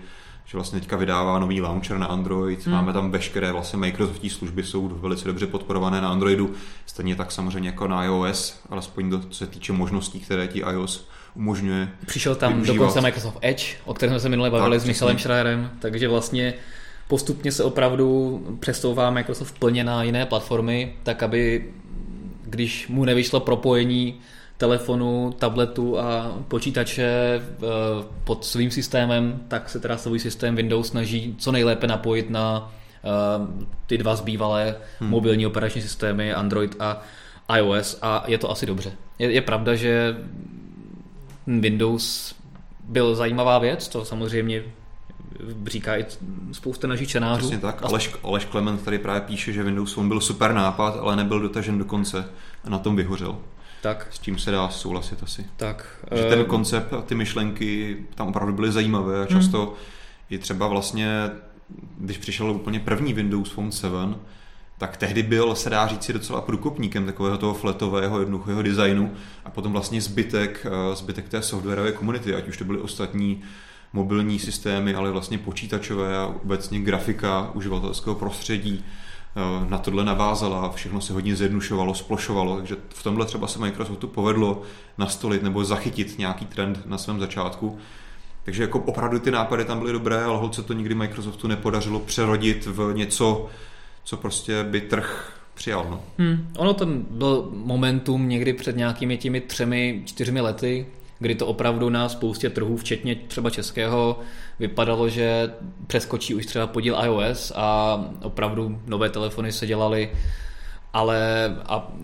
že 0.47 0.57
vlastně 0.57 0.79
teďka 0.79 0.97
vydává 0.97 1.39
nový 1.39 1.61
launcher 1.61 1.97
na 1.97 2.05
Android, 2.05 2.65
hmm. 2.65 2.75
máme 2.75 2.93
tam 2.93 3.11
veškeré 3.11 3.51
vlastně 3.51 3.79
Microsoftí 3.79 4.29
služby, 4.29 4.63
jsou 4.63 4.87
velice 4.87 5.27
dobře 5.27 5.47
podporované 5.47 6.01
na 6.01 6.09
Androidu, 6.09 6.53
stejně 6.85 7.15
tak 7.15 7.31
samozřejmě 7.31 7.69
jako 7.69 7.87
na 7.87 8.03
iOS, 8.03 8.59
alespoň 8.69 9.09
do, 9.09 9.19
co 9.19 9.37
se 9.37 9.47
týče 9.47 9.73
možností, 9.73 10.19
které 10.19 10.47
ti 10.47 10.59
iOS 10.59 11.07
umožňuje. 11.35 11.89
Přišel 12.05 12.35
tam 12.35 12.53
využívat. 12.53 12.75
dokonce 12.75 13.01
Microsoft 13.01 13.37
Edge, 13.41 13.77
o 13.85 13.93
kterém 13.93 14.13
jsme 14.13 14.19
se 14.19 14.29
minule 14.29 14.49
bavili 14.49 14.77
tak, 14.77 14.83
s 14.83 14.87
Michalem 14.87 15.19
Schreierem, 15.19 15.71
takže 15.79 16.07
vlastně 16.07 16.53
postupně 17.07 17.51
se 17.51 17.63
opravdu 17.63 18.57
přesouvá 18.59 19.09
Microsoft 19.09 19.59
plně 19.59 19.83
na 19.83 20.03
jiné 20.03 20.25
platformy, 20.25 20.95
tak 21.03 21.23
aby 21.23 21.73
když 22.43 22.87
mu 22.87 23.05
nevyšlo 23.05 23.39
propojení 23.39 24.19
telefonu, 24.57 25.35
tabletu 25.39 25.99
a 25.99 26.37
počítače 26.47 27.03
eh, 27.03 27.41
pod 28.23 28.45
svým 28.45 28.71
systémem, 28.71 29.39
tak 29.47 29.69
se 29.69 29.79
teda 29.79 29.97
svůj 29.97 30.19
systém 30.19 30.55
Windows 30.55 30.87
snaží 30.87 31.35
co 31.39 31.51
nejlépe 31.51 31.87
napojit 31.87 32.29
na 32.29 32.71
eh, 33.03 33.07
ty 33.87 33.97
dva 33.97 34.15
zbývalé 34.15 34.75
hmm. 34.99 35.09
mobilní 35.09 35.45
operační 35.45 35.81
systémy 35.81 36.33
Android 36.33 36.75
a 36.79 37.01
iOS 37.57 37.99
a 38.01 38.23
je 38.27 38.37
to 38.37 38.51
asi 38.51 38.65
dobře. 38.65 38.91
Je, 39.19 39.31
je 39.31 39.41
pravda, 39.41 39.75
že 39.75 40.17
Windows 41.47 42.35
byl 42.83 43.15
zajímavá 43.15 43.59
věc, 43.59 43.87
to 43.87 44.05
samozřejmě 44.05 44.63
říká 45.67 45.97
i 45.97 46.05
spousta 46.51 46.87
našich 46.87 47.09
čenářů. 47.09 47.39
Přesně 47.39 47.57
tak. 47.57 47.83
Aleš, 47.83 48.11
Aleš 48.23 48.45
Klement 48.45 48.83
tady 48.83 48.99
právě 48.99 49.21
píše, 49.21 49.53
že 49.53 49.63
Windows 49.63 49.93
Phone 49.93 50.07
byl 50.07 50.21
super 50.21 50.53
nápad, 50.53 50.97
ale 51.01 51.15
nebyl 51.15 51.39
dotažen 51.39 51.77
do 51.77 51.85
konce 51.85 52.25
a 52.63 52.69
na 52.69 52.77
tom 52.77 52.95
vyhořel. 52.95 53.37
Tak. 53.81 54.07
S 54.11 54.19
tím 54.19 54.39
se 54.39 54.51
dá 54.51 54.69
souhlasit 54.69 55.23
asi. 55.23 55.45
Tak. 55.57 56.05
Že 56.15 56.23
ten 56.23 56.39
eh, 56.39 56.43
koncept 56.43 56.93
a 56.93 57.01
ty 57.01 57.15
myšlenky 57.15 57.97
tam 58.15 58.27
opravdu 58.27 58.53
byly 58.53 58.71
zajímavé 58.71 59.21
a 59.21 59.25
často 59.25 59.65
hmm. 59.65 59.75
i 60.29 60.37
třeba 60.37 60.67
vlastně, 60.67 61.29
když 61.97 62.17
přišel 62.17 62.51
úplně 62.51 62.79
první 62.79 63.13
Windows 63.13 63.49
Phone 63.49 63.71
7, 63.71 64.19
tak 64.77 64.97
tehdy 64.97 65.23
byl, 65.23 65.55
se 65.55 65.69
dá 65.69 65.87
říct, 65.87 66.11
docela 66.11 66.41
průkopníkem 66.41 67.05
takového 67.05 67.37
toho 67.37 67.53
fletového 67.53 68.19
jednoduchého 68.19 68.61
designu 68.61 69.11
a 69.45 69.49
potom 69.49 69.71
vlastně 69.71 70.01
zbytek, 70.01 70.65
eh, 70.65 70.95
zbytek 70.95 71.29
té 71.29 71.41
softwarové 71.41 71.91
komunity, 71.91 72.35
ať 72.35 72.47
už 72.47 72.57
to 72.57 72.65
byly 72.65 72.79
ostatní 72.79 73.41
mobilní 73.93 74.39
systémy, 74.39 74.95
ale 74.95 75.11
vlastně 75.11 75.37
počítačové 75.37 76.17
a 76.17 76.25
obecně 76.25 76.79
grafika 76.79 77.51
uživatelského 77.53 78.15
prostředí, 78.15 78.85
na 79.69 79.77
tohle 79.77 80.05
navázala, 80.05 80.71
všechno 80.71 81.01
se 81.01 81.13
hodně 81.13 81.35
zjednušovalo, 81.35 81.93
splošovalo, 81.93 82.57
takže 82.57 82.75
v 82.89 83.03
tomhle 83.03 83.25
třeba 83.25 83.47
se 83.47 83.59
Microsoftu 83.59 84.07
povedlo 84.07 84.61
nastolit 84.97 85.43
nebo 85.43 85.63
zachytit 85.63 86.17
nějaký 86.17 86.45
trend 86.45 86.81
na 86.85 86.97
svém 86.97 87.19
začátku. 87.19 87.77
Takže 88.43 88.63
jako 88.63 88.79
opravdu 88.79 89.19
ty 89.19 89.31
nápady 89.31 89.65
tam 89.65 89.79
byly 89.79 89.93
dobré, 89.93 90.23
ale 90.23 90.37
holce 90.37 90.63
to 90.63 90.73
nikdy 90.73 90.95
Microsoftu 90.95 91.47
nepodařilo 91.47 91.99
přerodit 91.99 92.65
v 92.65 92.93
něco, 92.93 93.47
co 94.03 94.17
prostě 94.17 94.63
by 94.63 94.81
trh 94.81 95.33
přijal. 95.53 95.87
No. 95.89 96.03
Hmm. 96.17 96.49
Ono 96.57 96.73
ten 96.73 97.05
byl 97.09 97.49
momentum 97.51 98.29
někdy 98.29 98.53
před 98.53 98.75
nějakými 98.75 99.17
těmi 99.17 99.41
třemi, 99.41 100.01
čtyřmi 100.05 100.41
lety, 100.41 100.85
kdy 101.19 101.35
to 101.35 101.47
opravdu 101.47 101.89
na 101.89 102.09
spoustě 102.09 102.49
trhů, 102.49 102.77
včetně 102.77 103.15
třeba 103.15 103.49
českého, 103.49 104.19
vypadalo, 104.59 105.09
že 105.09 105.53
přeskočí 105.87 106.35
už 106.35 106.45
třeba 106.45 106.67
podíl 106.67 106.97
iOS 107.03 107.51
a 107.55 107.99
opravdu 108.21 108.81
nové 108.87 109.09
telefony 109.09 109.51
se 109.51 109.67
dělaly, 109.67 110.11
ale 110.93 111.19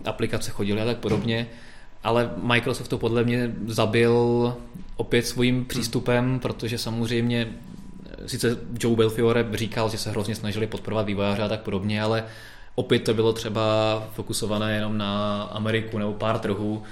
aplikace 0.04 0.50
chodily 0.50 0.80
a 0.80 0.84
tak 0.84 0.96
podobně. 0.96 1.46
Ale 2.04 2.30
Microsoft 2.42 2.88
to 2.88 2.98
podle 2.98 3.24
mě 3.24 3.52
zabil 3.66 4.54
opět 4.96 5.26
svým 5.26 5.64
přístupem, 5.64 6.40
protože 6.40 6.78
samozřejmě 6.78 7.48
sice 8.26 8.58
Joe 8.80 8.96
Belfiore 8.96 9.46
říkal, 9.52 9.90
že 9.90 9.98
se 9.98 10.10
hrozně 10.10 10.34
snažili 10.34 10.66
podporovat 10.66 11.06
vývojáře 11.06 11.42
a 11.42 11.48
tak 11.48 11.60
podobně, 11.60 12.02
ale 12.02 12.24
opět 12.74 12.98
to 12.98 13.14
bylo 13.14 13.32
třeba 13.32 13.62
fokusované 14.12 14.74
jenom 14.74 14.98
na 14.98 15.42
Ameriku 15.42 15.98
nebo 15.98 16.12
pár 16.12 16.38
trhů 16.38 16.82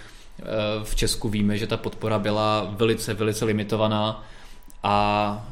v 0.82 0.94
Česku 0.94 1.28
víme, 1.28 1.58
že 1.58 1.66
ta 1.66 1.76
podpora 1.76 2.18
byla 2.18 2.74
velice, 2.76 3.14
velice 3.14 3.44
limitovaná 3.44 4.24
a 4.82 5.48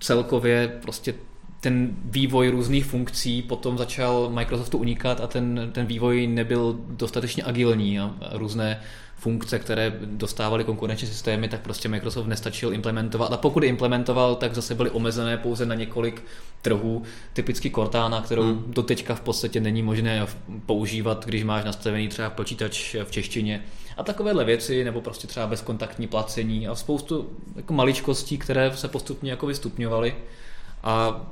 celkově 0.00 0.78
prostě 0.82 1.14
ten 1.60 1.96
vývoj 2.04 2.48
různých 2.48 2.84
funkcí 2.84 3.42
potom 3.42 3.78
začal 3.78 4.30
Microsoftu 4.30 4.78
unikat 4.78 5.20
a 5.20 5.26
ten, 5.26 5.70
ten 5.72 5.86
vývoj 5.86 6.26
nebyl 6.26 6.76
dostatečně 6.88 7.44
agilní 7.44 8.00
a 8.00 8.14
různé 8.32 8.80
funkce, 9.16 9.58
které 9.58 9.92
dostávaly 10.04 10.64
konkurenční 10.64 11.08
systémy, 11.08 11.48
tak 11.48 11.60
prostě 11.60 11.88
Microsoft 11.88 12.26
nestačil 12.26 12.72
implementovat. 12.72 13.32
A 13.32 13.36
pokud 13.36 13.64
implementoval, 13.64 14.34
tak 14.34 14.54
zase 14.54 14.74
byly 14.74 14.90
omezené 14.90 15.36
pouze 15.36 15.66
na 15.66 15.74
několik 15.74 16.22
trhů, 16.62 17.02
typicky 17.32 17.70
Cortana, 17.70 18.22
kterou 18.22 18.42
hmm. 18.42 18.64
doteďka 18.66 19.14
v 19.14 19.20
podstatě 19.20 19.60
není 19.60 19.82
možné 19.82 20.26
používat, 20.66 21.24
když 21.24 21.44
máš 21.44 21.64
nastavený 21.64 22.08
třeba 22.08 22.30
počítač 22.30 22.96
v 23.04 23.10
češtině 23.10 23.64
a 23.96 24.02
takovéhle 24.02 24.44
věci, 24.44 24.84
nebo 24.84 25.00
prostě 25.00 25.26
třeba 25.26 25.46
bezkontaktní 25.46 26.06
placení 26.06 26.68
a 26.68 26.74
spoustu 26.74 27.30
jako 27.56 27.72
maličkostí, 27.72 28.38
které 28.38 28.76
se 28.76 28.88
postupně 28.88 29.30
jako 29.30 29.46
vystupňovaly 29.46 30.14
a 30.82 31.26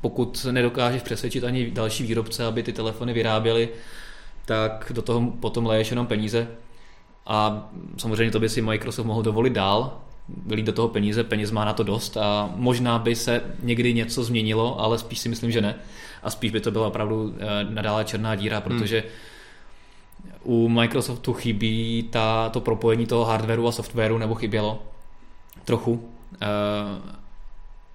pokud 0.00 0.46
nedokážeš 0.50 1.02
přesvědčit 1.02 1.44
ani 1.44 1.70
další 1.70 2.04
výrobce, 2.04 2.44
aby 2.44 2.62
ty 2.62 2.72
telefony 2.72 3.12
vyráběly, 3.12 3.68
tak 4.44 4.92
do 4.94 5.02
toho 5.02 5.30
potom 5.30 5.66
leješ 5.66 5.90
jenom 5.90 6.06
peníze 6.06 6.48
a 7.26 7.68
samozřejmě 7.96 8.30
to 8.30 8.40
by 8.40 8.48
si 8.48 8.62
Microsoft 8.62 9.06
mohl 9.06 9.22
dovolit 9.22 9.52
dál, 9.52 10.00
vylít 10.46 10.66
do 10.66 10.72
toho 10.72 10.88
peníze, 10.88 11.24
peněz 11.24 11.50
má 11.50 11.64
na 11.64 11.72
to 11.72 11.82
dost 11.82 12.16
a 12.16 12.52
možná 12.56 12.98
by 12.98 13.16
se 13.16 13.40
někdy 13.62 13.94
něco 13.94 14.24
změnilo, 14.24 14.80
ale 14.80 14.98
spíš 14.98 15.18
si 15.18 15.28
myslím, 15.28 15.50
že 15.50 15.60
ne. 15.60 15.74
A 16.22 16.30
spíš 16.30 16.50
by 16.50 16.60
to 16.60 16.70
byla 16.70 16.86
opravdu 16.86 17.34
eh, 17.38 17.46
nadále 17.70 18.04
černá 18.04 18.34
díra, 18.34 18.58
hmm. 18.58 18.62
protože 18.62 19.00
hmm 19.00 19.08
u 20.44 20.68
Microsoftu 20.68 21.32
chybí 21.32 22.08
ta, 22.10 22.48
to 22.48 22.60
propojení 22.60 23.06
toho 23.06 23.24
hardwareu 23.24 23.66
a 23.66 23.72
softwaru, 23.72 24.18
nebo 24.18 24.34
chybělo 24.34 24.82
trochu, 25.64 26.10
e, 26.42 26.46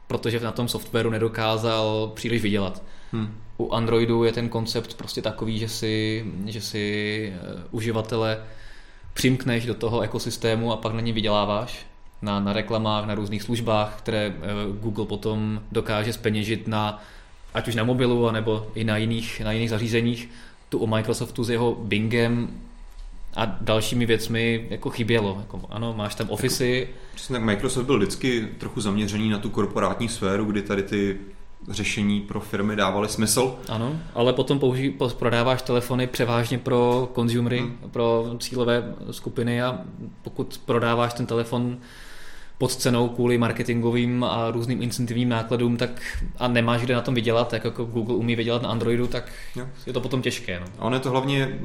protože 0.07 0.39
na 0.39 0.51
tom 0.51 0.67
softwaru 0.67 1.09
nedokázal 1.09 2.11
příliš 2.15 2.41
vydělat. 2.41 2.83
Hmm. 3.11 3.35
U 3.57 3.71
Androidu 3.71 4.23
je 4.23 4.31
ten 4.31 4.49
koncept 4.49 4.93
prostě 4.93 5.21
takový, 5.21 5.59
že 5.59 5.69
si, 5.69 6.25
že 6.45 6.61
si 6.61 7.33
uh, 7.33 7.61
uživatele 7.71 8.43
přimkneš 9.19 9.65
do 9.65 9.73
toho 9.73 10.01
ekosystému 10.01 10.71
a 10.71 10.77
pak 10.77 10.93
na 10.93 11.01
ně 11.01 11.13
vyděláváš 11.13 11.85
na, 12.21 12.39
na 12.39 12.53
reklamách, 12.53 13.05
na 13.05 13.15
různých 13.15 13.43
službách, 13.43 13.95
které 13.97 14.29
uh, 14.29 14.75
Google 14.77 15.05
potom 15.05 15.61
dokáže 15.71 16.13
speněžit 16.13 16.67
na 16.67 17.03
ať 17.53 17.67
už 17.67 17.75
na 17.75 17.83
mobilu, 17.83 18.31
nebo 18.31 18.67
i 18.75 18.83
na 18.83 18.97
jiných, 18.97 19.41
na 19.41 19.51
jiných 19.51 19.69
zařízeních 19.69 20.29
tu 20.69 20.79
o 20.79 20.87
Microsoftu 20.87 21.43
s 21.43 21.49
jeho 21.49 21.75
Bingem 21.75 22.47
a 23.35 23.45
dalšími 23.45 24.05
věcmi 24.05 24.67
jako 24.69 24.89
chybělo. 24.89 25.37
Jako, 25.39 25.61
ano, 25.69 25.93
máš 25.93 26.15
tam 26.15 26.29
Office. 26.29 26.87
Přesně 27.15 27.33
tak 27.33 27.43
Microsoft 27.43 27.85
byl 27.85 27.97
vždycky 27.97 28.47
trochu 28.57 28.81
zaměřený 28.81 29.29
na 29.29 29.39
tu 29.39 29.49
korporátní 29.49 30.09
sféru, 30.09 30.45
kdy 30.45 30.61
tady 30.61 30.83
ty 30.83 31.17
řešení 31.67 32.21
pro 32.21 32.39
firmy 32.39 32.75
dávaly 32.75 33.09
smysl. 33.09 33.55
Ano, 33.69 33.99
ale 34.13 34.33
potom 34.33 34.59
použí, 34.59 34.97
prodáváš 35.19 35.61
telefony 35.61 36.07
převážně 36.07 36.57
pro 36.57 37.09
konzumery, 37.13 37.59
hmm. 37.59 37.77
pro 37.91 38.35
cílové 38.39 38.95
skupiny 39.11 39.61
a 39.61 39.79
pokud 40.21 40.61
prodáváš 40.65 41.13
ten 41.13 41.25
telefon 41.25 41.77
pod 42.57 42.75
cenou 42.75 43.09
kvůli 43.09 43.37
marketingovým 43.37 44.23
a 44.23 44.51
různým 44.51 44.81
incentivním 44.81 45.29
nákladům, 45.29 45.77
tak 45.77 46.01
a 46.37 46.47
nemáš 46.47 46.81
kde 46.81 46.93
na 46.93 47.01
tom 47.01 47.13
vydělat, 47.15 47.47
tak 47.47 47.65
jako 47.65 47.85
Google 47.85 48.15
umí 48.15 48.35
vydělat 48.35 48.61
na 48.61 48.69
Androidu, 48.69 49.07
tak 49.07 49.31
jo. 49.55 49.67
je 49.87 49.93
to 49.93 50.01
potom 50.01 50.21
těžké. 50.21 50.59
No. 50.59 50.65
A 50.79 50.85
on 50.85 50.93
je 50.93 50.99
to 50.99 51.09
hlavně 51.09 51.59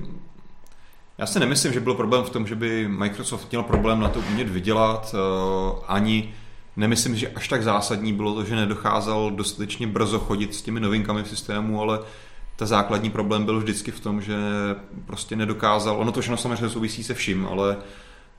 já 1.18 1.26
si 1.26 1.40
nemyslím, 1.40 1.72
že 1.72 1.80
byl 1.80 1.94
problém 1.94 2.24
v 2.24 2.30
tom, 2.30 2.46
že 2.46 2.54
by 2.54 2.88
Microsoft 2.88 3.50
měl 3.50 3.62
problém 3.62 4.00
na 4.00 4.08
to 4.08 4.20
umět 4.20 4.48
vydělat, 4.48 5.14
eh, 5.14 5.80
ani 5.86 6.34
nemyslím, 6.76 7.16
že 7.16 7.28
až 7.28 7.48
tak 7.48 7.62
zásadní 7.62 8.12
bylo 8.12 8.34
to, 8.34 8.44
že 8.44 8.56
nedocházel 8.56 9.30
dostatečně 9.30 9.86
brzo 9.86 10.18
chodit 10.18 10.54
s 10.54 10.62
těmi 10.62 10.80
novinkami 10.80 11.22
v 11.22 11.28
systému, 11.28 11.80
ale 11.80 12.00
ta 12.56 12.66
základní 12.66 13.10
problém 13.10 13.44
byl 13.44 13.60
vždycky 13.60 13.90
v 13.90 14.00
tom, 14.00 14.20
že 14.20 14.36
prostě 15.06 15.36
nedokázal, 15.36 15.96
ono 16.00 16.12
to 16.12 16.20
všechno 16.20 16.36
samozřejmě 16.36 16.68
souvisí 16.68 17.04
se 17.04 17.14
vším, 17.14 17.46
ale 17.50 17.76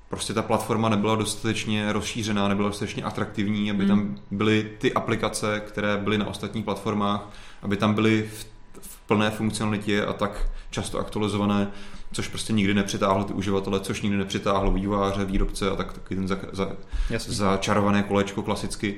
prostě 0.09 0.33
ta 0.33 0.41
platforma 0.41 0.89
nebyla 0.89 1.15
dostatečně 1.15 1.93
rozšířená, 1.93 2.47
nebyla 2.47 2.69
dostatečně 2.69 3.03
atraktivní, 3.03 3.71
aby 3.71 3.85
hmm. 3.85 3.89
tam 3.89 4.15
byly 4.31 4.71
ty 4.77 4.93
aplikace, 4.93 5.61
které 5.67 5.97
byly 5.97 6.17
na 6.17 6.27
ostatních 6.27 6.65
platformách, 6.65 7.29
aby 7.61 7.77
tam 7.77 7.93
byly 7.93 8.29
v, 8.33 8.47
v 8.81 8.99
plné 9.07 9.29
funkcionalitě 9.29 10.05
a 10.05 10.13
tak 10.13 10.49
často 10.69 10.99
aktualizované, 10.99 11.67
což 12.11 12.27
prostě 12.27 12.53
nikdy 12.53 12.73
nepřitáhlo 12.73 13.23
ty 13.23 13.33
uživatele, 13.33 13.79
což 13.79 14.01
nikdy 14.01 14.17
nepřitáhlo 14.17 14.71
výváře, 14.71 15.25
výrobce 15.25 15.71
a 15.71 15.75
tak 15.75 15.93
taky 15.93 16.15
ten 16.15 16.27
za, 16.27 16.37
za, 16.51 16.71
začarované 17.17 18.03
kolečko 18.03 18.43
klasicky. 18.43 18.95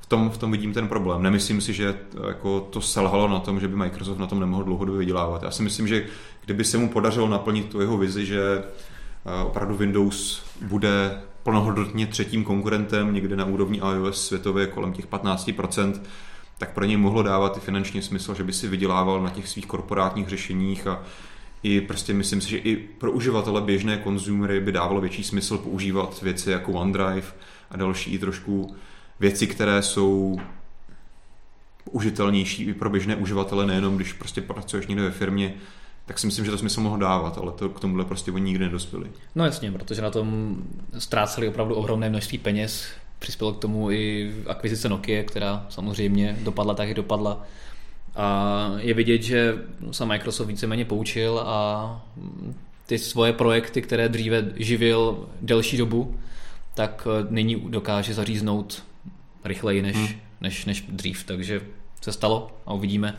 V 0.00 0.06
tom, 0.06 0.30
v 0.30 0.38
tom 0.38 0.50
vidím 0.50 0.72
ten 0.72 0.88
problém. 0.88 1.22
Nemyslím 1.22 1.60
si, 1.60 1.72
že 1.72 1.94
jako 2.28 2.60
to 2.60 2.80
selhalo 2.80 3.28
na 3.28 3.38
tom, 3.38 3.60
že 3.60 3.68
by 3.68 3.76
Microsoft 3.76 4.18
na 4.18 4.26
tom 4.26 4.40
nemohl 4.40 4.64
dlouhodobě 4.64 4.98
vydělávat. 4.98 5.42
Já 5.42 5.50
si 5.50 5.62
myslím, 5.62 5.88
že 5.88 6.06
kdyby 6.44 6.64
se 6.64 6.78
mu 6.78 6.88
podařilo 6.88 7.28
naplnit 7.28 7.68
tu 7.68 7.80
jeho 7.80 7.98
vizi, 7.98 8.26
že 8.26 8.62
eh, 8.62 9.44
opravdu 9.44 9.76
Windows 9.76 10.42
bude 10.62 11.20
plnohodnotně 11.42 12.06
třetím 12.06 12.44
konkurentem 12.44 13.14
někde 13.14 13.36
na 13.36 13.44
úrovni 13.44 13.78
iOS 13.78 14.26
světově 14.26 14.66
kolem 14.66 14.92
těch 14.92 15.06
15%, 15.06 16.00
tak 16.58 16.72
pro 16.72 16.84
něj 16.84 16.96
mohlo 16.96 17.22
dávat 17.22 17.56
i 17.56 17.60
finanční 17.60 18.02
smysl, 18.02 18.34
že 18.34 18.44
by 18.44 18.52
si 18.52 18.68
vydělával 18.68 19.22
na 19.22 19.30
těch 19.30 19.48
svých 19.48 19.66
korporátních 19.66 20.28
řešeních 20.28 20.86
a 20.86 21.02
i 21.62 21.80
prostě 21.80 22.14
myslím 22.14 22.40
si, 22.40 22.50
že 22.50 22.58
i 22.58 22.76
pro 22.76 23.12
uživatele 23.12 23.60
běžné 23.60 23.96
konzumery 23.96 24.60
by 24.60 24.72
dávalo 24.72 25.00
větší 25.00 25.24
smysl 25.24 25.58
používat 25.58 26.22
věci 26.22 26.50
jako 26.50 26.72
OneDrive 26.72 27.26
a 27.70 27.76
další 27.76 28.18
trošku 28.18 28.76
věci, 29.20 29.46
které 29.46 29.82
jsou 29.82 30.40
užitelnější 31.90 32.62
i 32.62 32.74
pro 32.74 32.90
běžné 32.90 33.16
uživatele, 33.16 33.66
nejenom 33.66 33.96
když 33.96 34.12
prostě 34.12 34.40
pracuješ 34.40 34.86
někde 34.86 35.02
ve 35.02 35.10
firmě, 35.10 35.54
tak 36.06 36.18
si 36.18 36.26
myslím, 36.26 36.44
že 36.44 36.50
to 36.50 36.58
smysl 36.58 36.80
mohl 36.80 36.98
dávat, 36.98 37.38
ale 37.38 37.52
to 37.52 37.68
k 37.68 37.80
tomuhle 37.80 38.04
prostě 38.04 38.32
oni 38.32 38.44
nikdy 38.44 38.64
nedospěli. 38.64 39.10
No 39.34 39.44
jasně, 39.44 39.72
protože 39.72 40.02
na 40.02 40.10
tom 40.10 40.56
ztráceli 40.98 41.48
opravdu 41.48 41.74
ohromné 41.74 42.10
množství 42.10 42.38
peněz, 42.38 42.86
přispělo 43.18 43.52
k 43.52 43.58
tomu 43.58 43.90
i 43.90 44.34
akvizice 44.46 44.88
Nokia, 44.88 45.22
která 45.22 45.66
samozřejmě 45.68 46.36
dopadla 46.42 46.74
tak, 46.74 46.88
jak 46.88 46.96
dopadla. 46.96 47.46
A 48.16 48.70
je 48.76 48.94
vidět, 48.94 49.22
že 49.22 49.54
se 49.90 50.06
Microsoft 50.06 50.46
víceméně 50.46 50.84
poučil 50.84 51.42
a 51.46 52.06
ty 52.86 52.98
svoje 52.98 53.32
projekty, 53.32 53.82
které 53.82 54.08
dříve 54.08 54.44
živil 54.56 55.28
delší 55.40 55.76
dobu, 55.76 56.18
tak 56.74 57.06
nyní 57.30 57.56
dokáže 57.68 58.14
zaříznout 58.14 58.82
rychleji 59.44 59.82
než, 59.82 59.96
hmm. 59.96 60.08
než, 60.40 60.64
než 60.64 60.84
dřív. 60.88 61.24
Takže 61.24 61.60
se 62.00 62.12
stalo 62.12 62.50
a 62.66 62.72
uvidíme, 62.72 63.18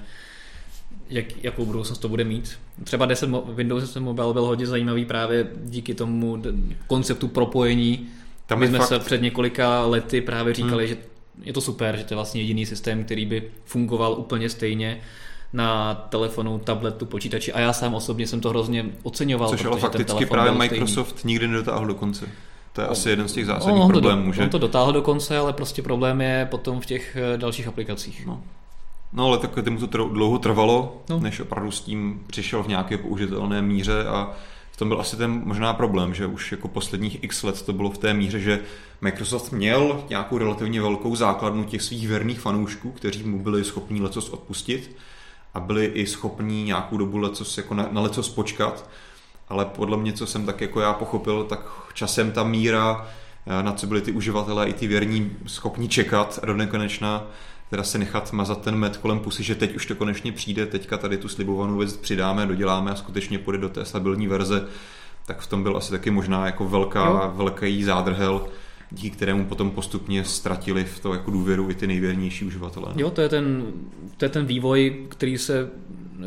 jak, 1.09 1.43
jakou 1.43 1.65
budoucnost 1.65 1.97
to 1.97 2.09
bude 2.09 2.23
mít. 2.23 2.59
Třeba 2.83 3.05
10, 3.05 3.29
Windows 3.53 3.83
10 3.83 3.99
Mobile 3.99 4.33
byl 4.33 4.45
hodně 4.45 4.67
zajímavý 4.67 5.05
právě 5.05 5.47
díky 5.63 5.93
tomu 5.93 6.43
konceptu 6.87 7.27
propojení. 7.27 8.07
Tam 8.45 8.59
My 8.59 8.67
jsme 8.67 8.77
fakt... 8.77 8.87
se 8.87 8.99
před 8.99 9.21
několika 9.21 9.85
lety 9.85 10.21
právě 10.21 10.53
říkali, 10.53 10.87
hmm. 10.87 10.95
že 10.95 11.10
je 11.43 11.53
to 11.53 11.61
super, 11.61 11.97
že 11.97 12.03
to 12.03 12.13
je 12.13 12.15
vlastně 12.15 12.41
jediný 12.41 12.65
systém, 12.65 13.03
který 13.03 13.25
by 13.25 13.43
fungoval 13.65 14.13
úplně 14.13 14.49
stejně 14.49 15.01
na 15.53 15.95
telefonu, 15.95 16.59
tabletu, 16.59 17.05
počítači 17.05 17.53
a 17.53 17.59
já 17.59 17.73
sám 17.73 17.95
osobně 17.95 18.27
jsem 18.27 18.41
to 18.41 18.49
hrozně 18.49 18.85
oceňoval. 19.03 19.49
Což 19.49 19.65
ale 19.65 19.79
fakticky 19.79 20.25
právě 20.25 20.51
Microsoft 20.51 21.19
stejný. 21.19 21.33
nikdy 21.33 21.47
nedotáhl 21.47 21.85
do 21.85 21.95
konce. 21.95 22.27
To 22.73 22.81
je 22.81 22.87
asi 22.87 23.09
jeden 23.09 23.27
z 23.27 23.33
těch 23.33 23.45
zásadních 23.45 23.83
on 23.83 23.91
problémů, 23.91 24.25
do, 24.25 24.33
že? 24.33 24.43
On 24.43 24.49
to 24.49 24.57
dotáhl 24.57 24.93
do 24.93 25.01
konce, 25.01 25.37
ale 25.37 25.53
prostě 25.53 25.81
problém 25.81 26.21
je 26.21 26.47
potom 26.51 26.79
v 26.79 26.85
těch 26.85 27.17
eh, 27.33 27.37
dalších 27.37 27.67
aplikacích. 27.67 28.25
No. 28.25 28.43
No 29.13 29.25
ale 29.25 29.37
tak 29.37 29.69
mu 29.69 29.87
to 29.87 30.09
dlouho 30.09 30.39
trvalo, 30.39 31.01
no. 31.09 31.19
než 31.19 31.39
opravdu 31.39 31.71
s 31.71 31.81
tím 31.81 32.23
přišel 32.27 32.63
v 32.63 32.67
nějaké 32.67 32.97
použitelné 32.97 33.61
míře 33.61 34.05
a 34.05 34.33
tom 34.81 34.89
byl 34.89 35.01
asi 35.01 35.17
ten 35.17 35.41
možná 35.45 35.73
problém, 35.73 36.13
že 36.13 36.25
už 36.25 36.51
jako 36.51 36.67
posledních 36.67 37.23
x 37.23 37.43
let 37.43 37.61
to 37.61 37.73
bylo 37.73 37.89
v 37.89 37.97
té 37.97 38.13
míře, 38.13 38.39
že 38.39 38.59
Microsoft 39.01 39.51
měl 39.51 40.03
nějakou 40.09 40.37
relativně 40.37 40.81
velkou 40.81 41.15
základnu 41.15 41.63
těch 41.63 41.81
svých 41.81 42.07
věrných 42.07 42.39
fanoušků, 42.39 42.91
kteří 42.91 43.23
mu 43.23 43.39
byli 43.39 43.63
schopni 43.63 44.01
lecos 44.01 44.29
odpustit 44.29 44.95
a 45.53 45.59
byli 45.59 45.85
i 45.85 46.07
schopní 46.07 46.63
nějakou 46.63 46.97
dobu 46.97 47.17
lecos, 47.17 47.57
jako 47.57 47.73
na, 47.73 47.87
na 47.91 48.01
lecos 48.01 48.29
počkat, 48.29 48.89
ale 49.49 49.65
podle 49.65 49.97
mě, 49.97 50.13
co 50.13 50.27
jsem 50.27 50.45
tak 50.45 50.61
jako 50.61 50.79
já 50.79 50.93
pochopil, 50.93 51.43
tak 51.43 51.59
časem 51.93 52.31
ta 52.31 52.43
míra, 52.43 53.07
eh, 53.47 53.63
na 53.63 53.73
co 53.73 53.87
byli 53.87 54.01
ty 54.01 54.11
uživatelé 54.11 54.69
i 54.69 54.73
ty 54.73 54.87
věrní 54.87 55.31
schopni 55.47 55.89
čekat 55.89 56.39
do 56.45 56.53
nekonečna, 56.53 57.23
teda 57.71 57.83
se 57.83 57.97
nechat 57.97 58.33
mazat 58.33 58.61
ten 58.61 58.75
med 58.75 58.97
kolem 58.97 59.19
pusy, 59.19 59.43
že 59.43 59.55
teď 59.55 59.75
už 59.75 59.85
to 59.85 59.95
konečně 59.95 60.31
přijde, 60.31 60.65
teďka 60.65 60.97
tady 60.97 61.17
tu 61.17 61.27
slibovanou 61.27 61.77
věc 61.77 61.97
přidáme, 61.97 62.45
doděláme 62.45 62.91
a 62.91 62.95
skutečně 62.95 63.39
půjde 63.39 63.57
do 63.57 63.69
té 63.69 63.85
stabilní 63.85 64.27
verze, 64.27 64.67
tak 65.25 65.39
v 65.39 65.47
tom 65.47 65.63
byl 65.63 65.77
asi 65.77 65.91
taky 65.91 66.11
možná 66.11 66.45
jako 66.45 66.69
velká, 66.69 67.05
jo. 67.05 67.33
velký 67.35 67.83
zádrhel, 67.83 68.45
díky 68.91 69.09
kterému 69.09 69.45
potom 69.45 69.71
postupně 69.71 70.23
ztratili 70.23 70.83
v 70.83 70.99
to 70.99 71.13
jako 71.13 71.31
důvěru 71.31 71.69
i 71.69 71.75
ty 71.75 71.87
nejvěrnější 71.87 72.45
uživatelé. 72.45 72.93
Jo, 72.95 73.09
to 73.09 73.21
je 73.21 73.29
ten, 73.29 73.65
to 74.17 74.25
je 74.25 74.29
ten 74.29 74.45
vývoj, 74.45 75.05
který 75.09 75.37
se 75.37 75.69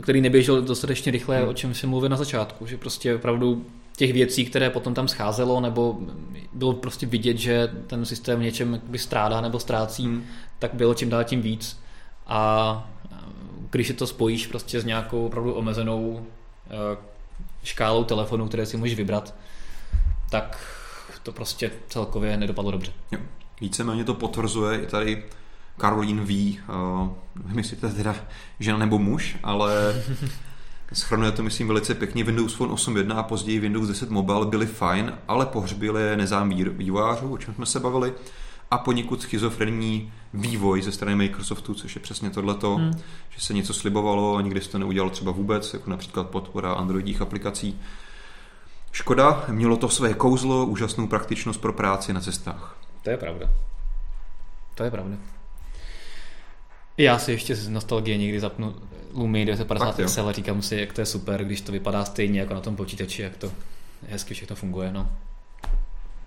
který 0.03 0.21
neběžel 0.21 0.63
dostatečně 0.63 1.13
rychle, 1.13 1.39
hmm. 1.39 1.49
o 1.49 1.53
čem 1.53 1.75
jsem 1.75 1.91
mluvil 1.91 2.09
na 2.09 2.17
začátku, 2.17 2.67
že 2.67 2.77
prostě 2.77 3.15
opravdu 3.15 3.65
těch 3.97 4.13
věcí, 4.13 4.45
které 4.45 4.71
potom 4.71 4.95
tam 4.95 5.09
scházelo, 5.09 5.61
nebo 5.61 5.99
bylo 6.53 6.73
prostě 6.73 7.07
vidět, 7.07 7.37
že 7.37 7.71
ten 7.87 8.05
systém 8.05 8.41
něčem 8.41 8.81
by 8.89 8.99
strádá 8.99 9.41
nebo 9.41 9.61
ztrácí, 9.61 10.05
hmm. 10.05 10.25
Tak 10.65 10.75
bylo 10.75 10.95
čím 10.95 11.11
dál 11.11 11.25
tím 11.25 11.43
víc. 11.43 11.81
A 12.27 12.91
když 13.71 13.87
si 13.87 13.95
to 13.95 14.07
spojíš 14.07 14.47
prostě 14.47 14.81
s 14.81 14.85
nějakou 14.85 15.27
opravdu 15.27 15.53
omezenou 15.53 16.27
eh, 16.67 16.97
škálou 17.65 18.05
telefonů, 18.05 18.49
které 18.49 18.67
si 18.67 18.77
můžeš 18.77 18.97
vybrat, 18.97 19.35
tak 20.31 20.59
to 21.23 21.33
prostě 21.33 21.71
celkově 21.89 22.37
nedopadlo 22.37 22.71
dobře. 22.71 22.93
Jo. 23.12 23.19
Víceméně 23.61 24.05
to 24.05 24.15
potvrzuje 24.15 24.83
i 24.83 24.87
tady 24.87 25.25
Caroline 25.81 26.25
V. 26.25 26.61
Uh, 26.69 27.09
to 27.81 27.87
je 27.87 27.93
teda 27.93 28.17
žena 28.61 28.79
nebo 28.79 28.99
muž, 28.99 29.37
ale 29.43 29.95
Schronuje 30.93 31.33
to, 31.33 31.43
myslím, 31.43 31.69
velice 31.69 31.95
pěkně. 31.95 32.25
Windows 32.25 32.55
Phone 32.55 32.73
8.1 32.73 33.19
a 33.19 33.23
později 33.23 33.61
Windows 33.61 33.89
10 33.89 34.11
Mobile 34.11 34.47
byly 34.47 34.67
fajn, 34.67 35.12
ale 35.29 35.47
pohřbili 35.47 36.03
je 36.03 36.17
nezám 36.17 36.49
vývojářů, 36.51 37.33
o 37.33 37.39
čem 37.39 37.55
jsme 37.55 37.67
se 37.67 37.81
bavili, 37.81 38.12
a 38.75 38.79
poněkud 38.79 39.22
schizofrenní 39.22 40.12
vývoj 40.35 40.83
ze 40.83 40.93
strany 40.93 41.16
Microsoftu, 41.16 41.75
což 41.75 41.95
je 41.95 42.01
přesně 42.01 42.31
tohleto, 42.31 42.77
hmm. 42.77 42.93
že 43.31 43.41
se 43.41 43.53
něco 43.55 43.75
slibovalo 43.75 44.37
a 44.37 44.43
nikdy 44.43 44.61
se 44.61 44.70
to 44.70 44.79
neudělalo 44.79 45.11
třeba 45.11 45.33
vůbec, 45.33 45.75
jako 45.75 45.91
například 45.91 46.31
podpora 46.31 46.72
androidních 46.72 47.20
aplikací. 47.20 47.81
Škoda, 48.93 49.45
mělo 49.49 49.77
to 49.77 49.89
své 49.89 50.14
kouzlo, 50.14 50.66
úžasnou 50.66 51.07
praktičnost 51.07 51.61
pro 51.61 51.72
práci 51.72 52.12
na 52.12 52.20
cestách. 52.20 52.77
To 53.03 53.11
je 53.11 53.16
pravda. 53.16 53.51
To 54.75 54.85
je 54.85 54.91
pravda. 54.91 55.16
Já 56.97 57.18
si 57.18 57.33
ještě 57.33 57.55
z 57.55 57.68
nostalgie 57.68 58.16
někdy 58.16 58.41
zapnu 58.41 58.75
Lumi 59.12 59.45
950 59.45 59.99
Excel 59.99 60.29
a 60.29 60.33
říkám 60.33 60.62
si, 60.62 60.77
jak 60.77 60.93
to 60.93 61.01
je 61.01 61.07
super, 61.07 61.45
když 61.45 61.61
to 61.61 61.72
vypadá 61.72 62.05
stejně 62.05 62.41
jako 62.41 62.55
na 62.55 62.61
tom 62.61 62.77
počítači, 62.77 63.22
jak 63.22 63.37
to 63.37 63.53
hezky 64.09 64.35
všechno 64.35 64.57
funguje. 64.57 64.93
No. 64.93 65.09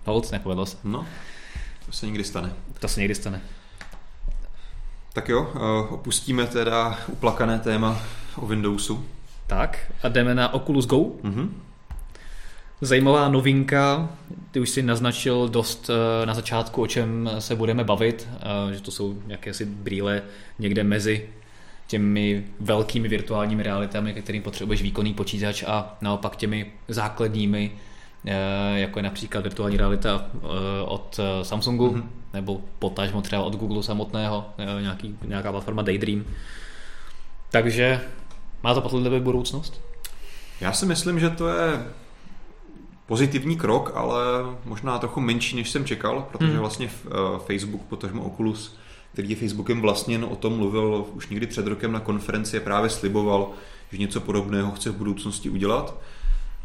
Hold, 0.04 0.32
nepovedlo 0.32 0.66
se. 0.66 0.76
No, 0.84 1.06
to 1.88 1.92
se 1.92 2.06
někdy 2.06 2.24
stane. 2.24 2.52
To 2.78 2.88
se 2.88 3.00
někdy 3.00 3.14
stane. 3.14 3.40
Tak 5.12 5.28
jo, 5.28 5.52
eh, 5.54 5.58
opustíme 5.88 6.46
teda 6.46 6.98
uplakané 7.08 7.58
téma 7.58 8.00
o 8.36 8.46
Windowsu. 8.46 9.06
Tak 9.46 9.92
a 10.02 10.08
jdeme 10.08 10.34
na 10.34 10.54
Oculus 10.54 10.86
Go. 10.86 10.96
Mm-hmm. 10.96 11.48
Zajímavá 12.80 13.28
novinka, 13.28 14.08
ty 14.50 14.60
už 14.60 14.70
si 14.70 14.82
naznačil 14.82 15.48
dost 15.48 15.90
eh, 15.90 16.26
na 16.26 16.34
začátku, 16.34 16.82
o 16.82 16.86
čem 16.86 17.30
se 17.38 17.56
budeme 17.56 17.84
bavit, 17.84 18.28
eh, 18.32 18.74
že 18.74 18.80
to 18.80 18.90
jsou 18.90 19.22
nějaké 19.26 19.54
si 19.54 19.64
brýle 19.64 20.22
někde 20.58 20.84
mezi 20.84 21.28
těmi 21.86 22.44
velkými 22.60 23.08
virtuálními 23.08 23.62
realitami, 23.62 24.14
ke 24.14 24.22
kterým 24.22 24.42
potřebuješ 24.42 24.82
výkonný 24.82 25.14
počítač 25.14 25.64
a 25.66 25.96
naopak 26.00 26.36
těmi 26.36 26.72
základními 26.88 27.72
jako 28.74 28.98
je 28.98 29.02
například 29.02 29.44
virtuální 29.44 29.76
realita 29.76 30.26
od 30.84 31.20
Samsungu, 31.42 31.90
mm-hmm. 31.90 32.02
nebo 32.32 32.60
potažmo 32.78 33.22
třeba 33.22 33.42
od 33.42 33.56
Google 33.56 33.82
samotného, 33.82 34.44
nějaký, 34.80 35.18
nějaká 35.24 35.52
platforma 35.52 35.82
Daydream. 35.82 36.24
Takže 37.50 38.00
má 38.62 38.74
to 38.74 38.80
podle 38.80 39.20
budoucnost? 39.20 39.80
Já 40.60 40.72
si 40.72 40.86
myslím, 40.86 41.20
že 41.20 41.30
to 41.30 41.48
je 41.48 41.86
pozitivní 43.06 43.56
krok, 43.56 43.92
ale 43.94 44.22
možná 44.64 44.98
trochu 44.98 45.20
menší, 45.20 45.56
než 45.56 45.70
jsem 45.70 45.84
čekal, 45.84 46.28
protože 46.32 46.50
hmm. 46.50 46.60
vlastně 46.60 46.90
Facebook, 47.46 47.82
potažmo 47.82 48.22
Oculus, 48.22 48.78
který 49.12 49.30
je 49.30 49.36
Facebookem 49.36 49.80
vlastně 49.80 50.18
o 50.18 50.36
tom 50.36 50.56
mluvil 50.56 51.06
už 51.14 51.28
někdy 51.28 51.46
před 51.46 51.66
rokem 51.66 51.92
na 51.92 52.00
konferenci 52.00 52.58
a 52.58 52.60
právě 52.60 52.90
sliboval, 52.90 53.50
že 53.92 53.98
něco 53.98 54.20
podobného 54.20 54.72
chce 54.72 54.90
v 54.90 54.96
budoucnosti 54.96 55.50
udělat. 55.50 55.94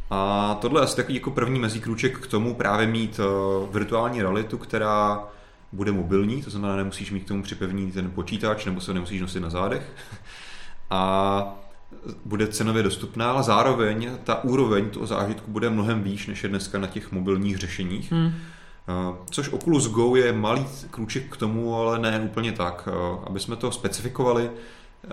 A 0.10 0.54
tohle 0.62 0.82
je 0.82 0.84
asi 0.84 0.96
takový 0.96 1.16
jako 1.16 1.32
první 1.32 1.60
mezikrůček 1.60 2.20
k 2.20 2.28
tomu 2.28 2.56
právě 2.56 2.88
mít 2.88 3.20
uh, 3.20 3.74
virtuální 3.74 4.22
realitu, 4.22 4.58
která 4.58 5.24
bude 5.72 5.92
mobilní, 5.92 6.42
to 6.42 6.50
znamená, 6.50 6.76
nemusíš 6.76 7.12
mít 7.12 7.24
k 7.24 7.28
tomu 7.28 7.44
připevněný 7.44 7.92
ten 7.92 8.12
počítač, 8.12 8.66
nebo 8.66 8.82
se 8.82 8.94
nemusíš 8.94 9.22
nosit 9.22 9.40
na 9.40 9.50
zádech. 9.50 9.92
a 10.90 11.64
bude 12.26 12.48
cenově 12.48 12.84
dostupná, 12.84 13.32
ale 13.32 13.44
zároveň 13.44 14.12
ta 14.24 14.44
úroveň 14.44 14.90
toho 14.90 15.08
zážitku 15.08 15.52
bude 15.52 15.70
mnohem 15.70 16.04
výš, 16.04 16.28
než 16.28 16.44
je 16.44 16.50
dneska 16.50 16.80
na 16.80 16.88
těch 16.88 17.12
mobilních 17.12 17.58
řešeních. 17.58 18.12
Hmm. 18.12 18.34
Což 19.30 19.50
Oculus 19.50 19.90
Go 19.90 20.16
je 20.16 20.34
malý 20.34 20.66
krůček 20.92 21.34
k 21.34 21.38
tomu, 21.38 21.76
ale 21.76 22.00
ne 22.00 22.20
úplně 22.20 22.52
tak. 22.52 22.90
Aby 23.28 23.40
jsme 23.40 23.56
to 23.56 23.72
specifikovali, 23.72 24.52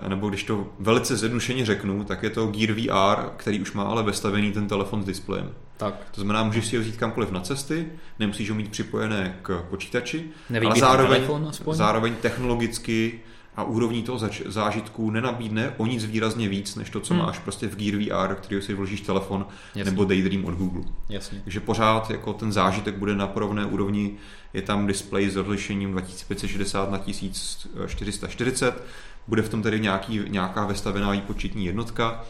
nebo 0.07 0.29
když 0.29 0.43
to 0.43 0.67
velice 0.79 1.17
zjednodušeně 1.17 1.65
řeknu, 1.65 2.03
tak 2.03 2.23
je 2.23 2.29
to 2.29 2.47
Gear 2.47 2.71
VR, 2.71 3.29
který 3.37 3.61
už 3.61 3.73
má 3.73 3.83
ale 3.83 4.03
vestavený 4.03 4.51
ten 4.51 4.67
telefon 4.67 5.03
s 5.03 5.05
displejem. 5.05 5.49
Tak. 5.77 5.95
To 6.11 6.21
znamená, 6.21 6.43
můžeš 6.43 6.65
si 6.65 6.77
ho 6.77 6.83
vzít 6.83 6.97
kamkoliv 6.97 7.31
na 7.31 7.41
cesty, 7.41 7.87
nemusíš 8.19 8.49
ho 8.49 8.55
mít 8.55 8.71
připojené 8.71 9.37
k 9.41 9.65
počítači, 9.69 10.23
ale 10.65 10.79
zároveň, 10.79 11.23
telefon 11.25 11.51
zároveň 11.71 12.15
technologicky 12.15 13.19
a 13.55 13.63
úrovní 13.63 14.03
toho 14.03 14.17
zač- 14.17 14.41
zážitku 14.45 15.11
nenabídne 15.11 15.73
o 15.77 15.85
nic 15.85 16.05
výrazně 16.05 16.49
víc, 16.49 16.75
než 16.75 16.89
to, 16.89 16.99
co 16.99 17.13
hmm. 17.13 17.23
máš 17.23 17.39
prostě 17.39 17.67
v 17.67 17.75
Gear 17.75 17.95
VR, 17.95 18.35
který 18.35 18.61
si 18.61 18.73
vložíš 18.73 19.01
telefon, 19.01 19.45
Jasně. 19.75 19.91
nebo 19.91 20.05
Daydream 20.05 20.45
od 20.45 20.53
Google. 20.53 20.83
Jasně. 21.09 21.41
Takže 21.43 21.59
pořád 21.59 22.09
jako 22.09 22.33
ten 22.33 22.51
zážitek 22.51 22.95
bude 22.95 23.15
na 23.15 23.27
porovné 23.27 23.65
úrovni, 23.65 24.13
je 24.53 24.61
tam 24.61 24.87
display 24.87 25.29
s 25.29 25.35
rozlišením 25.35 25.91
2560 25.91 26.91
na 26.91 26.97
1440, 26.97 28.83
bude 29.27 29.41
v 29.41 29.49
tom 29.49 29.61
tedy 29.61 29.79
nějaký, 29.79 30.21
nějaká 30.27 30.65
vestavená 30.65 31.11
výpočetní 31.11 31.65
jednotka, 31.65 32.23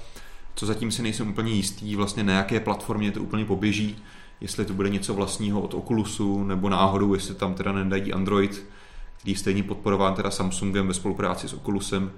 co 0.55 0.65
zatím 0.65 0.91
si 0.91 1.03
nejsem 1.03 1.29
úplně 1.29 1.51
jistý, 1.51 1.95
vlastně 1.95 2.23
na 2.23 2.33
jaké 2.33 2.59
platformě 2.59 3.11
to 3.11 3.21
úplně 3.21 3.45
poběží, 3.45 3.97
jestli 4.41 4.65
to 4.65 4.73
bude 4.73 4.89
něco 4.89 5.13
vlastního 5.13 5.61
od 5.61 5.73
Oculusu, 5.73 6.43
nebo 6.43 6.69
náhodou, 6.69 7.13
jestli 7.13 7.35
tam 7.35 7.53
teda 7.53 7.71
nedají 7.71 8.13
Android, 8.13 8.63
který 9.17 9.35
stejně 9.35 9.63
podporován 9.63 10.13
teda 10.13 10.31
Samsungem 10.31 10.87
ve 10.87 10.93
spolupráci 10.93 11.47
s 11.47 11.53
Oculusem, 11.53 12.11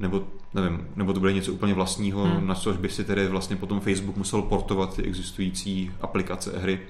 nebo, 0.00 0.24
nevím, 0.54 0.88
nebo 0.96 1.12
to 1.12 1.20
bude 1.20 1.32
něco 1.32 1.52
úplně 1.52 1.74
vlastního, 1.74 2.24
hmm. 2.24 2.46
na 2.46 2.54
což 2.54 2.76
by 2.76 2.88
si 2.88 3.04
tedy 3.04 3.28
vlastně 3.28 3.56
potom 3.56 3.80
Facebook 3.80 4.16
musel 4.16 4.42
portovat 4.42 4.96
ty 4.96 5.02
existující 5.02 5.90
aplikace 6.00 6.58
hry. 6.58 6.80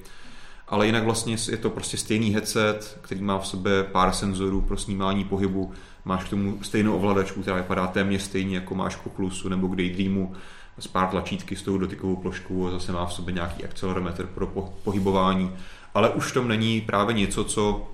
Ale 0.69 0.87
jinak 0.87 1.05
vlastně 1.05 1.37
je 1.51 1.57
to 1.57 1.71
prostě 1.71 1.97
stejný 1.97 2.31
headset, 2.31 2.99
který 3.03 3.23
má 3.23 3.39
v 3.39 3.47
sobě 3.47 3.85
pár 3.85 4.13
senzorů 4.13 4.61
pro 4.61 4.77
snímání 4.77 5.25
pohybu, 5.25 5.73
máš 6.07 6.25
k 6.25 6.29
tomu 6.29 6.59
stejnou 6.63 6.97
ovladačku, 6.97 7.41
která 7.43 7.57
vypadá 7.57 7.87
téměř 7.87 8.23
stejně 8.23 8.57
jako 8.57 8.75
máš 8.75 8.97
k 8.97 9.07
Oculusu 9.07 9.49
nebo 9.49 9.69
k 9.69 9.77
Daydreamu, 9.77 10.35
s 10.79 10.87
pár 10.87 11.09
tlačítky 11.09 11.57
s 11.57 11.63
tou 11.63 11.79
dotykovou 11.79 12.17
ploškou 12.17 12.67
a 12.67 12.71
zase 12.71 12.93
má 12.93 13.07
v 13.07 13.13
sobě 13.13 13.35
nějaký 13.35 13.65
akcelerometr 13.65 14.27
pro 14.27 14.47
pohybování, 14.85 15.53
ale 15.95 16.11
už 16.11 16.31
v 16.31 16.35
tom 16.35 16.49
není 16.49 16.81
právě 16.81 17.15
něco, 17.15 17.45
co 17.45 17.89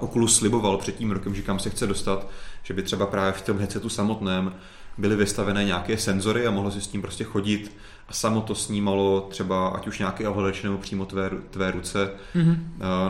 Oculus 0.00 0.36
sliboval 0.36 0.76
před 0.76 0.96
tím 0.96 1.10
rokem, 1.10 1.34
že 1.34 1.42
kam 1.42 1.58
se 1.58 1.70
chce 1.70 1.86
dostat, 1.86 2.26
že 2.62 2.74
by 2.74 2.82
třeba 2.82 3.06
právě 3.06 3.32
v 3.32 3.42
tom 3.42 3.58
headsetu 3.58 3.88
samotném 3.88 4.54
byly 4.98 5.16
vystavené 5.16 5.64
nějaké 5.64 5.98
senzory 5.98 6.46
a 6.46 6.50
mohlo 6.50 6.70
si 6.70 6.80
s 6.80 6.86
tím 6.86 7.02
prostě 7.02 7.24
chodit 7.24 7.76
samo 8.10 8.40
to 8.40 8.54
snímalo 8.54 9.20
třeba 9.30 9.68
ať 9.68 9.86
už 9.86 9.98
nějaký 9.98 10.26
ovladač 10.26 10.62
nebo 10.62 10.78
přímo 10.78 11.06
tvé, 11.06 11.30
tvé 11.50 11.70
ruce. 11.70 12.10
Mm-hmm. 12.36 12.56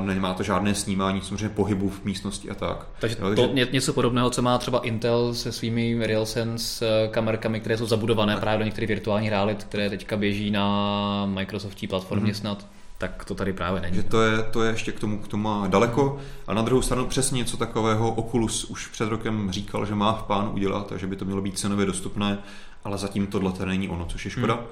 Nemá 0.05 0.35
to 0.35 0.43
žádné 0.43 0.75
snímání 0.75 1.21
samozřejmě 1.21 1.49
pohybu 1.49 1.89
v 1.89 2.05
místnosti 2.05 2.51
a 2.51 2.55
tak. 2.55 2.87
Takže 3.01 3.17
jo, 3.21 3.35
to 3.35 3.47
takže... 3.47 3.69
něco 3.73 3.93
podobného, 3.93 4.31
co 4.31 4.43
má 4.43 4.59
třeba 4.59 4.79
Intel 4.79 5.35
se 5.35 5.53
svými 5.53 6.07
RealSense 6.07 6.87
eh, 6.87 7.09
kamerkami, 7.09 7.61
které 7.61 7.79
jsou 7.79 7.87
zabudované 7.87 8.37
právě 8.37 8.59
do 8.59 8.65
některých 8.65 8.89
virtuálních 8.89 9.31
realit, 9.31 9.65
které 9.65 9.91
teďka 9.91 10.17
běží 10.17 10.51
na 10.51 11.27
Microsoftí 11.27 11.87
platformě 11.87 12.33
mm-hmm. 12.33 12.41
snad 12.41 12.67
tak 13.01 13.25
to 13.25 13.35
tady 13.35 13.53
právě 13.53 13.81
není. 13.81 13.97
Že 13.97 14.03
to 14.03 14.23
je, 14.23 14.43
to 14.43 14.63
je 14.63 14.71
ještě 14.71 14.93
k 14.93 15.01
tomu, 15.01 15.19
k 15.19 15.29
tomu 15.29 15.43
má 15.43 15.67
daleko. 15.67 16.19
A 16.47 16.55
na 16.55 16.63
druhou 16.63 16.83
stranu 16.83 17.07
přesně 17.07 17.39
něco 17.39 17.57
takového 17.57 18.15
Oculus 18.15 18.65
už 18.65 18.87
před 18.87 19.09
rokem 19.09 19.51
říkal, 19.51 19.87
že 19.87 19.95
má 19.95 20.13
v 20.13 20.23
plánu 20.23 20.51
udělat 20.51 20.93
a 20.93 20.97
že 20.97 21.07
by 21.07 21.17
to 21.17 21.25
mělo 21.25 21.43
být 21.43 21.59
cenově 21.59 21.87
dostupné, 21.87 22.39
ale 22.85 22.99
zatím 22.99 23.26
tohle 23.26 23.53
to 23.53 23.66
není 23.66 23.89
ono, 23.89 24.07
což 24.07 24.24
je 24.24 24.31
škoda. 24.31 24.55
Hmm. 24.55 24.64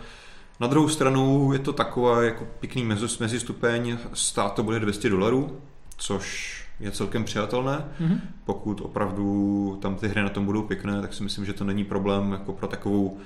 Na 0.61 0.67
druhou 0.67 0.89
stranu 0.89 1.53
je 1.53 1.59
to 1.59 1.73
taková 1.73 2.23
jako 2.23 2.47
pěkný 2.61 2.85
mezistupeň, 3.21 3.99
stát 4.15 4.55
to 4.55 4.63
bude 4.63 4.81
200 4.81 5.09
dolarů, 5.09 5.61
což 5.97 6.55
je 6.81 6.91
celkem 6.91 7.25
přijatelné. 7.25 7.85
Mm-hmm. 8.01 8.21
Pokud 8.45 8.81
opravdu 8.81 9.79
tam 9.83 9.95
ty 9.95 10.09
hry 10.09 10.23
na 10.23 10.29
tom 10.29 10.45
budou 10.45 10.63
pěkné, 10.63 11.03
tak 11.03 11.15
si 11.15 11.23
myslím, 11.23 11.45
že 11.45 11.53
to 11.53 11.65
není 11.65 11.85
problém 11.85 12.33
jako 12.33 12.53
pro 12.53 12.67
takovou 12.67 13.19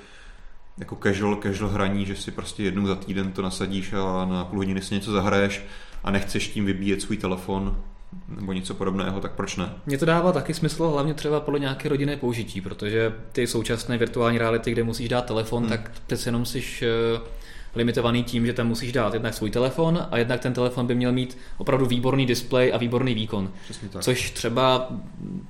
jako 0.78 0.99
casual, 1.03 1.37
casual 1.37 1.70
hraní, 1.70 2.07
že 2.07 2.16
si 2.16 2.30
prostě 2.30 2.62
jednou 2.62 2.87
za 2.87 2.95
týden 2.95 3.33
to 3.33 3.43
nasadíš 3.43 3.93
a 3.93 4.24
na 4.24 4.45
půl 4.45 4.59
hodiny 4.59 4.83
si 4.83 4.95
něco 4.95 5.12
zahraješ 5.12 5.64
a 6.05 6.11
nechceš 6.11 6.49
tím 6.49 6.64
vybíjet 6.64 7.03
svůj 7.03 7.16
telefon 7.16 7.83
nebo 8.29 8.53
něco 8.53 8.75
podobného, 8.75 9.21
tak 9.21 9.33
proč 9.33 9.57
ne? 9.57 9.71
Mně 9.87 9.99
to 9.99 10.05
dává 10.05 10.33
taky 10.33 10.55
smysl, 10.55 10.89
hlavně 10.89 11.15
třeba 11.15 11.41
podle 11.41 11.61
nějaké 11.61 11.89
rodinné 11.89 12.17
použití, 12.17 12.61
protože 12.61 13.13
ty 13.33 13.47
současné 13.47 13.99
virtuální 13.99 14.39
reality, 14.39 14.73
kde 14.73 14.83
musíš 14.83 15.09
dát 15.09 15.25
telefon, 15.25 15.63
hmm. 15.63 15.71
tak 15.71 15.91
přece 16.07 16.29
jenom 16.29 16.45
jsi 16.45 16.63
eh, 16.83 17.21
limitovaný 17.75 18.25
tím, 18.25 18.47
že 18.47 18.53
tam 18.53 18.69
musíš 18.69 18.93
dát 18.93 19.15
jednak 19.15 19.35
svůj 19.35 19.51
telefon 19.51 20.07
a 20.11 20.19
jednak 20.19 20.41
ten 20.41 20.53
telefon 20.53 20.87
by 20.87 20.95
měl 20.95 21.13
mít 21.13 21.39
opravdu 21.59 21.87
výborný 21.87 22.27
displej 22.27 22.73
a 22.75 22.79
výborný 22.79 23.15
výkon. 23.15 23.51
Což 24.01 24.31
třeba 24.31 24.89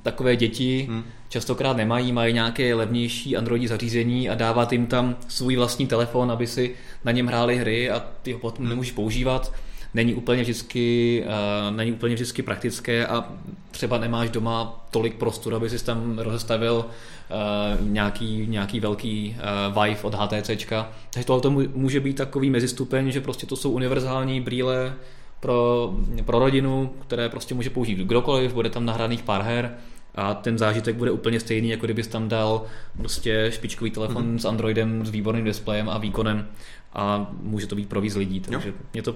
takové 0.02 0.36
děti 0.36 0.86
hmm. 0.90 1.04
častokrát 1.28 1.76
nemají, 1.76 2.12
mají 2.12 2.34
nějaké 2.34 2.74
levnější 2.74 3.36
Androidí 3.36 3.66
zařízení 3.66 4.28
a 4.28 4.34
dávat 4.34 4.72
jim 4.72 4.86
tam 4.86 5.16
svůj 5.28 5.56
vlastní 5.56 5.86
telefon, 5.86 6.30
aby 6.30 6.46
si 6.46 6.74
na 7.04 7.12
něm 7.12 7.26
hráli 7.26 7.56
hry 7.56 7.90
a 7.90 8.04
ty 8.22 8.32
ho 8.32 8.38
potom 8.38 8.62
hmm. 8.62 8.68
nemůžeš 8.68 8.92
používat 8.92 9.52
není 9.94 10.14
úplně 10.14 10.42
vždycky, 10.42 11.24
uh, 11.26 11.76
není 11.76 11.92
úplně 11.92 12.14
vždycky 12.14 12.42
praktické 12.42 13.06
a 13.06 13.28
třeba 13.70 13.98
nemáš 13.98 14.30
doma 14.30 14.86
tolik 14.90 15.14
prostoru, 15.14 15.56
aby 15.56 15.70
si 15.70 15.84
tam 15.84 16.18
rozestavil 16.18 16.84
uh, 16.84 17.88
nějaký, 17.88 18.46
nějaký 18.46 18.80
velký 18.80 19.36
uh, 19.70 19.82
Vive 19.82 20.02
od 20.02 20.14
HTCčka. 20.14 20.92
Takže 21.10 21.26
tohle 21.26 21.66
může 21.74 22.00
být 22.00 22.16
takový 22.16 22.50
mezistupeň, 22.50 23.10
že 23.10 23.20
prostě 23.20 23.46
to 23.46 23.56
jsou 23.56 23.70
univerzální 23.70 24.40
brýle 24.40 24.94
pro, 25.40 25.92
pro 26.24 26.38
rodinu, 26.38 26.90
které 27.06 27.28
prostě 27.28 27.54
může 27.54 27.70
použít 27.70 27.98
kdokoliv, 27.98 28.54
bude 28.54 28.70
tam 28.70 28.84
nahraných 28.84 29.22
pár 29.22 29.42
her 29.42 29.76
a 30.14 30.34
ten 30.34 30.58
zážitek 30.58 30.96
bude 30.96 31.10
úplně 31.10 31.40
stejný, 31.40 31.68
jako 31.68 31.86
kdybys 31.86 32.06
tam 32.06 32.28
dal 32.28 32.62
prostě 32.96 33.46
špičkový 33.50 33.90
telefon 33.90 34.24
mm-hmm. 34.24 34.38
s 34.38 34.44
Androidem 34.44 35.06
s 35.06 35.10
výborným 35.10 35.44
displejem 35.44 35.88
a 35.88 35.98
výkonem 35.98 36.48
a 36.94 37.30
může 37.40 37.66
to 37.66 37.76
být 37.76 37.88
pro 37.88 38.00
víc 38.00 38.14
lidí. 38.14 38.40
Takže 38.40 38.74
mě 38.92 39.02
to, 39.02 39.14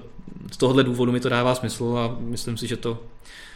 z 0.52 0.56
tohohle 0.56 0.84
důvodu 0.84 1.12
mi 1.12 1.20
to 1.20 1.28
dává 1.28 1.54
smysl 1.54 1.98
a 1.98 2.16
myslím 2.20 2.56
si, 2.56 2.66
že 2.66 2.76
to 2.76 3.02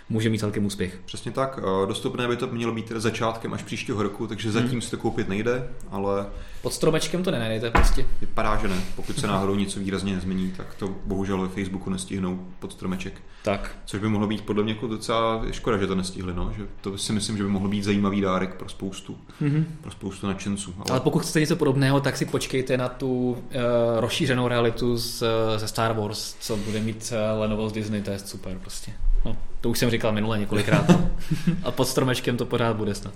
může 0.08 0.30
mít 0.30 0.38
celkem 0.38 0.66
úspěch. 0.66 1.00
Přesně 1.04 1.32
tak. 1.32 1.58
Eh, 1.62 1.86
dostupné 1.86 2.28
by 2.28 2.36
to 2.36 2.46
mělo 2.46 2.72
být 2.72 2.92
začátkem 2.96 3.54
až 3.54 3.62
příštího 3.62 4.02
roku, 4.02 4.26
takže 4.26 4.52
zatím 4.52 4.70
hmm. 4.70 4.82
si 4.82 4.90
to 4.90 4.96
koupit 4.96 5.28
nejde, 5.28 5.68
ale... 5.90 6.26
Pod 6.62 6.72
stromečkem 6.72 7.22
to 7.22 7.30
nenajdete 7.30 7.70
prostě. 7.70 8.06
Vypadá, 8.20 8.56
že 8.56 8.68
ne. 8.68 8.76
Pokud 8.96 9.18
se 9.18 9.26
náhodou 9.26 9.54
něco 9.54 9.80
výrazně 9.80 10.14
nezmění, 10.14 10.52
tak 10.56 10.74
to 10.74 10.94
bohužel 11.04 11.40
ve 11.40 11.48
Facebooku 11.48 11.90
nestihnou 11.90 12.46
pod 12.58 12.72
stromeček. 12.72 13.22
Tak. 13.42 13.76
Což 13.84 14.00
by 14.00 14.08
mohlo 14.08 14.26
být 14.26 14.40
podle 14.40 14.62
mě 14.62 14.72
jako 14.72 14.86
docela 14.86 15.42
škoda, 15.50 15.78
že 15.78 15.86
to 15.86 15.94
nestihli. 15.94 16.34
No? 16.34 16.52
Že 16.56 16.66
to 16.80 16.98
si 16.98 17.12
myslím, 17.12 17.36
že 17.36 17.42
by 17.42 17.48
mohlo 17.48 17.68
být 17.68 17.84
zajímavý 17.84 18.20
dárek 18.20 18.54
pro 18.54 18.68
spoustu, 18.68 19.18
mm-hmm. 19.42 19.64
pro 19.80 19.90
spoustu 19.90 20.26
nadšenců. 20.26 20.74
Ale... 20.76 20.86
ale 20.90 21.00
pokud 21.00 21.22
chcete 21.22 21.40
něco 21.40 21.56
podobného, 21.56 22.00
tak 22.00 22.16
si 22.16 22.26
počkejte 22.26 22.76
na 22.76 22.88
tu 22.88 23.30
uh, 23.30 23.36
rozšířenou 23.96 24.48
realitu 24.48 24.96
z, 24.96 25.22
ze 25.56 25.68
Star 25.68 25.92
Wars, 25.92 26.36
co 26.40 26.56
bude 26.56 26.80
mít 26.80 27.12
uh, 27.12 27.40
Lenovo 27.40 27.68
z 27.68 27.72
Disney, 27.72 28.02
to 28.02 28.10
je 28.10 28.18
super 28.18 28.58
prostě. 28.58 28.92
No, 29.24 29.36
to 29.60 29.70
už 29.70 29.78
jsem 29.78 29.90
říkal 29.90 30.12
minule 30.12 30.38
několikrát. 30.38 30.90
a 31.64 31.70
pod 31.70 31.88
stromečkem 31.88 32.36
to 32.36 32.46
pořád 32.46 32.76
bude 32.76 32.94
snad. 32.94 33.14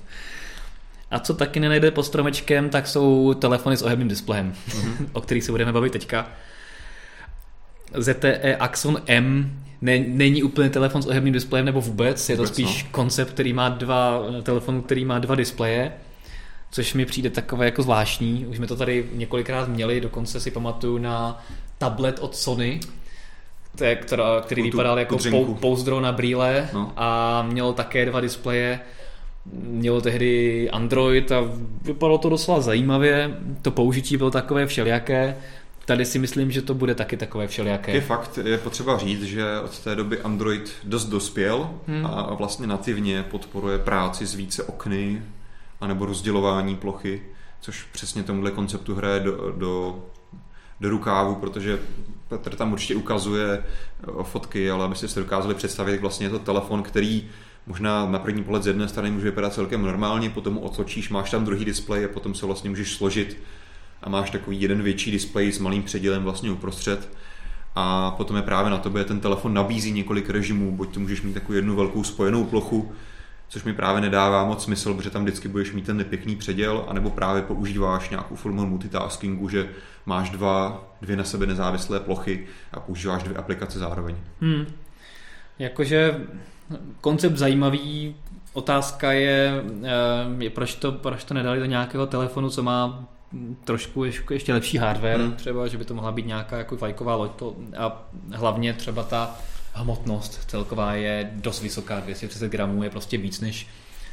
A 1.11 1.19
co 1.19 1.35
taky 1.35 1.61
nenajde 1.61 1.91
pod 1.91 2.03
stromečkem, 2.03 2.71
tak 2.71 2.87
jsou 2.87 3.35
telefony 3.35 3.77
s 3.77 3.83
ohebným 3.83 4.09
displejem, 4.09 4.53
mm-hmm. 4.69 5.07
o 5.13 5.21
kterých 5.21 5.45
se 5.45 5.53
budeme 5.53 5.73
bavit 5.73 5.93
teďka. 5.93 6.29
ZTE 7.99 8.57
Axon 8.57 9.03
M 9.07 9.61
ne, 9.83 9.99
není 9.99 10.43
úplně 10.43 10.71
telefon 10.71 11.03
s 11.03 11.07
ohebným 11.07 11.33
displejem 11.33 11.67
nebo 11.67 11.81
vůbec, 11.81 12.29
je 12.29 12.37
to 12.37 12.47
spíš 12.47 12.83
no. 12.83 12.89
koncept, 12.93 13.31
který 13.31 13.53
má 13.53 13.69
dva, 13.69 14.23
telefon, 14.43 14.83
který 14.83 15.05
má 15.05 15.19
dva 15.19 15.35
displeje, 15.35 15.93
což 16.71 16.95
mi 16.95 17.07
přijde 17.07 17.31
takové 17.31 17.65
jako 17.65 17.83
zvláštní. 17.83 18.47
Už 18.47 18.57
jsme 18.57 18.67
to 18.67 18.77
tady 18.77 19.07
několikrát 19.13 19.69
měli, 19.69 20.01
dokonce 20.01 20.41
si 20.41 20.51
pamatuju 20.51 20.99
na 20.99 21.45
tablet 21.79 22.19
od 22.19 22.37
Sony, 22.37 22.81
která, 23.95 24.41
který 24.41 24.63
tu, 24.63 24.65
vypadal 24.65 24.99
jako 24.99 25.19
pou, 25.31 25.55
pouzdro 25.55 26.01
na 26.01 26.13
brýle 26.13 26.69
no. 26.73 26.93
a 26.97 27.43
měl 27.43 27.73
také 27.73 28.07
dva 28.07 28.21
displeje. 28.21 28.81
Měl 29.53 30.01
tehdy 30.01 30.71
Android 30.71 31.33
a 31.33 31.41
vypadalo 31.83 32.19
to 32.19 32.29
docela 32.29 32.61
zajímavě. 32.61 33.39
To 33.63 33.71
použití 33.71 34.17
bylo 34.17 34.31
takové 34.31 34.67
všelijaké. 34.67 35.37
Tady 35.85 36.05
si 36.05 36.19
myslím, 36.19 36.51
že 36.51 36.63
to 36.63 36.75
bude 36.75 36.95
taky 36.95 37.17
takové 37.17 37.47
všelijaké. 37.49 37.93
Je 37.93 38.01
fakt, 38.01 38.39
je 38.45 38.59
potřeba 38.59 38.99
říct, 38.99 39.23
že 39.23 39.45
od 39.65 39.79
té 39.79 39.95
doby 39.95 40.21
Android 40.21 40.73
dost 40.85 41.05
dospěl 41.05 41.71
hmm. 41.87 42.07
a 42.07 42.35
vlastně 42.35 42.67
nativně 42.67 43.23
podporuje 43.23 43.79
práci 43.79 44.27
s 44.27 44.35
více 44.35 44.63
okny 44.63 45.23
anebo 45.81 46.07
rozdělování 46.07 46.77
plochy, 46.77 47.23
což 47.61 47.83
přesně 47.93 48.23
tomuhle 48.23 48.51
konceptu 48.51 48.95
hraje 48.95 49.21
do, 49.21 49.53
do, 49.57 50.03
do 50.81 50.91
rukávu, 50.91 51.35
protože 51.35 51.79
Petr 52.29 52.57
tam 52.57 52.73
určitě 52.73 52.95
ukazuje 52.95 53.65
fotky, 54.23 54.71
ale 54.71 54.85
abyste 54.85 55.09
si 55.09 55.21
dokázali 55.21 55.55
představit, 55.55 55.93
jak 55.93 56.01
vlastně 56.01 56.27
je 56.27 56.31
to 56.31 56.39
telefon, 56.39 56.83
který 56.83 57.29
možná 57.67 58.07
na 58.07 58.19
první 58.19 58.45
pohled 58.45 58.63
z 58.63 58.67
jedné 58.67 58.89
strany 58.89 59.11
může 59.11 59.25
vypadat 59.25 59.55
celkem 59.55 59.83
normálně, 59.83 60.31
potom 60.31 60.59
otočíš, 60.59 61.11
máš 61.11 61.31
tam 61.31 61.45
druhý 61.45 61.65
displej 61.65 62.05
a 62.05 62.09
potom 62.09 62.35
se 62.35 62.47
vlastně 62.47 62.71
můžeš 62.71 62.93
složit 62.93 63.39
a 64.03 64.09
máš 64.09 64.31
takový 64.31 64.61
jeden 64.61 64.83
větší 64.83 65.11
displej 65.11 65.53
s 65.53 65.59
malým 65.59 65.83
předělem 65.83 66.23
vlastně 66.23 66.51
uprostřed 66.51 67.09
a 67.75 68.11
potom 68.11 68.37
je 68.37 68.43
právě 68.43 68.71
na 68.71 68.79
tobě 68.79 69.05
ten 69.05 69.21
telefon 69.21 69.55
nabízí 69.55 69.93
několik 69.93 70.31
režimů, 70.31 70.77
buď 70.77 70.95
to 70.95 71.01
můžeš 71.01 71.23
mít 71.23 71.33
takovou 71.33 71.53
jednu 71.53 71.77
velkou 71.77 72.05
spojenou 72.05 72.45
plochu, 72.45 72.93
což 73.49 73.65
mi 73.65 73.73
právě 73.73 74.01
nedává 74.01 74.45
moc 74.45 74.65
smysl, 74.65 74.95
protože 74.95 75.11
tam 75.11 75.23
vždycky 75.23 75.49
budeš 75.49 75.73
mít 75.73 75.87
ten 75.87 75.97
nepěkný 75.97 76.37
předěl, 76.37 76.85
anebo 76.89 77.11
právě 77.11 77.43
používáš 77.43 78.11
nějakou 78.11 78.37
formu 78.37 78.67
multitaskingu, 78.67 79.49
že 79.49 79.69
máš 80.07 80.31
dva, 80.31 80.85
dvě 81.03 81.17
na 81.17 81.25
sebe 81.25 81.47
nezávislé 81.47 82.01
plochy 82.01 82.47
a 82.73 82.81
používáš 82.81 83.23
dvě 83.23 83.37
aplikace 83.37 83.79
zároveň. 83.79 84.17
Hmm. 84.41 84.67
Jakože 85.59 86.21
koncept 87.01 87.37
zajímavý, 87.37 88.17
otázka 88.53 89.13
je, 89.13 89.63
eh, 89.83 90.45
je 90.45 90.51
proč, 90.51 90.75
to, 90.75 90.93
proč 90.93 91.25
to 91.25 91.35
nedali 91.35 91.59
do 91.59 91.65
nějakého 91.65 92.07
telefonu, 92.07 92.51
co 92.51 92.63
má 92.63 93.09
trošku 93.65 94.05
ještě 94.05 94.53
lepší 94.53 94.79
hardware, 94.79 95.21
hmm. 95.21 95.33
třeba, 95.33 95.69
že 95.69 95.79
by 95.79 95.85
to 95.85 95.95
mohla 95.95 96.13
být 96.13 96.27
nějaká 96.27 96.59
jako 96.59 96.77
fajková 96.77 97.15
loď 97.15 97.31
to, 97.37 97.57
a 97.79 98.03
hlavně 98.33 98.73
třeba 98.73 99.03
ta 99.03 99.37
hmotnost 99.73 100.41
celková 100.47 100.95
je 100.95 101.31
dost 101.35 101.63
vysoká, 101.63 102.01
230 102.01 102.49
gramů 102.49 102.83
je 102.83 102.91
prostě 102.91 103.19
víc 103.19 103.41
než 103.41 103.67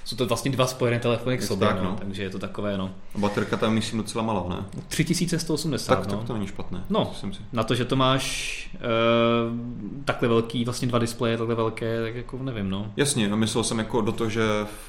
jsou 0.03 0.15
to 0.15 0.25
vlastně 0.25 0.51
dva 0.51 0.67
spojené 0.67 0.99
telefony 0.99 1.37
k 1.37 1.43
sobě, 1.43 1.67
tak, 1.67 1.77
no. 1.77 1.83
no. 1.83 1.95
takže 1.99 2.23
je 2.23 2.29
to 2.29 2.39
takové, 2.39 2.77
no. 2.77 2.91
A 3.15 3.17
baterka 3.17 3.57
tam 3.57 3.73
myslím 3.73 3.99
docela 3.99 4.23
malá, 4.23 4.45
ne? 4.49 4.81
3180, 4.87 5.95
tak, 5.95 6.07
no. 6.07 6.17
tak 6.17 6.27
to 6.27 6.33
není 6.33 6.47
špatné. 6.47 6.83
No, 6.89 7.13
si. 7.19 7.27
na 7.53 7.63
to, 7.63 7.75
že 7.75 7.85
to 7.85 7.95
máš 7.95 8.69
uh, 8.75 10.01
takhle 10.05 10.27
velký, 10.27 10.65
vlastně 10.65 10.87
dva 10.87 10.99
displeje 10.99 11.37
takhle 11.37 11.55
velké, 11.55 12.01
tak 12.01 12.15
jako 12.15 12.37
nevím, 12.43 12.69
no. 12.69 12.91
Jasně, 12.97 13.31
a 13.31 13.35
myslel 13.35 13.63
jsem 13.63 13.79
jako 13.79 14.01
do 14.01 14.11
toho, 14.11 14.29
že 14.29 14.41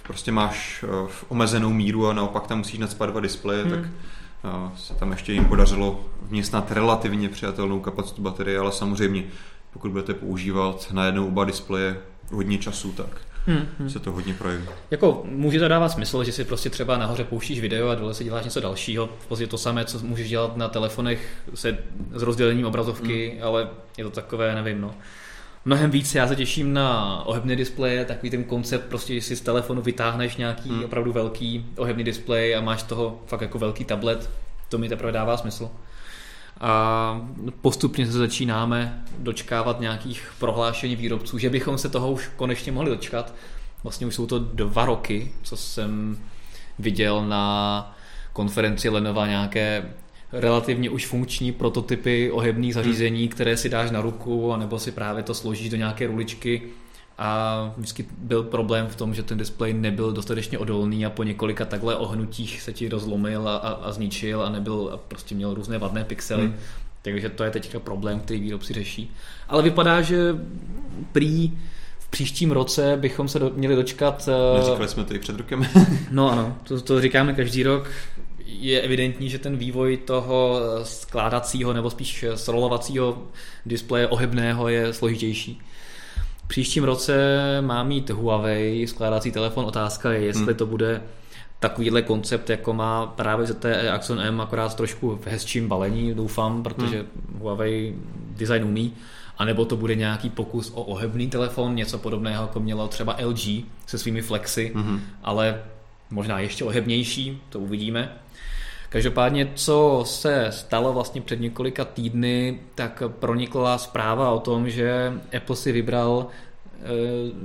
prostě 0.03 0.33
máš 0.33 0.85
uh, 1.03 1.11
omezenou 1.29 1.71
míru 1.71 2.09
a 2.09 2.13
naopak 2.13 2.47
tam 2.47 2.59
musíš 2.59 2.79
nadspat 2.79 3.11
dva 3.11 3.21
displeje, 3.21 3.63
hmm. 3.63 3.71
tak 3.71 3.81
uh, 3.81 4.77
se 4.77 4.95
tam 4.95 5.11
ještě 5.11 5.33
jim 5.33 5.45
podařilo 5.45 6.01
vměstnat 6.23 6.73
relativně 6.73 7.29
přijatelnou 7.29 7.81
kapacitu 7.81 8.23
baterie, 8.23 8.59
ale 8.59 8.73
samozřejmě 8.73 9.25
pokud 9.73 9.91
budete 9.91 10.15
používat 10.15 10.89
na 10.93 11.07
jednou 11.07 11.27
oba 11.27 11.45
displeje 11.45 11.97
hodně 12.33 12.59
času, 12.59 12.93
tak 12.93 13.21
hmm, 13.47 13.67
hmm. 13.79 13.91
se 13.91 13.99
to 13.99 14.13
hodně 14.13 14.35
projeví. 14.35 14.65
Jako 14.91 15.23
může 15.25 15.59
to 15.59 15.69
dávat 15.69 15.89
smysl, 15.89 16.25
že 16.25 16.33
si 16.33 16.45
prostě 16.45 16.71
třeba 16.71 16.99
nahoře 16.99 17.25
pouštíš 17.25 17.61
video 17.61 17.89
a 17.89 17.95
dole 17.95 18.15
si 18.15 18.25
děláš 18.25 18.45
něco 18.45 18.61
dalšího. 18.61 19.09
V 19.21 19.27
podstatě 19.27 19.51
to 19.51 19.59
samé, 19.59 19.85
co 19.85 19.99
můžeš 19.99 20.29
dělat 20.29 20.57
na 20.57 20.69
telefonech 20.69 21.43
se 21.55 21.79
s 22.13 22.23
rozdělením 22.23 22.67
obrazovky, 22.67 23.31
hmm. 23.31 23.47
ale 23.47 23.69
je 23.99 24.05
to 24.05 24.11
takové, 24.11 24.55
nevím, 24.55 24.81
no. 24.81 24.95
Mnohem 25.65 25.91
víc 25.91 26.15
já 26.15 26.29
se 26.29 26.37
těším 26.37 26.73
na 26.73 27.23
ohebné 27.27 27.57
displeje, 27.57 28.05
takový 28.05 28.31
ten 28.31 28.45
koncept, 28.45 28.85
prostě, 28.89 29.15
že 29.15 29.21
si 29.21 29.37
z 29.37 29.41
telefonu 29.41 29.83
vytáhneš 29.83 30.37
nějaký 30.37 30.69
hmm. 30.69 30.85
opravdu 30.85 31.13
velký 31.13 31.67
ohebný 31.77 32.05
displej 32.05 32.57
a 32.57 32.61
máš 32.61 32.83
toho 32.83 33.23
fakt 33.27 33.41
jako 33.41 33.59
velký 33.59 33.85
tablet, 33.85 34.31
to 34.69 34.79
mi 34.79 34.89
teprve 34.89 35.13
dává 35.13 35.37
smysl 35.37 35.71
a 36.63 37.29
postupně 37.61 38.07
se 38.07 38.13
začínáme 38.13 39.05
dočkávat 39.19 39.81
nějakých 39.81 40.33
prohlášení 40.39 40.97
výrobců, 40.97 41.39
že 41.39 41.51
bychom 41.51 41.79
se 41.79 41.89
toho 41.89 42.13
už 42.13 42.31
konečně 42.37 42.73
mohli 42.73 42.91
dočkat. 42.91 43.35
Vlastně 43.83 44.07
už 44.07 44.15
jsou 44.15 44.27
to 44.27 44.39
dva 44.39 44.85
roky, 44.85 45.33
co 45.43 45.57
jsem 45.57 46.19
viděl 46.79 47.29
na 47.29 47.97
konferenci 48.33 48.89
Lenova 48.89 49.27
nějaké 49.27 49.91
relativně 50.33 50.91
už 50.91 51.07
funkční 51.07 51.53
prototypy 51.53 52.31
ohebných 52.31 52.75
zařízení, 52.75 53.29
které 53.29 53.57
si 53.57 53.69
dáš 53.69 53.91
na 53.91 54.01
ruku, 54.01 54.53
anebo 54.53 54.79
si 54.79 54.93
právě 54.93 55.23
to 55.23 55.35
složíš 55.35 55.71
do 55.71 55.77
nějaké 55.77 56.07
ruličky 56.07 56.63
a 57.19 57.73
vždycky 57.77 58.07
byl 58.19 58.43
problém 58.43 58.87
v 58.87 58.97
tom, 58.97 59.15
že 59.15 59.23
ten 59.23 59.39
displej 59.39 59.73
nebyl 59.75 60.13
dostatečně 60.13 60.59
odolný 60.59 61.07
a 61.07 61.11
po 61.11 61.23
několika 61.23 61.65
takhle 61.65 61.97
ohnutích 61.97 62.61
se 62.61 62.73
ti 62.73 62.89
rozlomil 62.89 63.49
a, 63.49 63.57
a, 63.57 63.71
a 63.71 63.93
zničil 63.93 64.43
a 64.43 64.49
nebyl 64.49 64.91
a 64.93 64.97
prostě 64.97 65.35
měl 65.35 65.55
různé 65.55 65.79
vadné 65.79 66.05
pixely. 66.05 66.43
Hmm. 66.43 66.55
Takže 67.03 67.29
to 67.29 67.45
je 67.45 67.51
teďka 67.51 67.81
problém, 67.81 68.21
který 68.21 68.41
výrobci 68.41 68.73
řeší. 68.73 69.13
Ale 69.49 69.63
vypadá, 69.63 70.03
že 70.03 70.37
prý 71.13 71.53
v 71.99 72.09
příštím 72.11 72.51
roce 72.51 72.97
bychom 73.01 73.29
se 73.29 73.39
do, 73.39 73.51
měli 73.55 73.77
dočkat... 73.77 74.29
Eh, 74.29 74.59
Neříkali 74.59 74.89
jsme 74.89 75.05
to 75.05 75.15
i 75.15 75.19
před 75.19 75.37
rokem. 75.37 75.67
no 76.11 76.31
ano, 76.31 76.57
to, 76.63 76.81
to 76.81 77.01
říkáme 77.01 77.35
každý 77.35 77.63
rok. 77.63 77.91
Je 78.47 78.81
evidentní, 78.81 79.29
že 79.29 79.39
ten 79.39 79.57
vývoj 79.57 79.97
toho 79.97 80.61
skládacího 80.83 81.73
nebo 81.73 81.91
spíš 81.91 82.25
srolovacího 82.35 83.23
displeje 83.67 84.09
ohybného 84.09 84.69
je 84.69 84.93
složitější 84.93 85.61
příštím 86.53 86.85
roce 86.85 87.15
má 87.61 87.83
mít 87.83 88.11
Huawei 88.11 88.87
skládací 88.87 89.33
telefon. 89.33 89.65
Otázka 89.65 90.13
je, 90.13 90.21
jestli 90.21 90.45
hmm. 90.45 90.55
to 90.55 90.67
bude 90.67 91.03
takovýhle 91.59 92.03
koncept, 92.03 92.51
jako 92.51 92.73
má 92.73 93.07
právě 93.07 93.47
ZTE 93.47 93.91
Axon 93.91 94.21
M, 94.21 94.41
akorát 94.41 94.75
trošku 94.75 95.17
v 95.17 95.27
hezčím 95.27 95.69
balení, 95.69 96.15
doufám, 96.15 96.63
protože 96.63 96.97
hmm. 96.97 97.39
Huawei 97.39 97.95
design 98.37 98.65
umí. 98.65 98.93
A 99.39 99.45
nebo 99.45 99.65
to 99.65 99.77
bude 99.77 99.95
nějaký 99.95 100.31
pokus 100.31 100.73
o 100.75 100.83
ohebný 100.83 101.29
telefon, 101.29 101.75
něco 101.75 101.99
podobného, 101.99 102.45
jako 102.45 102.61
mělo 102.61 102.89
třeba 102.89 103.17
LG 103.25 103.65
se 103.87 103.99
svými 103.99 104.23
flexy, 104.23 104.73
hmm. 104.75 105.01
ale 105.23 105.63
možná 106.11 106.39
ještě 106.41 106.65
ohebnější, 106.65 107.43
to 107.49 107.61
uvidíme. 107.61 108.13
Každopádně, 108.93 109.49
co 109.55 110.03
se 110.07 110.47
stalo 110.51 110.93
vlastně 110.93 111.21
před 111.21 111.41
několika 111.41 111.85
týdny, 111.85 112.61
tak 112.75 113.03
pronikla 113.09 113.79
zpráva 113.79 114.31
o 114.31 114.41
tom, 114.41 114.71
že 114.71 115.13
Apple 115.37 115.57
si 115.57 115.73
vybral 115.73 116.27
e, 116.27 116.87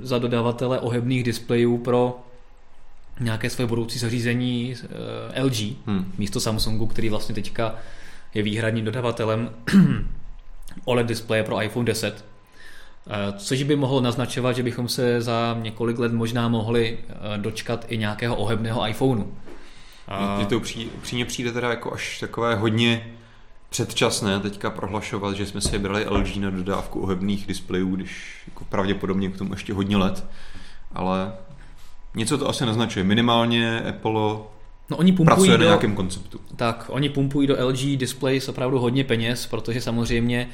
za 0.02 0.20
dodavatele 0.20 0.80
ohebných 0.80 1.24
displejů 1.24 1.78
pro 1.78 2.20
nějaké 3.20 3.50
své 3.50 3.66
budoucí 3.66 4.00
zařízení 4.00 4.76
e, 5.36 5.44
LG 5.44 5.58
hmm. 5.86 6.14
místo 6.18 6.40
Samsungu, 6.40 6.88
který 6.88 7.10
vlastně 7.10 7.36
teďka 7.36 7.76
je 8.34 8.44
výhradním 8.44 8.86
dodavatelem 8.86 9.50
OLED 10.86 11.08
displeje 11.08 11.44
pro 11.44 11.64
iPhone 11.64 11.86
10. 11.86 12.26
E, 13.10 13.34
což 13.38 13.64
by 13.64 13.76
mohlo 13.76 14.02
naznačovat, 14.02 14.56
že 14.56 14.64
bychom 14.64 14.88
se 14.88 15.22
za 15.22 15.58
několik 15.62 16.00
let 16.00 16.14
možná 16.14 16.48
mohli 16.48 16.98
dočkat 17.38 17.86
i 17.90 17.98
nějakého 17.98 18.36
ohebného 18.36 18.88
iPhoneu. 18.88 19.26
Mně 20.38 20.46
to 20.46 20.58
upřímně 20.58 21.26
přijde 21.26 21.52
teda 21.52 21.70
jako 21.70 21.94
až 21.94 22.20
takové 22.20 22.56
hodně 22.56 23.14
předčasné 23.70 24.40
teďka 24.40 24.70
prohlašovat, 24.70 25.36
že 25.36 25.46
jsme 25.46 25.62
si 25.62 25.72
vybrali 25.72 26.06
LG 26.10 26.36
na 26.36 26.50
dodávku 26.50 27.02
ohebných 27.02 27.48
displejů, 27.48 27.96
když 27.96 28.42
jako 28.48 28.66
pravděpodobně 28.66 29.30
k 29.30 29.38
tomu 29.38 29.54
ještě 29.54 29.74
hodně 29.74 29.98
let, 29.98 30.26
ale 30.94 31.34
něco 32.16 32.38
to 32.38 32.50
asi 32.50 32.66
naznačuje. 32.66 33.04
Minimálně 33.06 33.82
Apple 33.82 34.38
No 34.90 34.98
oni 34.98 35.12
pumpují 35.12 35.26
pracuje 35.26 35.58
do, 35.58 35.64
na 35.64 35.70
nějakém 35.70 35.96
konceptu. 35.96 36.40
Tak, 36.56 36.86
oni 36.90 37.10
pumpují 37.10 37.48
do 37.48 37.68
LG 37.68 37.98
Displays 37.98 38.50
opravdu 38.50 38.80
hodně 38.80 39.04
peněz, 39.04 39.46
protože 39.46 39.82
samozřejmě 39.82 40.50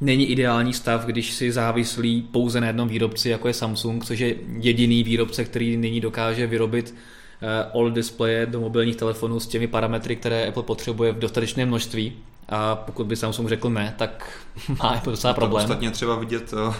není 0.00 0.26
ideální 0.26 0.72
stav, 0.72 1.04
když 1.04 1.32
si 1.32 1.52
závislí 1.52 2.22
pouze 2.22 2.60
na 2.60 2.66
jednom 2.66 2.88
výrobci, 2.88 3.28
jako 3.28 3.48
je 3.48 3.54
Samsung, 3.54 4.04
což 4.04 4.18
je 4.18 4.34
jediný 4.60 5.02
výrobce, 5.02 5.44
který 5.44 5.76
nyní 5.76 6.00
dokáže 6.00 6.46
vyrobit 6.46 6.94
all 7.74 7.90
displeje 7.90 8.46
do 8.46 8.60
mobilních 8.60 8.96
telefonů 8.96 9.40
s 9.40 9.46
těmi 9.46 9.66
parametry, 9.66 10.16
které 10.16 10.48
Apple 10.48 10.62
potřebuje 10.62 11.12
v 11.12 11.18
dostatečném 11.18 11.68
množství. 11.68 12.12
A 12.48 12.76
pokud 12.76 13.06
by 13.06 13.16
Samsung 13.16 13.48
řekl 13.48 13.70
ne, 13.70 13.94
tak 13.98 14.40
má 14.82 14.88
Apple 14.88 15.12
docela 15.12 15.34
problém. 15.34 15.66
To 15.66 15.72
ostatně 15.72 15.90
třeba 15.90 16.16
vidět 16.16 16.52
uh, 16.52 16.74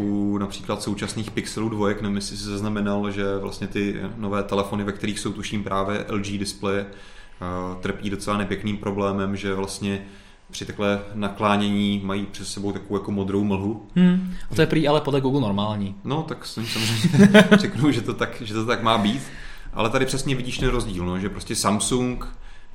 u 0.00 0.38
například 0.38 0.82
současných 0.82 1.30
Pixelů 1.30 1.68
dvojek, 1.68 2.02
nevím, 2.02 2.16
jestli 2.16 2.36
si 2.36 2.44
zaznamenal, 2.44 3.10
že 3.10 3.38
vlastně 3.38 3.66
ty 3.66 4.00
nové 4.16 4.42
telefony, 4.42 4.84
ve 4.84 4.92
kterých 4.92 5.18
jsou 5.18 5.32
tuším 5.32 5.64
právě 5.64 6.04
LG 6.08 6.26
displeje, 6.26 6.86
uh, 6.86 7.80
trpí 7.80 8.10
docela 8.10 8.36
nepěkným 8.36 8.76
problémem, 8.76 9.36
že 9.36 9.54
vlastně 9.54 10.04
při 10.50 10.64
takhle 10.64 11.00
naklánění 11.14 12.00
mají 12.04 12.26
přes 12.26 12.52
sebou 12.52 12.72
takovou 12.72 12.96
jako 12.96 13.10
modrou 13.10 13.44
mlhu. 13.44 13.86
Hmm. 13.94 14.34
A 14.50 14.54
to 14.54 14.60
je 14.60 14.66
prý 14.66 14.88
ale 14.88 15.00
podle 15.00 15.20
Google 15.20 15.40
normální. 15.40 15.94
No, 16.04 16.22
tak 16.22 16.46
samozřejmě 16.46 17.44
řeknu, 17.58 17.90
že 17.90 18.00
to, 18.00 18.14
tak, 18.14 18.42
že 18.42 18.54
to 18.54 18.66
tak 18.66 18.82
má 18.82 18.98
být. 18.98 19.22
Ale 19.72 19.90
tady 19.90 20.06
přesně 20.06 20.34
vidíš 20.34 20.58
ten 20.58 20.68
rozdíl, 20.68 21.06
no, 21.06 21.18
že 21.18 21.28
prostě 21.28 21.54
Samsung 21.54 22.26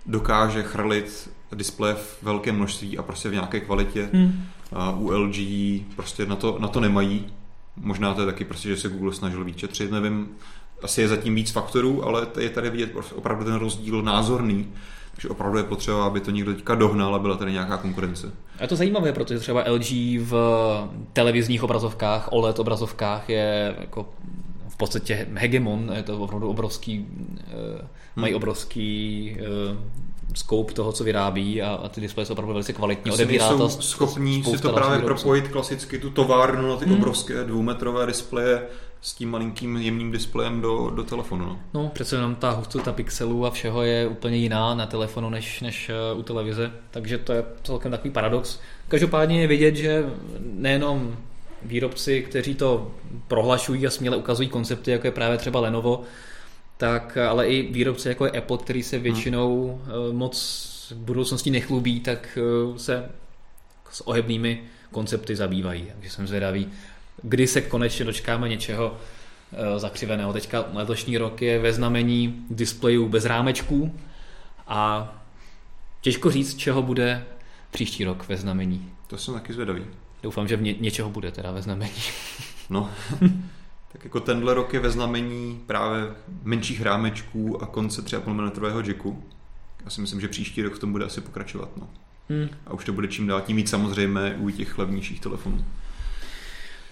dokáže 0.06 0.64
chrlit 0.64 1.30
displeje 1.56 1.96
v 1.96 2.24
velkém 2.24 2.56
množství 2.56 2.98
a 2.98 3.04
prostě 3.04 3.30
v 3.30 3.34
nějaké 3.34 3.60
kvalitě. 3.60 4.10
Hmm. 4.14 4.46
A 4.72 4.92
u 4.92 5.12
LG 5.12 5.36
prostě 5.96 6.26
na 6.26 6.36
to, 6.36 6.58
na 6.60 6.68
to 6.68 6.80
nemají. 6.80 7.26
Možná 7.76 8.14
to 8.14 8.22
je 8.22 8.28
taky 8.28 8.46
prostě, 8.46 8.70
že 8.70 8.78
se 8.78 8.90
Google 8.90 9.14
snažil 9.14 9.44
víc 9.44 9.58
šetřit, 9.58 9.92
nevím. 9.92 10.30
Asi 10.84 11.02
je 11.02 11.08
zatím 11.08 11.36
víc 11.36 11.52
faktorů, 11.52 12.06
ale 12.06 12.28
je 12.40 12.50
tady 12.50 12.70
vidět 12.70 12.92
opravdu 13.16 13.46
ten 13.46 13.54
rozdíl 13.54 14.02
názorný. 14.02 14.68
Takže 15.14 15.30
opravdu 15.30 15.58
je 15.58 15.64
potřeba, 15.64 16.06
aby 16.06 16.20
to 16.20 16.32
někdo 16.32 16.54
teďka 16.54 16.76
dohnal 16.76 17.16
a 17.16 17.20
byla 17.20 17.38
tady 17.38 17.52
nějaká 17.52 17.78
konkurence. 17.78 18.32
A 18.60 18.62
je 18.62 18.68
to 18.68 18.76
zajímavé, 18.76 19.14
protože 19.14 19.40
třeba 19.40 19.64
LG 19.72 19.92
v 20.20 20.34
televizních 21.14 21.64
obrazovkách, 21.64 22.32
OLED 22.32 22.60
obrazovkách 22.60 23.30
je 23.30 23.76
jako 23.80 24.10
v 24.68 24.78
podstatě 24.78 25.28
hegemon, 25.34 25.92
je 25.96 26.04
to 26.04 26.20
opravdu 26.20 26.50
obrovský, 26.50 26.98
hmm. 26.98 27.40
mají 28.16 28.36
obrovský 28.36 29.38
scope 30.36 30.74
toho, 30.74 30.92
co 30.92 31.04
vyrábí 31.04 31.62
a, 31.62 31.70
a 31.70 31.90
ty 31.90 32.02
displeje 32.02 32.26
jsou 32.26 32.34
opravdu 32.34 32.54
velice 32.54 32.74
kvalitní. 32.74 33.12
Odebírá 33.12 33.50
to 33.50 33.70
schopní 33.70 34.44
si 34.44 34.62
to 34.62 34.74
právě 34.74 34.98
výrobců. 34.98 35.24
propojit 35.24 35.48
klasicky 35.48 36.00
tu 36.00 36.10
továrnu 36.10 36.70
na 36.70 36.76
ty 36.76 36.86
hmm. 36.86 36.94
obrovské 36.94 37.44
dvoumetrové 37.44 38.06
displeje 38.06 38.62
s 39.04 39.14
tím 39.14 39.32
malinkým 39.32 39.78
jemným 39.78 40.12
displejem 40.12 40.62
do, 40.62 40.90
do 40.90 41.04
telefonu. 41.04 41.46
No. 41.46 41.60
no, 41.74 41.90
přece 41.90 42.16
jenom 42.16 42.36
ta 42.36 42.52
hustota 42.52 42.94
pixelů 42.94 43.46
a 43.46 43.52
všeho 43.52 43.84
je 43.84 44.08
úplně 44.08 44.38
jiná 44.38 44.76
na 44.76 44.86
telefonu 44.86 45.30
než, 45.30 45.62
než 45.62 45.90
eh, 45.90 46.14
u 46.14 46.24
televize, 46.24 46.72
takže 46.92 47.18
to 47.18 47.34
je 47.34 47.44
celkem 47.64 47.92
takový 47.92 48.12
paradox. 48.12 48.60
Každopádně 48.88 49.42
je 49.42 49.48
vidět, 49.48 49.76
že 49.76 50.06
nejenom 50.40 51.18
výrobci, 51.64 52.22
kteří 52.22 52.56
to 52.56 52.92
prohlašují 53.28 53.88
a 53.88 53.90
směle 53.90 54.18
ukazují 54.18 54.50
koncepty, 54.50 54.92
jako 54.92 55.08
je 55.08 55.12
právě 55.12 55.38
třeba 55.38 55.60
Lenovo, 55.60 56.04
tak 56.78 57.18
ale 57.18 57.48
i 57.48 57.72
výrobci 57.74 58.08
jako 58.08 58.26
je 58.26 58.32
Apple, 58.32 58.58
který 58.58 58.84
se 58.84 58.96
hmm. 58.96 59.04
většinou 59.04 59.82
hmm. 59.84 60.18
moc 60.18 60.38
v 60.92 60.98
budoucnosti 60.98 61.52
nechlubí, 61.52 62.00
tak 62.00 62.38
eh, 62.38 62.80
se 62.80 63.10
s 63.92 64.08
ohebnými 64.08 64.64
koncepty 64.92 65.36
zabývají. 65.36 65.88
Takže 65.94 66.10
jsem 66.10 66.28
zvědavý, 66.28 66.68
kdy 67.22 67.48
se 67.48 67.62
konečně 67.62 68.06
dočkáme 68.06 68.50
něčeho 68.50 68.98
eh, 69.54 69.80
zakřiveného. 69.80 70.34
Teďka 70.34 70.66
letošní 70.74 71.18
rok 71.18 71.42
je 71.42 71.60
ve 71.60 71.74
znamení 71.74 72.46
displejů 72.50 73.10
bez 73.10 73.26
rámečků 73.26 74.00
a 74.68 75.14
těžko 76.02 76.32
říct, 76.32 76.58
čeho 76.58 76.82
bude 76.82 77.26
příští 77.72 78.04
rok 78.04 78.26
ve 78.30 78.38
znamení. 78.38 78.90
To 79.08 79.18
jsem 79.18 79.34
taky 79.34 79.54
zvědavý. 79.54 79.86
Doufám, 80.24 80.48
že 80.48 80.58
v 80.58 80.62
ně, 80.62 80.74
něčeho 80.74 81.10
bude 81.10 81.32
teda 81.32 81.52
ve 81.52 81.62
znamení. 81.62 81.92
No, 82.70 82.90
tak 83.92 84.04
jako 84.04 84.20
tenhle 84.20 84.54
rok 84.54 84.74
je 84.74 84.80
ve 84.80 84.90
znamení 84.90 85.62
právě 85.68 86.12
menších 86.44 86.82
rámečků 86.82 87.64
a 87.64 87.66
konce 87.66 88.02
3,5 88.02 88.34
mm 88.34 88.88
jacku. 88.88 89.24
Já 89.84 89.90
si 89.90 90.02
myslím, 90.02 90.22
že 90.22 90.28
příští 90.28 90.62
rok 90.62 90.74
v 90.74 90.80
tom 90.80 90.92
bude 90.92 91.06
asi 91.06 91.22
pokračovat. 91.22 91.70
No. 91.78 91.90
Hmm. 92.30 92.50
A 92.68 92.74
už 92.74 92.86
to 92.86 92.94
bude 92.94 93.08
čím 93.08 93.28
dál 93.28 93.42
tím 93.42 93.58
víc 93.58 93.70
samozřejmě 93.70 94.36
u 94.38 94.50
těch 94.50 94.78
levnějších 94.78 95.20
telefonů. 95.20 95.66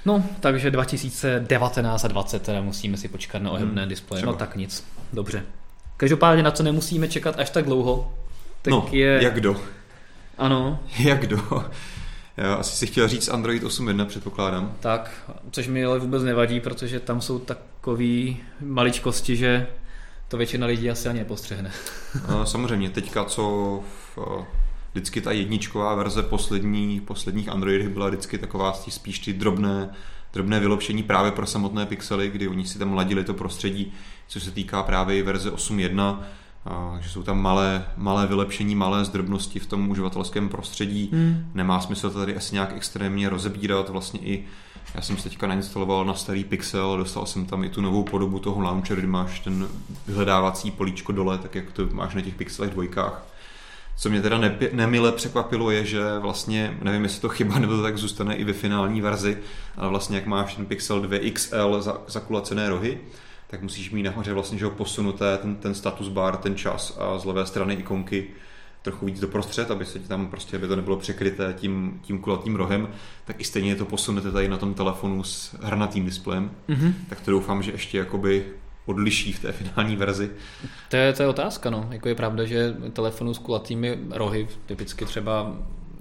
No, 0.05 0.23
takže 0.39 0.71
2019 0.71 2.05
a 2.05 2.07
20 2.07 2.41
teda 2.41 2.61
musíme 2.61 2.97
si 2.97 3.07
počkat 3.07 3.41
na 3.41 3.51
ohebné 3.51 3.81
hmm, 3.81 3.89
displeje. 3.89 4.25
No 4.25 4.33
tak 4.33 4.55
nic, 4.55 4.83
dobře. 5.13 5.43
Každopádně 5.97 6.43
na 6.43 6.51
co 6.51 6.63
nemusíme 6.63 7.07
čekat 7.07 7.39
až 7.39 7.49
tak 7.49 7.65
dlouho, 7.65 8.13
tak 8.61 8.71
no, 8.71 8.89
je... 8.91 9.23
jak 9.23 9.41
do. 9.41 9.61
Ano. 10.37 10.79
Jak 10.99 11.27
do. 11.27 11.65
Já 12.37 12.53
asi 12.53 12.75
si 12.75 12.87
chtěl 12.87 13.07
říct 13.07 13.29
Android 13.29 13.63
8.1, 13.63 14.05
předpokládám. 14.05 14.73
Tak, 14.79 15.31
což 15.51 15.67
mi 15.67 15.85
ale 15.85 15.99
vůbec 15.99 16.23
nevadí, 16.23 16.59
protože 16.59 16.99
tam 16.99 17.21
jsou 17.21 17.39
takové 17.39 18.33
maličkosti, 18.61 19.35
že 19.35 19.67
to 20.27 20.37
většina 20.37 20.67
lidí 20.67 20.89
asi 20.89 21.09
ani 21.09 21.19
nepostřehne. 21.19 21.71
No, 22.29 22.45
samozřejmě, 22.45 22.89
teďka 22.89 23.25
co 23.25 23.43
v, 24.15 24.45
vždycky 24.91 25.21
ta 25.21 25.31
jedničková 25.31 25.95
verze 25.95 26.23
poslední, 26.23 26.99
posledních 26.99 27.49
Androidech 27.49 27.89
byla 27.89 28.07
vždycky 28.07 28.37
taková 28.37 28.73
spíš 28.73 29.19
ty 29.19 29.33
drobné, 29.33 29.89
drobné 30.33 30.59
vylepšení 30.59 31.03
právě 31.03 31.31
pro 31.31 31.45
samotné 31.45 31.85
pixely, 31.85 32.29
kdy 32.29 32.47
oni 32.47 32.65
si 32.65 32.79
tam 32.79 32.93
ladili 32.93 33.23
to 33.23 33.33
prostředí, 33.33 33.93
co 34.27 34.39
se 34.39 34.51
týká 34.51 34.83
právě 34.83 35.23
verze 35.23 35.51
8.1, 35.51 36.19
že 36.99 37.09
jsou 37.09 37.23
tam 37.23 37.41
malé, 37.41 37.85
malé 37.97 38.27
vylepšení, 38.27 38.75
malé 38.75 39.05
zdrobnosti 39.05 39.59
v 39.59 39.65
tom 39.65 39.89
uživatelském 39.89 40.49
prostředí. 40.49 41.09
Hmm. 41.13 41.51
Nemá 41.53 41.81
smysl 41.81 42.09
to 42.09 42.19
tady 42.19 42.35
asi 42.35 42.55
nějak 42.55 42.73
extrémně 42.75 43.29
rozebírat. 43.29 43.89
Vlastně 43.89 44.19
i 44.19 44.45
já 44.95 45.01
jsem 45.01 45.17
si 45.17 45.23
teďka 45.23 45.47
nainstaloval 45.47 46.05
na 46.05 46.13
starý 46.13 46.43
Pixel, 46.43 46.97
dostal 46.97 47.25
jsem 47.25 47.45
tam 47.45 47.63
i 47.63 47.69
tu 47.69 47.81
novou 47.81 48.03
podobu 48.03 48.39
toho 48.39 48.61
launcheru, 48.61 48.99
kdy 48.99 49.07
máš 49.07 49.39
ten 49.39 49.67
vyhledávací 50.07 50.71
políčko 50.71 51.11
dole, 51.11 51.37
tak 51.37 51.55
jak 51.55 51.71
to 51.71 51.87
máš 51.91 52.15
na 52.15 52.21
těch 52.21 52.35
Pixelech 52.35 52.71
dvojkách. 52.71 53.30
Co 53.97 54.09
mě 54.09 54.21
teda 54.21 54.37
ne, 54.37 54.57
nemile 54.71 55.11
překvapilo 55.11 55.71
je, 55.71 55.85
že 55.85 56.19
vlastně, 56.19 56.77
nevím 56.81 57.03
jestli 57.03 57.21
to 57.21 57.29
chyba 57.29 57.59
nebo 57.59 57.75
to 57.75 57.83
tak 57.83 57.97
zůstane 57.97 58.35
i 58.35 58.43
ve 58.43 58.53
finální 58.53 59.01
verzi, 59.01 59.37
ale 59.77 59.89
vlastně 59.89 60.17
jak 60.17 60.25
máš 60.25 60.55
ten 60.55 60.65
Pixel 60.65 61.01
2 61.01 61.17
XL 61.33 61.81
za, 61.81 62.01
zakulacené 62.07 62.69
rohy, 62.69 62.97
tak 63.47 63.61
musíš 63.61 63.91
mít 63.91 64.03
nahoře 64.03 64.33
vlastně, 64.33 64.57
že 64.57 64.65
ho 64.65 64.71
posunuté, 64.71 65.37
ten, 65.37 65.55
ten 65.55 65.73
status 65.73 66.07
bar, 66.07 66.37
ten 66.37 66.55
čas 66.55 66.97
a 66.99 67.19
z 67.19 67.25
levé 67.25 67.45
strany 67.45 67.73
ikonky 67.73 68.27
trochu 68.81 69.05
víc 69.05 69.19
doprostřed, 69.19 69.71
aby 69.71 69.85
se 69.85 69.99
tam 69.99 70.27
prostě, 70.27 70.57
aby 70.57 70.67
to 70.67 70.75
nebylo 70.75 70.97
překryté 70.97 71.53
tím, 71.57 71.99
tím 72.01 72.19
kulatým 72.19 72.55
rohem, 72.55 72.87
tak 73.25 73.41
i 73.41 73.43
stejně 73.43 73.69
je 73.69 73.75
to 73.75 73.85
posunete 73.85 74.31
tady 74.31 74.47
na 74.47 74.57
tom 74.57 74.73
telefonu 74.73 75.23
s 75.23 75.55
hranatým 75.61 76.05
displejem, 76.05 76.51
mm-hmm. 76.69 76.93
tak 77.09 77.21
to 77.21 77.31
doufám, 77.31 77.63
že 77.63 77.71
ještě 77.71 77.97
jakoby 77.97 78.45
odliší 78.85 79.33
v 79.33 79.39
té 79.39 79.51
finální 79.51 79.95
verzi. 79.95 80.31
To 80.89 80.95
je, 80.95 81.13
to 81.13 81.23
je 81.23 81.29
otázka, 81.29 81.69
no. 81.69 81.87
Jako 81.91 82.09
je 82.09 82.15
pravda, 82.15 82.45
že 82.45 82.73
telefonu 82.93 83.33
s 83.33 83.39
kulatými 83.39 83.99
rohy, 84.09 84.47
typicky 84.65 85.05
třeba 85.05 85.55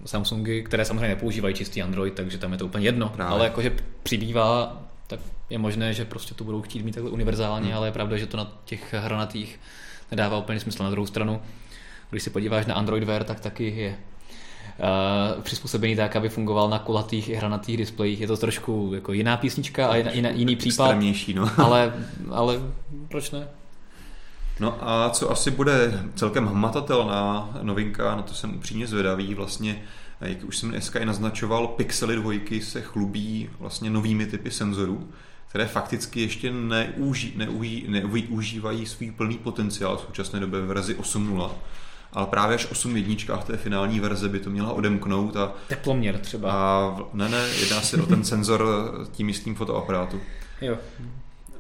Samsungy, 0.05 0.63
které 0.63 0.85
samozřejmě 0.85 1.09
nepoužívají 1.09 1.55
čistý 1.55 1.83
Android, 1.83 2.15
takže 2.15 2.39
tam 2.39 2.53
je 2.53 2.59
to 2.59 2.67
úplně 2.67 2.85
jedno, 2.85 3.09
Právě. 3.09 3.33
ale 3.33 3.45
jakože 3.45 3.73
přibývá, 4.03 4.83
tak 5.07 5.21
je 5.51 5.59
možné, 5.59 5.95
že 5.95 6.05
prostě 6.05 6.35
to 6.35 6.45
budou 6.45 6.63
chtít 6.63 6.85
mít 6.85 6.95
takhle 6.95 7.11
univerzálně, 7.11 7.67
hmm. 7.67 7.77
ale 7.77 7.89
je 7.89 7.93
pravda, 7.93 8.17
že 8.17 8.27
to 8.27 8.37
na 8.37 8.53
těch 8.65 8.95
hranatých 8.95 9.61
nedává 10.11 10.39
úplně 10.39 10.61
smysl. 10.61 10.83
Na 10.83 10.91
druhou 10.91 11.07
stranu, 11.07 11.43
když 12.11 12.23
se 12.23 12.31
podíváš 12.31 12.67
na 12.67 12.75
Android 12.75 13.05
Wear, 13.05 13.25
tak 13.25 13.41
taky 13.41 13.71
je 13.77 13.97
uh, 14.81 15.43
přizpůsobený 15.43 15.97
tak, 15.97 16.17
aby 16.17 16.29
fungoval 16.29 16.71
na 16.71 16.79
kulatých 16.79 17.29
i 17.29 17.35
hranatých 17.35 17.77
displejích. 17.77 18.21
Je 18.21 18.27
to 18.27 18.37
trošku 18.37 18.91
jako 18.95 19.13
jiná 19.13 19.37
písnička 19.37 19.89
a 19.89 19.97
jiná, 19.97 20.31
jiný 20.31 20.57
případ. 20.57 20.87
no. 21.35 21.51
ale, 21.57 21.93
ale 22.31 22.61
proč 23.09 23.31
ne? 23.31 23.49
No 24.61 24.89
a 24.89 25.11
co 25.11 25.31
asi 25.31 25.51
bude 25.51 26.03
celkem 26.15 26.47
hmatatelná 26.47 27.51
novinka, 27.63 28.17
na 28.17 28.23
to 28.23 28.35
jsem 28.35 28.57
upřímně 28.57 28.87
zvědavý, 28.87 29.35
vlastně 29.35 29.83
jak 30.21 30.45
už 30.45 30.57
jsem 30.57 30.71
dneska 30.71 30.99
i 30.99 31.05
naznačoval, 31.05 31.67
Pixely 31.67 32.17
dvojky 32.17 32.63
se 32.63 32.83
chlubí 32.83 33.51
vlastně 33.59 33.91
novými 33.91 34.27
typy 34.27 34.51
senzorů, 34.51 35.09
které 35.49 35.67
fakticky 35.67 36.21
ještě 36.21 36.53
neuží, 36.53 37.33
neuží, 37.37 37.85
nevyužívají 37.89 38.87
svůj 38.87 39.11
plný 39.11 39.39
potenciál 39.39 39.97
v 39.97 40.01
současné 40.01 40.41
době 40.41 40.61
v 40.61 40.67
verzi 40.67 40.95
8.0 40.95 41.51
ale 42.13 42.27
právě 42.27 42.55
až 42.55 42.67
8.1 42.67 43.39
v 43.39 43.45
té 43.45 43.57
finální 43.57 44.01
verze 44.01 44.29
by 44.29 44.39
to 44.39 44.51
měla 44.51 44.73
odemknout. 44.73 45.37
A, 45.37 45.53
Teploměr 45.69 46.19
třeba. 46.19 46.53
A, 46.53 46.97
ne, 47.13 47.29
ne, 47.29 47.49
jedná 47.61 47.81
se 47.81 48.03
o 48.03 48.07
ten 48.07 48.25
senzor 48.25 48.67
tím 49.13 49.29
jistým 49.29 49.55
fotoaparátu. 49.55 50.21
Jo. 50.61 50.77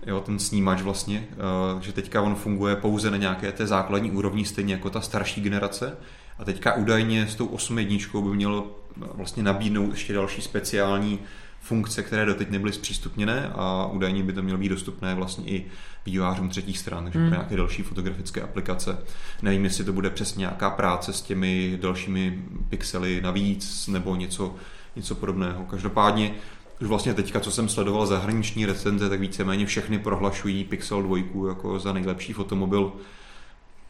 Jo, 0.06 0.20
ten 0.20 0.38
snímač 0.38 0.80
vlastně, 0.80 1.24
eh, 1.32 1.82
že 1.82 1.92
teďka 1.92 2.22
on 2.22 2.34
funguje 2.34 2.76
pouze 2.76 3.10
na 3.10 3.16
nějaké 3.16 3.52
té 3.52 3.66
základní 3.66 4.10
úrovni, 4.10 4.44
stejně 4.44 4.74
jako 4.74 4.90
ta 4.90 5.00
starší 5.00 5.40
generace. 5.40 5.96
A 6.38 6.44
teďka 6.44 6.74
údajně 6.74 7.26
s 7.26 7.34
tou 7.34 7.46
8.1 7.46 8.22
by 8.22 8.36
mělo 8.36 8.80
vlastně 8.96 9.42
nabídnout 9.42 9.90
ještě 9.90 10.12
další 10.12 10.42
speciální 10.42 11.18
funkce, 11.60 12.02
které 12.02 12.26
doteď 12.26 12.50
nebyly 12.50 12.72
zpřístupněné 12.72 13.52
a 13.54 13.86
údajně 13.86 14.22
by 14.22 14.32
to 14.32 14.42
mělo 14.42 14.58
být 14.58 14.68
dostupné 14.68 15.14
vlastně 15.14 15.44
i 15.50 15.66
vývářům 16.06 16.48
třetích 16.48 16.78
stran, 16.78 17.04
takže 17.04 17.18
hmm. 17.18 17.28
pro 17.28 17.36
nějaké 17.36 17.56
další 17.56 17.82
fotografické 17.82 18.40
aplikace. 18.40 18.98
Nevím, 19.42 19.64
jestli 19.64 19.84
to 19.84 19.92
bude 19.92 20.10
přesně 20.10 20.40
nějaká 20.40 20.70
práce 20.70 21.12
s 21.12 21.22
těmi 21.22 21.78
dalšími 21.80 22.42
pixely 22.68 23.20
navíc 23.20 23.88
nebo 23.88 24.16
něco, 24.16 24.54
něco 24.96 25.14
podobného. 25.14 25.64
Každopádně 25.64 26.34
už 26.80 26.88
vlastně 26.88 27.14
teďka, 27.14 27.40
co 27.40 27.50
jsem 27.50 27.68
sledoval 27.68 28.06
zahraniční 28.06 28.66
recenze, 28.66 29.08
tak 29.08 29.20
víceméně 29.20 29.66
všechny 29.66 29.98
prohlašují 29.98 30.64
Pixel 30.64 31.02
2 31.02 31.18
jako 31.48 31.78
za 31.78 31.92
nejlepší 31.92 32.32
fotomobil. 32.32 32.92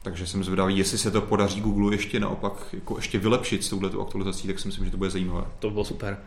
Takže 0.02 0.26
jsem 0.26 0.44
zvědavý, 0.44 0.78
jestli 0.78 0.98
se 0.98 1.10
to 1.10 1.20
podaří 1.20 1.60
Google 1.60 1.94
ještě 1.94 2.20
naopak 2.20 2.52
jako 2.72 2.96
ještě 2.96 3.18
vylepšit 3.18 3.64
s 3.64 3.68
touhletou 3.68 4.02
aktualizací, 4.02 4.48
tak 4.48 4.58
si 4.58 4.68
myslím, 4.68 4.84
že 4.84 4.90
to 4.90 4.96
bude 4.96 5.10
zajímavé. 5.10 5.44
To 5.58 5.70
bylo 5.70 5.84
super. 5.84 6.18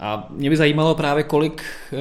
A 0.00 0.26
mě 0.30 0.50
by 0.50 0.56
zajímalo 0.56 0.94
právě, 0.94 1.24
kolik 1.24 1.62
uh, 1.92 1.98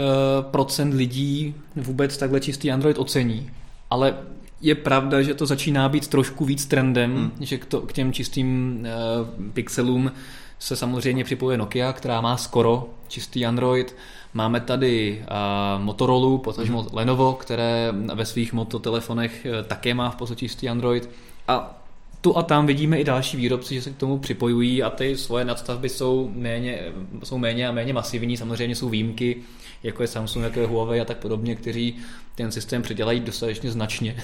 procent 0.51 0.93
lidí 0.93 1.55
vůbec 1.75 2.17
takhle 2.17 2.39
čistý 2.39 2.71
Android 2.71 2.97
ocení. 2.97 3.49
Ale 3.89 4.17
je 4.61 4.75
pravda, 4.75 5.21
že 5.21 5.33
to 5.33 5.45
začíná 5.45 5.89
být 5.89 6.07
trošku 6.07 6.45
víc 6.45 6.65
trendem, 6.65 7.15
hmm. 7.15 7.31
že 7.39 7.57
k, 7.57 7.65
to, 7.65 7.81
k 7.81 7.93
těm 7.93 8.13
čistým 8.13 8.79
uh, 8.79 9.51
pixelům 9.53 10.11
se 10.59 10.75
samozřejmě 10.75 11.23
připojuje 11.23 11.57
Nokia, 11.57 11.93
která 11.93 12.21
má 12.21 12.37
skoro 12.37 12.89
čistý 13.07 13.45
Android. 13.45 13.95
Máme 14.33 14.59
tady 14.59 15.21
uh, 15.21 15.83
Motorola, 15.83 16.37
potažmo 16.37 16.81
hmm. 16.81 16.89
Lenovo, 16.93 17.33
které 17.33 17.93
ve 18.13 18.25
svých 18.25 18.53
mototelefonech 18.53 19.47
také 19.67 19.93
má 19.93 20.09
v 20.09 20.15
podstatě 20.15 20.39
čistý 20.39 20.69
Android. 20.69 21.09
A 21.47 21.78
tu 22.21 22.37
a 22.37 22.43
tam 22.43 22.65
vidíme 22.65 22.99
i 22.99 23.03
další 23.03 23.37
výrobci, 23.37 23.75
že 23.75 23.81
se 23.81 23.91
k 23.91 23.97
tomu 23.97 24.17
připojují 24.17 24.83
a 24.83 24.89
ty 24.89 25.17
svoje 25.17 25.45
nadstavby 25.45 25.89
jsou 25.89 26.31
méně, 26.35 26.79
jsou 27.23 27.37
méně 27.37 27.67
a 27.67 27.71
méně 27.71 27.93
masivní. 27.93 28.37
Samozřejmě 28.37 28.75
jsou 28.75 28.89
výjimky, 28.89 29.37
jako 29.83 30.03
je 30.03 30.07
Samsung, 30.07 30.43
jako 30.43 30.59
je 30.59 30.67
Huawei 30.67 31.01
a 31.01 31.05
tak 31.05 31.17
podobně, 31.17 31.55
kteří 31.55 31.95
ten 32.35 32.51
systém 32.51 32.81
předělají 32.81 33.19
dostatečně 33.19 33.71
značně. 33.71 34.15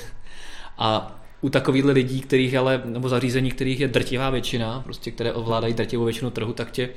A 0.78 1.20
u 1.42 1.50
takovýchhle 1.50 1.94
lidí, 1.94 2.22
kterých 2.22 2.56
ale, 2.56 2.82
nebo 2.86 3.10
zařízení, 3.10 3.52
kterých 3.52 3.80
je 3.80 3.88
drtivá 3.88 4.30
většina, 4.30 4.82
prostě 4.82 5.12
které 5.12 5.34
ovládají 5.34 5.74
drtivou 5.74 6.04
většinu 6.04 6.32
trhu, 6.32 6.54
tak 6.54 6.72
tě 6.72 6.90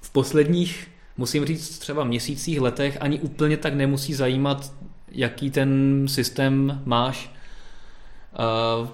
v 0.00 0.10
posledních, 0.10 0.88
musím 1.16 1.44
říct, 1.44 1.78
třeba 1.78 2.04
měsících, 2.04 2.60
letech 2.60 2.96
ani 3.00 3.20
úplně 3.20 3.56
tak 3.56 3.74
nemusí 3.74 4.14
zajímat, 4.14 4.72
jaký 5.08 5.50
ten 5.50 6.02
systém 6.08 6.82
máš 6.84 7.30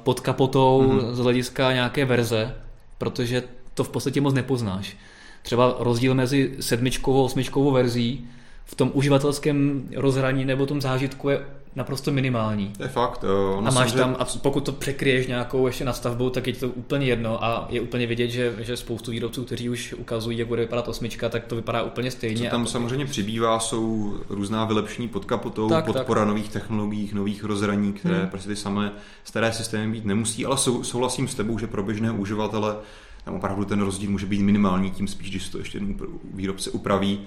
pod 0.03 0.21
kapotou 0.21 0.83
mm-hmm. 0.83 1.13
z 1.13 1.19
hlediska 1.19 1.73
nějaké 1.73 2.05
verze, 2.05 2.55
protože 2.99 3.43
to 3.75 3.85
v 3.85 3.89
podstatě 3.89 4.21
moc 4.21 4.35
nepoznáš. 4.35 4.97
Třeba 5.43 5.77
rozdíl 5.79 6.15
mezi 6.15 6.57
sedmičkovou 6.61 7.23
a 7.23 7.25
osmičkovou 7.25 7.71
verzí 7.71 8.29
v 8.65 8.75
tom 8.75 8.91
uživatelském 8.95 9.89
rozhraní 9.97 10.45
nebo 10.45 10.67
tom 10.67 10.81
zážitku 10.81 11.29
je 11.29 11.41
naprosto 11.77 12.13
minimální. 12.13 12.73
Je 12.81 12.89
fakt. 12.89 13.25
Uh, 13.59 13.69
a 13.69 13.71
máš 13.71 13.93
tam, 13.93 14.17
a 14.19 14.25
pokud 14.25 14.65
to 14.65 14.73
překryješ 14.73 15.27
nějakou 15.27 15.67
ještě 15.67 15.85
nastavbou, 15.85 16.31
tak 16.31 16.47
je 16.47 16.53
to 16.53 16.69
úplně 16.69 17.07
jedno 17.07 17.45
a 17.45 17.67
je 17.71 17.81
úplně 17.81 18.07
vidět, 18.07 18.31
že, 18.31 18.55
že 18.59 18.77
spoustu 18.77 19.11
výrobců, 19.11 19.45
kteří 19.45 19.69
už 19.69 19.95
ukazují, 19.99 20.39
jak 20.39 20.49
bude 20.49 20.63
vypadat 20.63 20.89
osmička, 20.89 21.29
tak 21.29 21.45
to 21.45 21.57
vypadá 21.57 21.83
úplně 21.83 22.11
stejně. 22.11 22.45
Co 22.45 22.51
tam 22.51 22.65
to... 22.65 22.71
samozřejmě 22.71 23.07
přibývá, 23.07 23.61
jsou 23.61 24.15
různá 24.29 24.65
vylepšení 24.65 25.09
pod 25.09 25.25
kapotou, 25.25 25.69
tak, 25.69 25.87
podpora 25.87 26.21
tak. 26.21 26.29
nových 26.29 26.49
technologií, 26.49 27.11
nových 27.15 27.45
rozhraní, 27.45 27.93
které 27.93 28.19
hmm. 28.19 28.29
prostě 28.29 28.49
ty 28.49 28.57
samé 28.57 28.93
staré 29.25 29.53
systémy 29.53 29.93
být 29.93 30.05
nemusí, 30.05 30.47
ale 30.47 30.59
sou, 30.59 30.83
souhlasím 30.83 31.29
s 31.29 31.35
tebou, 31.35 31.59
že 31.59 31.67
pro 31.67 31.83
běžné 31.83 32.11
uživatele 32.11 32.77
tam 33.25 33.35
opravdu 33.35 33.65
ten 33.65 33.81
rozdíl 33.81 34.11
může 34.11 34.27
být 34.27 34.43
minimální, 34.43 34.91
tím 34.91 35.09
spíš, 35.09 35.31
když 35.31 35.49
to 35.49 35.59
ještě 35.59 35.81
výrobce 36.35 36.71
upraví 36.71 37.21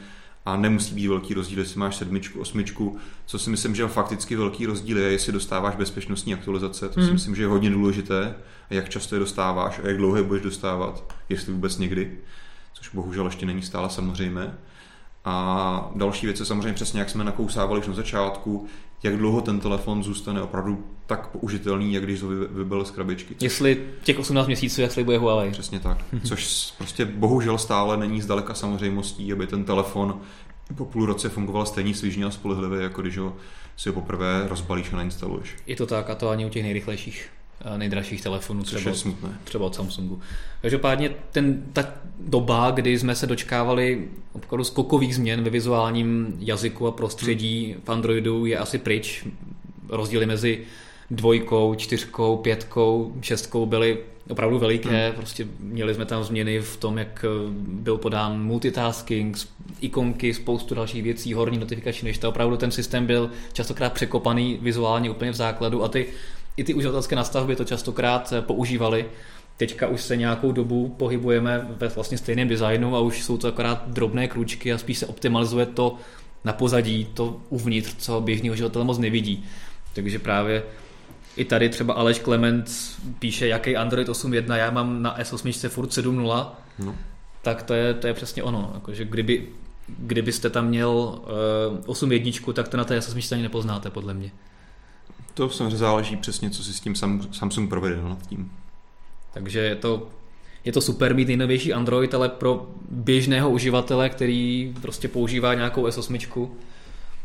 a 0.46 0.58
nemusí 0.58 0.96
být 0.96 1.08
velký 1.08 1.34
rozdíl, 1.34 1.60
jestli 1.60 1.80
máš 1.80 1.96
sedmičku, 1.96 2.40
osmičku, 2.40 2.98
co 3.26 3.40
si 3.40 3.50
myslím, 3.50 3.76
že 3.76 3.88
fakticky 3.88 4.36
velký 4.36 4.66
rozdíl 4.66 4.98
je, 4.98 5.12
jestli 5.12 5.32
dostáváš 5.32 5.76
bezpečnostní 5.76 6.34
aktualizace, 6.34 6.90
to 6.90 7.00
mm. 7.00 7.04
si 7.04 7.08
hmm. 7.08 7.14
myslím, 7.14 7.36
že 7.36 7.44
je 7.44 7.48
hodně 7.48 7.70
důležité, 7.70 8.36
a 8.70 8.74
jak 8.74 8.90
často 8.90 9.16
je 9.16 9.20
dostáváš 9.20 9.80
a 9.84 9.88
jak 9.88 9.98
dlouho 9.98 10.18
je 10.18 10.24
budeš 10.24 10.44
dostávat, 10.44 11.14
jestli 11.30 11.54
vůbec 11.54 11.78
někdy, 11.78 12.18
což 12.74 12.90
bohužel 12.94 13.26
ještě 13.26 13.46
není 13.46 13.62
stále 13.62 13.90
samozřejmé. 13.90 14.58
A 15.26 15.92
další 15.96 16.26
věc 16.26 16.40
je 16.40 16.46
samozřejmě 16.46 16.74
přesně, 16.74 17.00
jak 17.00 17.10
jsme 17.10 17.24
nakousávali 17.24 17.80
už 17.80 17.88
na 17.88 17.94
začátku, 17.94 18.68
jak 19.04 19.18
dlouho 19.18 19.42
ten 19.42 19.60
telefon 19.60 20.04
zůstane 20.04 20.42
opravdu 20.42 20.84
tak 21.06 21.28
použitelný, 21.28 21.94
jak 21.94 22.04
když 22.04 22.22
ho 22.22 22.30
vybil 22.30 22.86
z 22.86 22.92
krabičky. 22.92 23.36
Jestli 23.40 23.84
těch 24.04 24.20
18 24.20 24.48
měsíců, 24.48 24.82
jak 24.82 24.92
slibuje 24.92 25.18
Huawei. 25.18 25.52
Přesně 25.52 25.80
tak. 25.80 26.06
Což 26.24 26.72
prostě 26.78 27.06
bohužel 27.06 27.58
stále 27.58 27.98
není 27.98 28.22
zdaleka 28.22 28.54
samozřejmostí, 28.54 29.34
aby 29.34 29.48
ten 29.48 29.64
telefon 29.64 30.22
po 30.76 30.86
půl 30.86 31.06
roce 31.06 31.30
fungoval 31.30 31.66
stejně 31.66 31.96
svižně 31.96 32.26
a 32.26 32.32
spolehlivě, 32.32 32.82
jako 32.82 33.02
když 33.02 33.18
ho 33.18 33.36
si 33.78 33.90
ho 33.90 33.94
poprvé 33.94 34.44
rozbalíš 34.48 34.94
a 34.94 34.96
nainstaluješ. 34.96 35.56
Je 35.68 35.76
to 35.76 35.86
tak 35.86 36.10
a 36.10 36.16
to 36.16 36.30
ani 36.30 36.46
u 36.46 36.50
těch 36.50 36.64
nejrychlejších 36.64 37.30
nejdražších 37.78 38.24
telefonů, 38.24 38.64
třeba, 38.64 38.92
třeba 39.44 39.66
od 39.66 39.76
Samsungu. 39.76 40.22
Každopádně 40.62 41.12
ten, 41.32 41.64
ta 41.74 41.94
doba, 42.20 42.72
kdy 42.72 43.00
jsme 43.00 43.16
se 43.16 43.28
dočkávali 43.28 44.08
opravdu 44.34 44.64
skokových 44.64 45.16
změn 45.16 45.44
ve 45.44 45.50
vizuálním 45.50 46.36
jazyku 46.40 46.88
a 46.88 46.92
prostředí 46.92 47.76
v 47.84 47.90
Androidu 47.90 48.46
je 48.46 48.58
asi 48.58 48.78
pryč. 48.78 49.28
Rozdíly 49.90 50.26
mezi 50.26 50.60
dvojkou, 51.12 51.76
čtyřkou, 51.76 52.38
pětkou, 52.38 53.14
šestkou 53.22 53.66
byly 53.66 53.98
opravdu 54.30 54.60
veliké. 54.60 55.08
Hmm. 55.08 55.16
Prostě 55.16 55.48
měli 55.60 55.96
jsme 55.96 56.06
tam 56.06 56.24
změny 56.24 56.60
v 56.60 56.78
tom, 56.78 56.98
jak 56.98 57.26
byl 57.68 57.98
podán 57.98 58.44
multitasking, 58.44 59.38
ikonky, 59.82 60.34
spoustu 60.34 60.76
dalších 60.76 61.04
věcí, 61.04 61.34
horní 61.34 61.58
notifikační 61.58 62.06
než 62.06 62.18
to. 62.18 62.30
Opravdu 62.30 62.58
ten 62.58 62.72
systém 62.72 63.06
byl 63.06 63.32
častokrát 63.54 63.94
překopaný 63.94 64.60
vizuálně 64.62 65.10
úplně 65.10 65.32
v 65.32 65.36
základu 65.36 65.84
a 65.84 65.88
ty 65.88 66.06
i 66.58 66.64
ty 66.64 66.74
uživatelské 66.74 67.16
nastavby 67.16 67.56
to 67.56 67.66
častokrát 67.66 68.34
eh, 68.34 68.42
používali. 68.42 69.06
Teďka 69.58 69.88
už 69.88 70.02
se 70.02 70.18
nějakou 70.18 70.52
dobu 70.52 70.96
pohybujeme 70.98 71.68
ve 71.70 71.88
vlastně 71.88 72.18
stejném 72.18 72.48
designu 72.48 72.96
a 72.96 73.00
už 73.00 73.24
jsou 73.24 73.38
to 73.38 73.48
akorát 73.48 73.90
drobné 73.90 74.28
kručky 74.28 74.74
a 74.74 74.78
spíš 74.78 74.98
se 74.98 75.06
optimalizuje 75.06 75.66
to 75.66 75.98
na 76.44 76.54
pozadí, 76.54 77.06
to 77.14 77.42
uvnitř, 77.50 77.96
co 77.98 78.22
běžný 78.22 78.52
uživatel 78.52 78.84
moc 78.84 78.98
nevidí. 78.98 79.46
Takže 79.94 80.20
právě 80.20 80.64
i 81.36 81.46
tady 81.46 81.70
třeba 81.70 81.94
Aleš 81.94 82.20
Klement 82.20 82.72
píše, 83.20 83.48
jaký 83.48 83.78
Android 83.78 84.10
8.1, 84.10 84.56
já 84.56 84.72
mám 84.72 85.02
na 85.02 85.20
S8 85.20 85.70
furt 85.70 85.90
7.0, 85.90 86.48
no. 86.80 86.96
tak 87.42 87.64
to 87.64 87.74
je, 87.74 87.94
to 87.94 88.08
je 88.08 88.14
přesně 88.14 88.44
ono. 88.44 88.72
Jakože 88.74 89.06
kdyby, 89.06 89.48
kdybyste 89.88 90.50
tam 90.50 90.68
měl 90.68 90.90
uh, 90.90 91.96
8.1, 91.96 92.54
tak 92.54 92.68
to 92.68 92.78
na 92.78 92.84
té 92.84 93.00
S8 93.00 93.34
ani 93.34 93.44
nepoznáte, 93.44 93.90
podle 93.90 94.14
mě. 94.14 94.32
To 95.34 95.50
samozřejmě 95.50 95.78
záleží 95.78 96.18
přesně, 96.18 96.50
co 96.50 96.64
si 96.64 96.74
s 96.74 96.80
tím 96.80 96.96
Samsung 97.32 97.70
provede 97.70 98.02
nad 98.02 98.28
tím. 98.28 98.52
Takže 99.34 99.60
je 99.60 99.76
to, 99.76 100.10
je 100.66 100.72
to 100.72 100.82
super 100.82 101.16
mít 101.16 101.28
nejnovější 101.28 101.74
Android, 101.74 102.14
ale 102.14 102.30
pro 102.30 102.68
běžného 102.90 103.50
uživatele, 103.50 104.10
který 104.10 104.74
prostě 104.82 105.08
používá 105.08 105.54
nějakou 105.54 105.86
S8, 105.86 106.50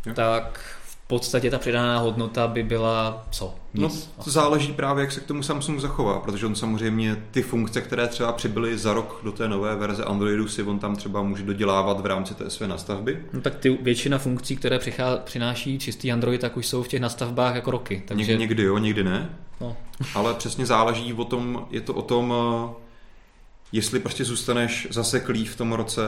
jo. 0.07 0.15
tak 0.15 0.76
podstatě 1.07 1.51
ta 1.51 1.59
přidaná 1.59 1.99
hodnota 1.99 2.49
by 2.49 2.63
byla 2.63 3.27
co? 3.31 3.55
Nic. 3.75 4.11
No, 4.19 4.25
to 4.25 4.31
záleží 4.31 4.73
právě, 4.73 5.01
jak 5.01 5.13
se 5.13 5.21
k 5.21 5.27
tomu 5.27 5.43
Samsung 5.43 5.81
zachová, 5.81 6.21
protože 6.21 6.47
on 6.47 6.55
samozřejmě 6.55 7.23
ty 7.31 7.43
funkce, 7.43 7.81
které 7.81 8.07
třeba 8.09 8.33
přibyly 8.33 8.79
za 8.79 8.93
rok 8.93 9.21
do 9.25 9.33
té 9.33 9.49
nové 9.49 9.77
verze 9.77 10.05
Androidu, 10.05 10.49
si 10.49 10.63
on 10.63 10.79
tam 10.79 10.97
třeba 10.97 11.23
může 11.23 11.43
dodělávat 11.43 12.01
v 12.01 12.07
rámci 12.07 12.35
té 12.35 12.51
své 12.51 12.69
nastavby. 12.69 13.23
No 13.33 13.41
tak 13.41 13.55
ty 13.55 13.79
většina 13.83 14.19
funkcí, 14.19 14.57
které 14.57 14.79
přichá, 14.79 15.17
přináší 15.17 15.79
čistý 15.79 16.13
Android, 16.13 16.41
tak 16.41 16.57
už 16.57 16.67
jsou 16.67 16.83
v 16.83 16.89
těch 16.89 17.01
nastavbách 17.01 17.55
jako 17.55 17.71
roky. 17.71 18.03
Takže... 18.09 18.33
Ně, 18.33 18.39
někdy 18.39 18.63
jo, 18.63 18.79
někdy 18.79 19.05
ne. 19.05 19.31
No. 19.61 19.77
Ale 20.15 20.35
přesně 20.35 20.67
záleží 20.67 21.13
o 21.13 21.25
tom, 21.25 21.67
je 21.71 21.81
to 21.81 21.95
o 21.95 22.03
tom, 22.03 22.35
eh, 22.37 22.75
jestli 23.73 24.01
prostě 24.01 24.25
zůstaneš 24.25 24.89
zaseklý 24.91 25.47
v 25.47 25.57
tom 25.57 25.73
roce 25.73 26.03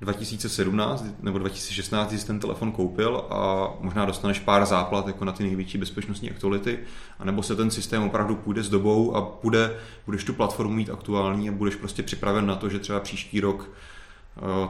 2017 0.00 1.04
nebo 1.22 1.38
2016, 1.38 2.08
když 2.08 2.24
ten 2.24 2.40
telefon 2.40 2.72
koupil 2.72 3.24
a 3.30 3.70
možná 3.80 4.04
dostaneš 4.04 4.38
pár 4.38 4.66
záplat 4.66 5.06
jako 5.06 5.24
na 5.24 5.32
ty 5.32 5.42
největší 5.42 5.78
bezpečnostní 5.78 6.30
aktuality, 6.30 6.78
anebo 7.18 7.42
se 7.42 7.56
ten 7.56 7.70
systém 7.70 8.02
opravdu 8.02 8.36
půjde 8.36 8.62
s 8.62 8.70
dobou 8.70 9.16
a 9.16 9.38
bude, 9.42 9.76
budeš 10.06 10.24
tu 10.24 10.34
platformu 10.34 10.74
mít 10.74 10.90
aktuální 10.90 11.48
a 11.48 11.52
budeš 11.52 11.74
prostě 11.74 12.02
připraven 12.02 12.46
na 12.46 12.54
to, 12.54 12.68
že 12.68 12.78
třeba 12.78 13.00
příští 13.00 13.40
rok 13.40 13.70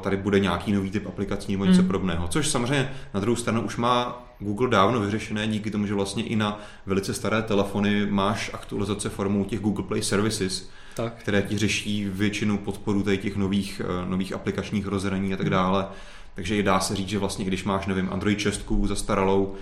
tady 0.03 0.17
bude 0.17 0.39
nějaký 0.41 0.73
nový 0.73 0.91
typ 0.91 1.07
aplikací 1.07 1.53
nebo 1.53 1.65
něco 1.65 1.79
hmm. 1.79 1.87
podobného. 1.87 2.29
Což 2.29 2.49
samozřejmě 2.49 2.93
na 3.15 3.21
druhou 3.21 3.37
stranu 3.37 3.63
už 3.63 3.77
má 3.77 4.25
Google 4.41 4.69
dávno 4.69 5.01
vyřešené 5.01 5.49
díky 5.49 5.71
tomu, 5.71 5.87
že 5.87 5.95
vlastně 5.95 6.25
i 6.25 6.37
na 6.37 6.61
velice 6.87 7.15
staré 7.15 7.43
telefony 7.43 8.07
máš 8.07 8.51
aktualizace 8.55 9.09
formou 9.09 9.45
těch 9.45 9.61
Google 9.61 9.85
Play 9.85 10.03
Services, 10.03 10.71
tak. 10.97 11.15
které 11.15 11.43
ti 11.43 11.59
řeší 11.59 12.05
většinu 12.05 12.59
podporu 12.59 13.03
tady 13.03 13.19
těch 13.19 13.37
nových, 13.37 13.83
eh, 13.85 14.11
nových 14.11 14.33
aplikačních 14.33 14.87
rozhraní 14.87 15.35
a 15.35 15.37
tak 15.37 15.51
dále. 15.51 15.87
Takže 16.35 16.57
i 16.57 16.63
dá 16.63 16.81
se 16.81 16.97
říct, 16.97 17.09
že 17.09 17.19
vlastně 17.19 17.45
když 17.45 17.65
máš, 17.65 17.87
nevím, 17.87 18.09
Android 18.13 18.39
6 18.39 18.87
zastaralou, 18.87 19.55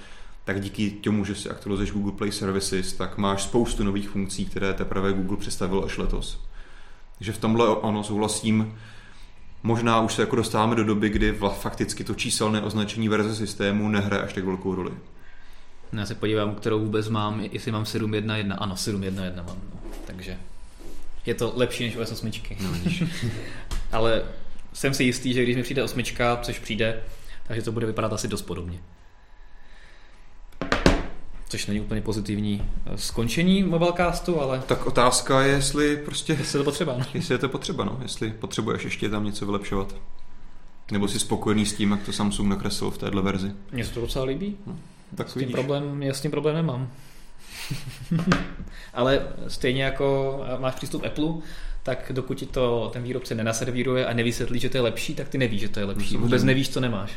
tak 0.44 0.60
díky 0.60 0.90
tomu, 0.90 1.24
že 1.24 1.34
si 1.34 1.50
aktualizuješ 1.50 1.92
Google 1.92 2.12
Play 2.12 2.32
Services, 2.32 2.92
tak 2.92 3.18
máš 3.18 3.42
spoustu 3.42 3.84
nových 3.84 4.08
funkcí, 4.08 4.44
které 4.44 4.74
teprve 4.74 5.12
Google 5.12 5.36
představil 5.36 5.82
až 5.84 5.98
letos. 5.98 6.40
Takže 7.18 7.32
v 7.32 7.38
tomhle 7.38 7.68
ono 7.68 8.04
souhlasím. 8.04 8.74
Možná 9.66 10.00
už 10.00 10.14
se 10.14 10.22
jako 10.22 10.36
dostáváme 10.36 10.76
do 10.76 10.84
doby, 10.84 11.08
kdy 11.08 11.32
fakticky 11.32 12.04
to 12.04 12.14
číselné 12.14 12.62
označení 12.62 13.08
verze 13.08 13.36
systému 13.36 13.88
nehraje 13.88 14.22
až 14.22 14.32
tak 14.32 14.44
velkou 14.44 14.74
roli. 14.74 14.92
Já 15.92 16.06
se 16.06 16.14
podívám, 16.14 16.54
kterou 16.54 16.80
vůbec 16.80 17.08
mám, 17.08 17.40
jestli 17.52 17.72
mám 17.72 17.82
7.1.1. 17.82 18.56
Ano, 18.58 18.74
7.1.1 18.74 19.36
mám. 19.36 19.60
No. 19.74 19.80
Takže 20.06 20.38
je 21.26 21.34
to 21.34 21.52
lepší 21.56 21.84
než 21.84 21.96
OS 21.96 22.12
8. 22.12 22.30
No, 22.60 22.70
Ale 23.92 24.22
jsem 24.72 24.94
si 24.94 25.04
jistý, 25.04 25.34
že 25.34 25.42
když 25.42 25.56
mi 25.56 25.62
přijde 25.62 25.82
osmička, 25.82 26.36
což 26.42 26.58
přijde, 26.58 27.02
takže 27.46 27.62
to 27.62 27.72
bude 27.72 27.86
vypadat 27.86 28.12
asi 28.12 28.28
dost 28.28 28.42
podobně. 28.42 28.78
Což 31.56 31.66
není 31.66 31.80
úplně 31.80 32.00
pozitivní 32.00 32.62
eh, 32.86 32.98
skončení 32.98 33.62
mobilecastu, 33.62 34.40
ale... 34.40 34.62
Tak 34.66 34.86
otázka 34.86 35.42
je, 35.42 35.52
jestli 35.52 35.96
prostě... 35.96 36.32
Jestli 36.32 36.58
je 36.58 36.64
to 36.64 36.64
potřeba. 36.64 36.96
No. 36.98 37.06
Jestli 37.14 37.34
je 37.34 37.38
to 37.38 37.48
potřeba, 37.48 37.84
no. 37.84 37.98
Jestli 38.02 38.30
potřebuješ 38.30 38.84
ještě 38.84 39.08
tam 39.08 39.24
něco 39.24 39.46
vylepšovat. 39.46 39.94
Nebo 40.92 41.08
jsi 41.08 41.18
spokojený 41.18 41.66
s 41.66 41.72
tím, 41.72 41.90
jak 41.90 42.02
to 42.02 42.12
Samsung 42.12 42.48
nakreslil 42.48 42.90
v 42.90 42.98
téhle 42.98 43.22
verzi? 43.22 43.52
Mně 43.72 43.84
se 43.84 43.94
to 43.94 44.00
docela 44.00 44.24
líbí. 44.24 44.56
No, 44.66 44.78
tak 45.14 45.30
s 45.30 45.34
tím, 45.34 45.52
problém, 45.52 46.02
já 46.02 46.14
s 46.14 46.20
tím 46.20 46.30
problém 46.30 46.56
nemám. 46.56 46.90
Ale 48.94 49.28
stejně 49.48 49.82
jako 49.82 50.40
máš 50.58 50.74
přístup 50.74 51.04
Apple, 51.04 51.34
tak 51.82 52.12
dokud 52.14 52.34
ti 52.34 52.46
to 52.46 52.90
ten 52.92 53.02
výrobce 53.02 53.34
nenaservíruje 53.34 54.06
a 54.06 54.12
nevysvětlí, 54.12 54.60
že 54.60 54.68
to 54.68 54.76
je 54.76 54.80
lepší, 54.80 55.14
tak 55.14 55.28
ty 55.28 55.38
nevíš, 55.38 55.60
že 55.60 55.68
to 55.68 55.80
je 55.80 55.86
lepší. 55.86 56.16
Vůbec 56.16 56.44
nevíš, 56.44 56.68
co 56.68 56.80
nemáš. 56.80 57.12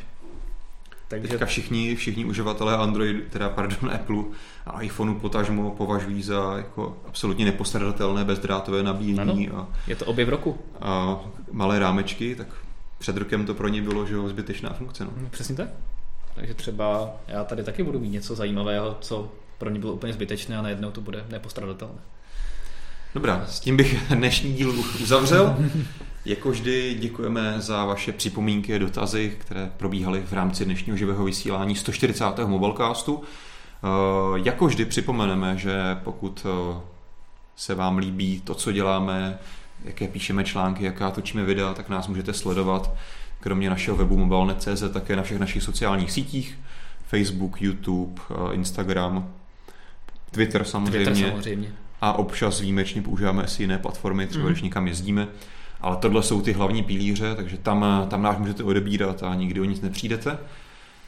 Takže... 1.10 1.28
Teďka 1.28 1.46
všichni, 1.46 1.96
všichni 1.96 2.26
uživatelé 2.26 2.78
Android, 2.78 3.28
teda 3.30 3.50
pardon, 3.50 3.92
Apple 3.92 4.24
a 4.66 4.82
iPhoneu 4.82 5.20
potažmo 5.20 5.72
považují 5.72 6.24
za 6.24 6.58
jako 6.58 6.98
absolutně 7.08 7.46
nepostradatelné 7.46 8.26
bezdrátové 8.26 8.84
nabíjení. 8.84 9.50
Ano, 9.50 9.60
a, 9.60 9.68
je 9.88 9.96
to 9.96 10.06
objev 10.06 10.30
roku. 10.30 10.58
A 10.82 11.20
malé 11.52 11.80
rámečky, 11.80 12.36
tak 12.36 12.48
před 12.98 13.18
rokem 13.18 13.46
to 13.46 13.54
pro 13.54 13.68
ně 13.68 13.82
bylo, 13.82 14.06
že 14.06 14.14
jo, 14.14 14.30
zbytečná 14.30 14.74
funkce. 14.74 15.06
No. 15.06 15.12
no. 15.22 15.30
Přesně 15.30 15.56
tak. 15.56 15.70
Takže 16.36 16.54
třeba 16.54 17.12
já 17.28 17.44
tady 17.44 17.64
taky 17.64 17.84
budu 17.84 18.00
mít 18.00 18.10
něco 18.10 18.36
zajímavého, 18.36 18.98
co 19.02 19.32
pro 19.58 19.70
ně 19.70 19.80
bylo 19.80 19.94
úplně 19.94 20.14
zbytečné 20.14 20.58
a 20.58 20.62
najednou 20.62 20.92
to 20.92 21.02
bude 21.02 21.26
nepostradatelné. 21.30 22.00
Dobrá, 23.16 23.46
s 23.48 23.60
tím 23.60 23.78
bych 23.78 24.12
dnešní 24.12 24.54
díl 24.54 24.86
uzavřel. 25.04 25.58
Jako 26.26 26.52
vždy 26.52 26.98
děkujeme 27.00 27.56
za 27.58 27.86
vaše 27.86 28.12
připomínky, 28.12 28.80
dotazy, 28.80 29.38
které 29.40 29.72
probíhaly 29.78 30.22
v 30.22 30.34
rámci 30.34 30.66
dnešního 30.66 30.98
živého 30.98 31.26
vysílání 31.26 31.76
140. 31.76 32.26
Mobilecastu. 32.46 33.24
Eh, 33.24 34.40
jako 34.44 34.66
vždy 34.66 34.86
připomeneme, 34.86 35.58
že 35.58 35.98
pokud 36.04 36.46
eh, 36.46 36.82
se 37.56 37.76
vám 37.76 37.98
líbí 37.98 38.42
to, 38.42 38.56
co 38.56 38.72
děláme, 38.72 39.40
jaké 39.84 40.08
píšeme 40.08 40.44
články, 40.44 40.86
jaká 40.86 41.12
točíme 41.12 41.44
videa, 41.44 41.74
tak 41.74 41.90
nás 41.90 42.08
můžete 42.08 42.34
sledovat 42.34 42.92
kromě 43.40 43.70
našeho 43.70 43.98
webu 43.98 44.18
mobilnet.cz 44.18 44.84
také 44.94 45.16
na 45.16 45.24
všech 45.24 45.40
našich 45.40 45.64
sociálních 45.64 46.12
sítích 46.12 46.60
Facebook, 47.08 47.62
YouTube, 47.62 48.22
eh, 48.32 48.54
Instagram, 48.54 49.34
Twitter 50.32 50.64
samozřejmě. 50.64 51.06
Twitter 51.06 51.30
samozřejmě. 51.30 51.74
A 52.02 52.14
občas 52.14 52.60
výjimečně 52.60 53.02
používáme 53.02 53.48
si 53.48 53.64
jiné 53.64 53.78
platformy, 53.78 54.28
třeba 54.28 54.46
mm. 54.46 54.52
když 54.52 54.62
někam 54.62 54.88
jezdíme. 54.88 55.28
Ale 55.82 55.98
tohle 55.98 56.24
jsou 56.24 56.42
ty 56.42 56.54
hlavní 56.54 56.84
pilíře, 56.84 57.36
takže 57.36 57.58
tam, 57.58 58.06
tam 58.10 58.22
nás 58.22 58.38
můžete 58.38 58.64
odebírat 58.64 59.24
a 59.24 59.36
nikdy 59.36 59.62
o 59.62 59.66
nic 59.66 59.82
nepřijdete. 59.82 60.38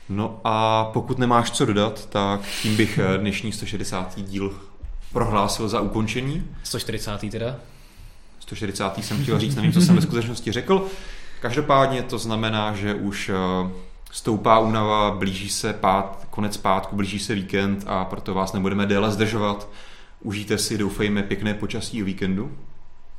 No 0.09 0.41
a 0.43 0.85
pokud 0.93 1.19
nemáš 1.19 1.51
co 1.51 1.65
dodat, 1.65 2.09
tak 2.09 2.41
tím 2.61 2.77
bych 2.77 2.97
eh, 2.97 3.17
dnešní 3.17 3.51
160. 3.51 4.19
díl 4.21 4.53
prohlásil 5.13 5.69
za 5.69 5.81
ukončení. 5.81 6.43
140. 6.63 7.31
teda? 7.31 7.55
140. 8.39 9.03
jsem 9.03 9.23
chtěl 9.23 9.39
říct, 9.39 9.55
nevím, 9.55 9.73
co 9.73 9.81
jsem 9.81 9.95
ve 9.95 10.01
skutečnosti 10.01 10.51
řekl. 10.51 10.85
Každopádně 11.41 12.03
to 12.03 12.17
znamená, 12.17 12.73
že 12.73 12.93
už 12.93 13.29
eh, 13.29 13.71
stoupá 14.11 14.59
únava, 14.59 15.11
blíží 15.11 15.49
se 15.49 15.73
pát, 15.73 16.27
konec 16.29 16.57
pátku, 16.57 16.95
blíží 16.95 17.19
se 17.19 17.35
víkend 17.35 17.83
a 17.87 18.05
proto 18.05 18.33
vás 18.33 18.53
nebudeme 18.53 18.85
déle 18.85 19.11
zdržovat. 19.11 19.69
Užijte 20.21 20.57
si, 20.57 20.77
doufejme, 20.77 21.23
pěkné 21.23 21.53
počasí 21.53 22.01
o 22.01 22.05
víkendu. 22.05 22.51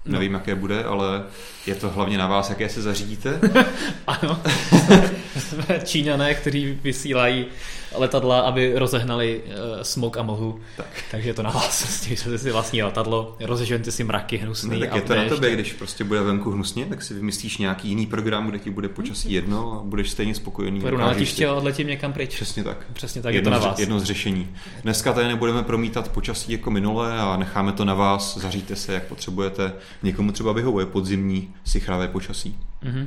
No. 0.04 0.12
Nevím, 0.12 0.34
jaké 0.34 0.54
bude, 0.54 0.84
ale 0.84 1.22
je 1.66 1.74
to 1.74 1.90
hlavně 1.90 2.18
na 2.18 2.26
vás, 2.26 2.50
jaké 2.50 2.68
se 2.68 2.82
zařídíte. 2.82 3.40
ano. 4.06 4.42
Jsme 5.38 5.80
Číňané, 5.84 6.34
kteří 6.34 6.78
vysílají 6.82 7.46
letadla, 7.94 8.40
aby 8.40 8.72
rozehnali 8.74 9.42
uh, 9.46 9.82
smog 9.82 10.16
a 10.16 10.22
mohu. 10.22 10.60
Tak. 10.76 10.86
Takže 11.10 11.28
je 11.30 11.34
to 11.34 11.42
na 11.42 11.50
vás. 11.50 11.84
Stěžte 12.02 12.38
si 12.38 12.50
vlastní 12.50 12.82
letadlo, 12.82 13.36
rozežente 13.40 13.90
si 13.90 14.04
mraky 14.04 14.36
hnusný. 14.36 14.80
No, 14.80 14.86
tak 14.86 14.94
je 14.94 15.02
to 15.02 15.14
na 15.14 15.24
tebe, 15.24 15.50
když 15.50 15.72
prostě 15.72 16.04
bude 16.04 16.20
venku 16.20 16.50
hnusně, 16.50 16.86
tak 16.86 17.02
si 17.02 17.14
vymyslíš 17.14 17.58
nějaký 17.58 17.88
jiný 17.88 18.06
program, 18.06 18.48
kde 18.48 18.58
ti 18.58 18.70
bude 18.70 18.88
počasí 18.88 19.32
jedno 19.32 19.80
a 19.80 19.84
budeš 19.84 20.10
stejně 20.10 20.34
spokojený. 20.34 20.80
Půjdu 20.80 20.96
na 20.96 21.06
letiště 21.06 21.46
a 21.46 21.52
odletím 21.54 21.88
někam 21.88 22.12
pryč. 22.12 22.34
Přesně 22.34 22.64
tak. 22.64 22.86
Přesně 22.92 23.22
tak, 23.22 23.34
jedno, 23.34 23.52
je 23.52 23.58
to 23.58 23.64
na 23.64 23.70
vás. 23.70 23.78
Jedno 23.78 24.00
z 24.00 24.04
řešení. 24.04 24.48
Dneska 24.82 25.12
tady 25.12 25.28
nebudeme 25.28 25.62
promítat 25.62 26.08
počasí 26.08 26.52
jako 26.52 26.70
minule 26.70 27.18
a 27.18 27.36
necháme 27.36 27.72
to 27.72 27.84
na 27.84 27.94
vás, 27.94 28.38
zaříte 28.38 28.76
se, 28.76 28.92
jak 28.94 29.02
potřebujete. 29.02 29.72
Někomu 30.02 30.32
třeba 30.32 30.52
vyhovuje 30.52 30.86
podzimní 30.86 31.54
sichravé 31.64 32.08
počasí. 32.08 32.58
Mm-hmm. 32.84 33.06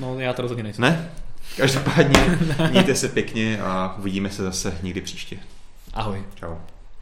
No 0.00 0.20
já 0.20 0.32
to 0.32 0.42
rozhodně 0.42 0.62
nejsem. 0.62 0.82
Ne? 0.82 1.10
Každopádně 1.56 2.38
mějte 2.70 2.94
se 2.94 3.08
pěkně 3.08 3.60
a 3.60 3.94
uvidíme 3.98 4.30
se 4.30 4.42
zase 4.42 4.78
někdy 4.82 5.00
příště. 5.00 5.38
Ahoj. 5.94 6.22
Čau. 6.34 6.54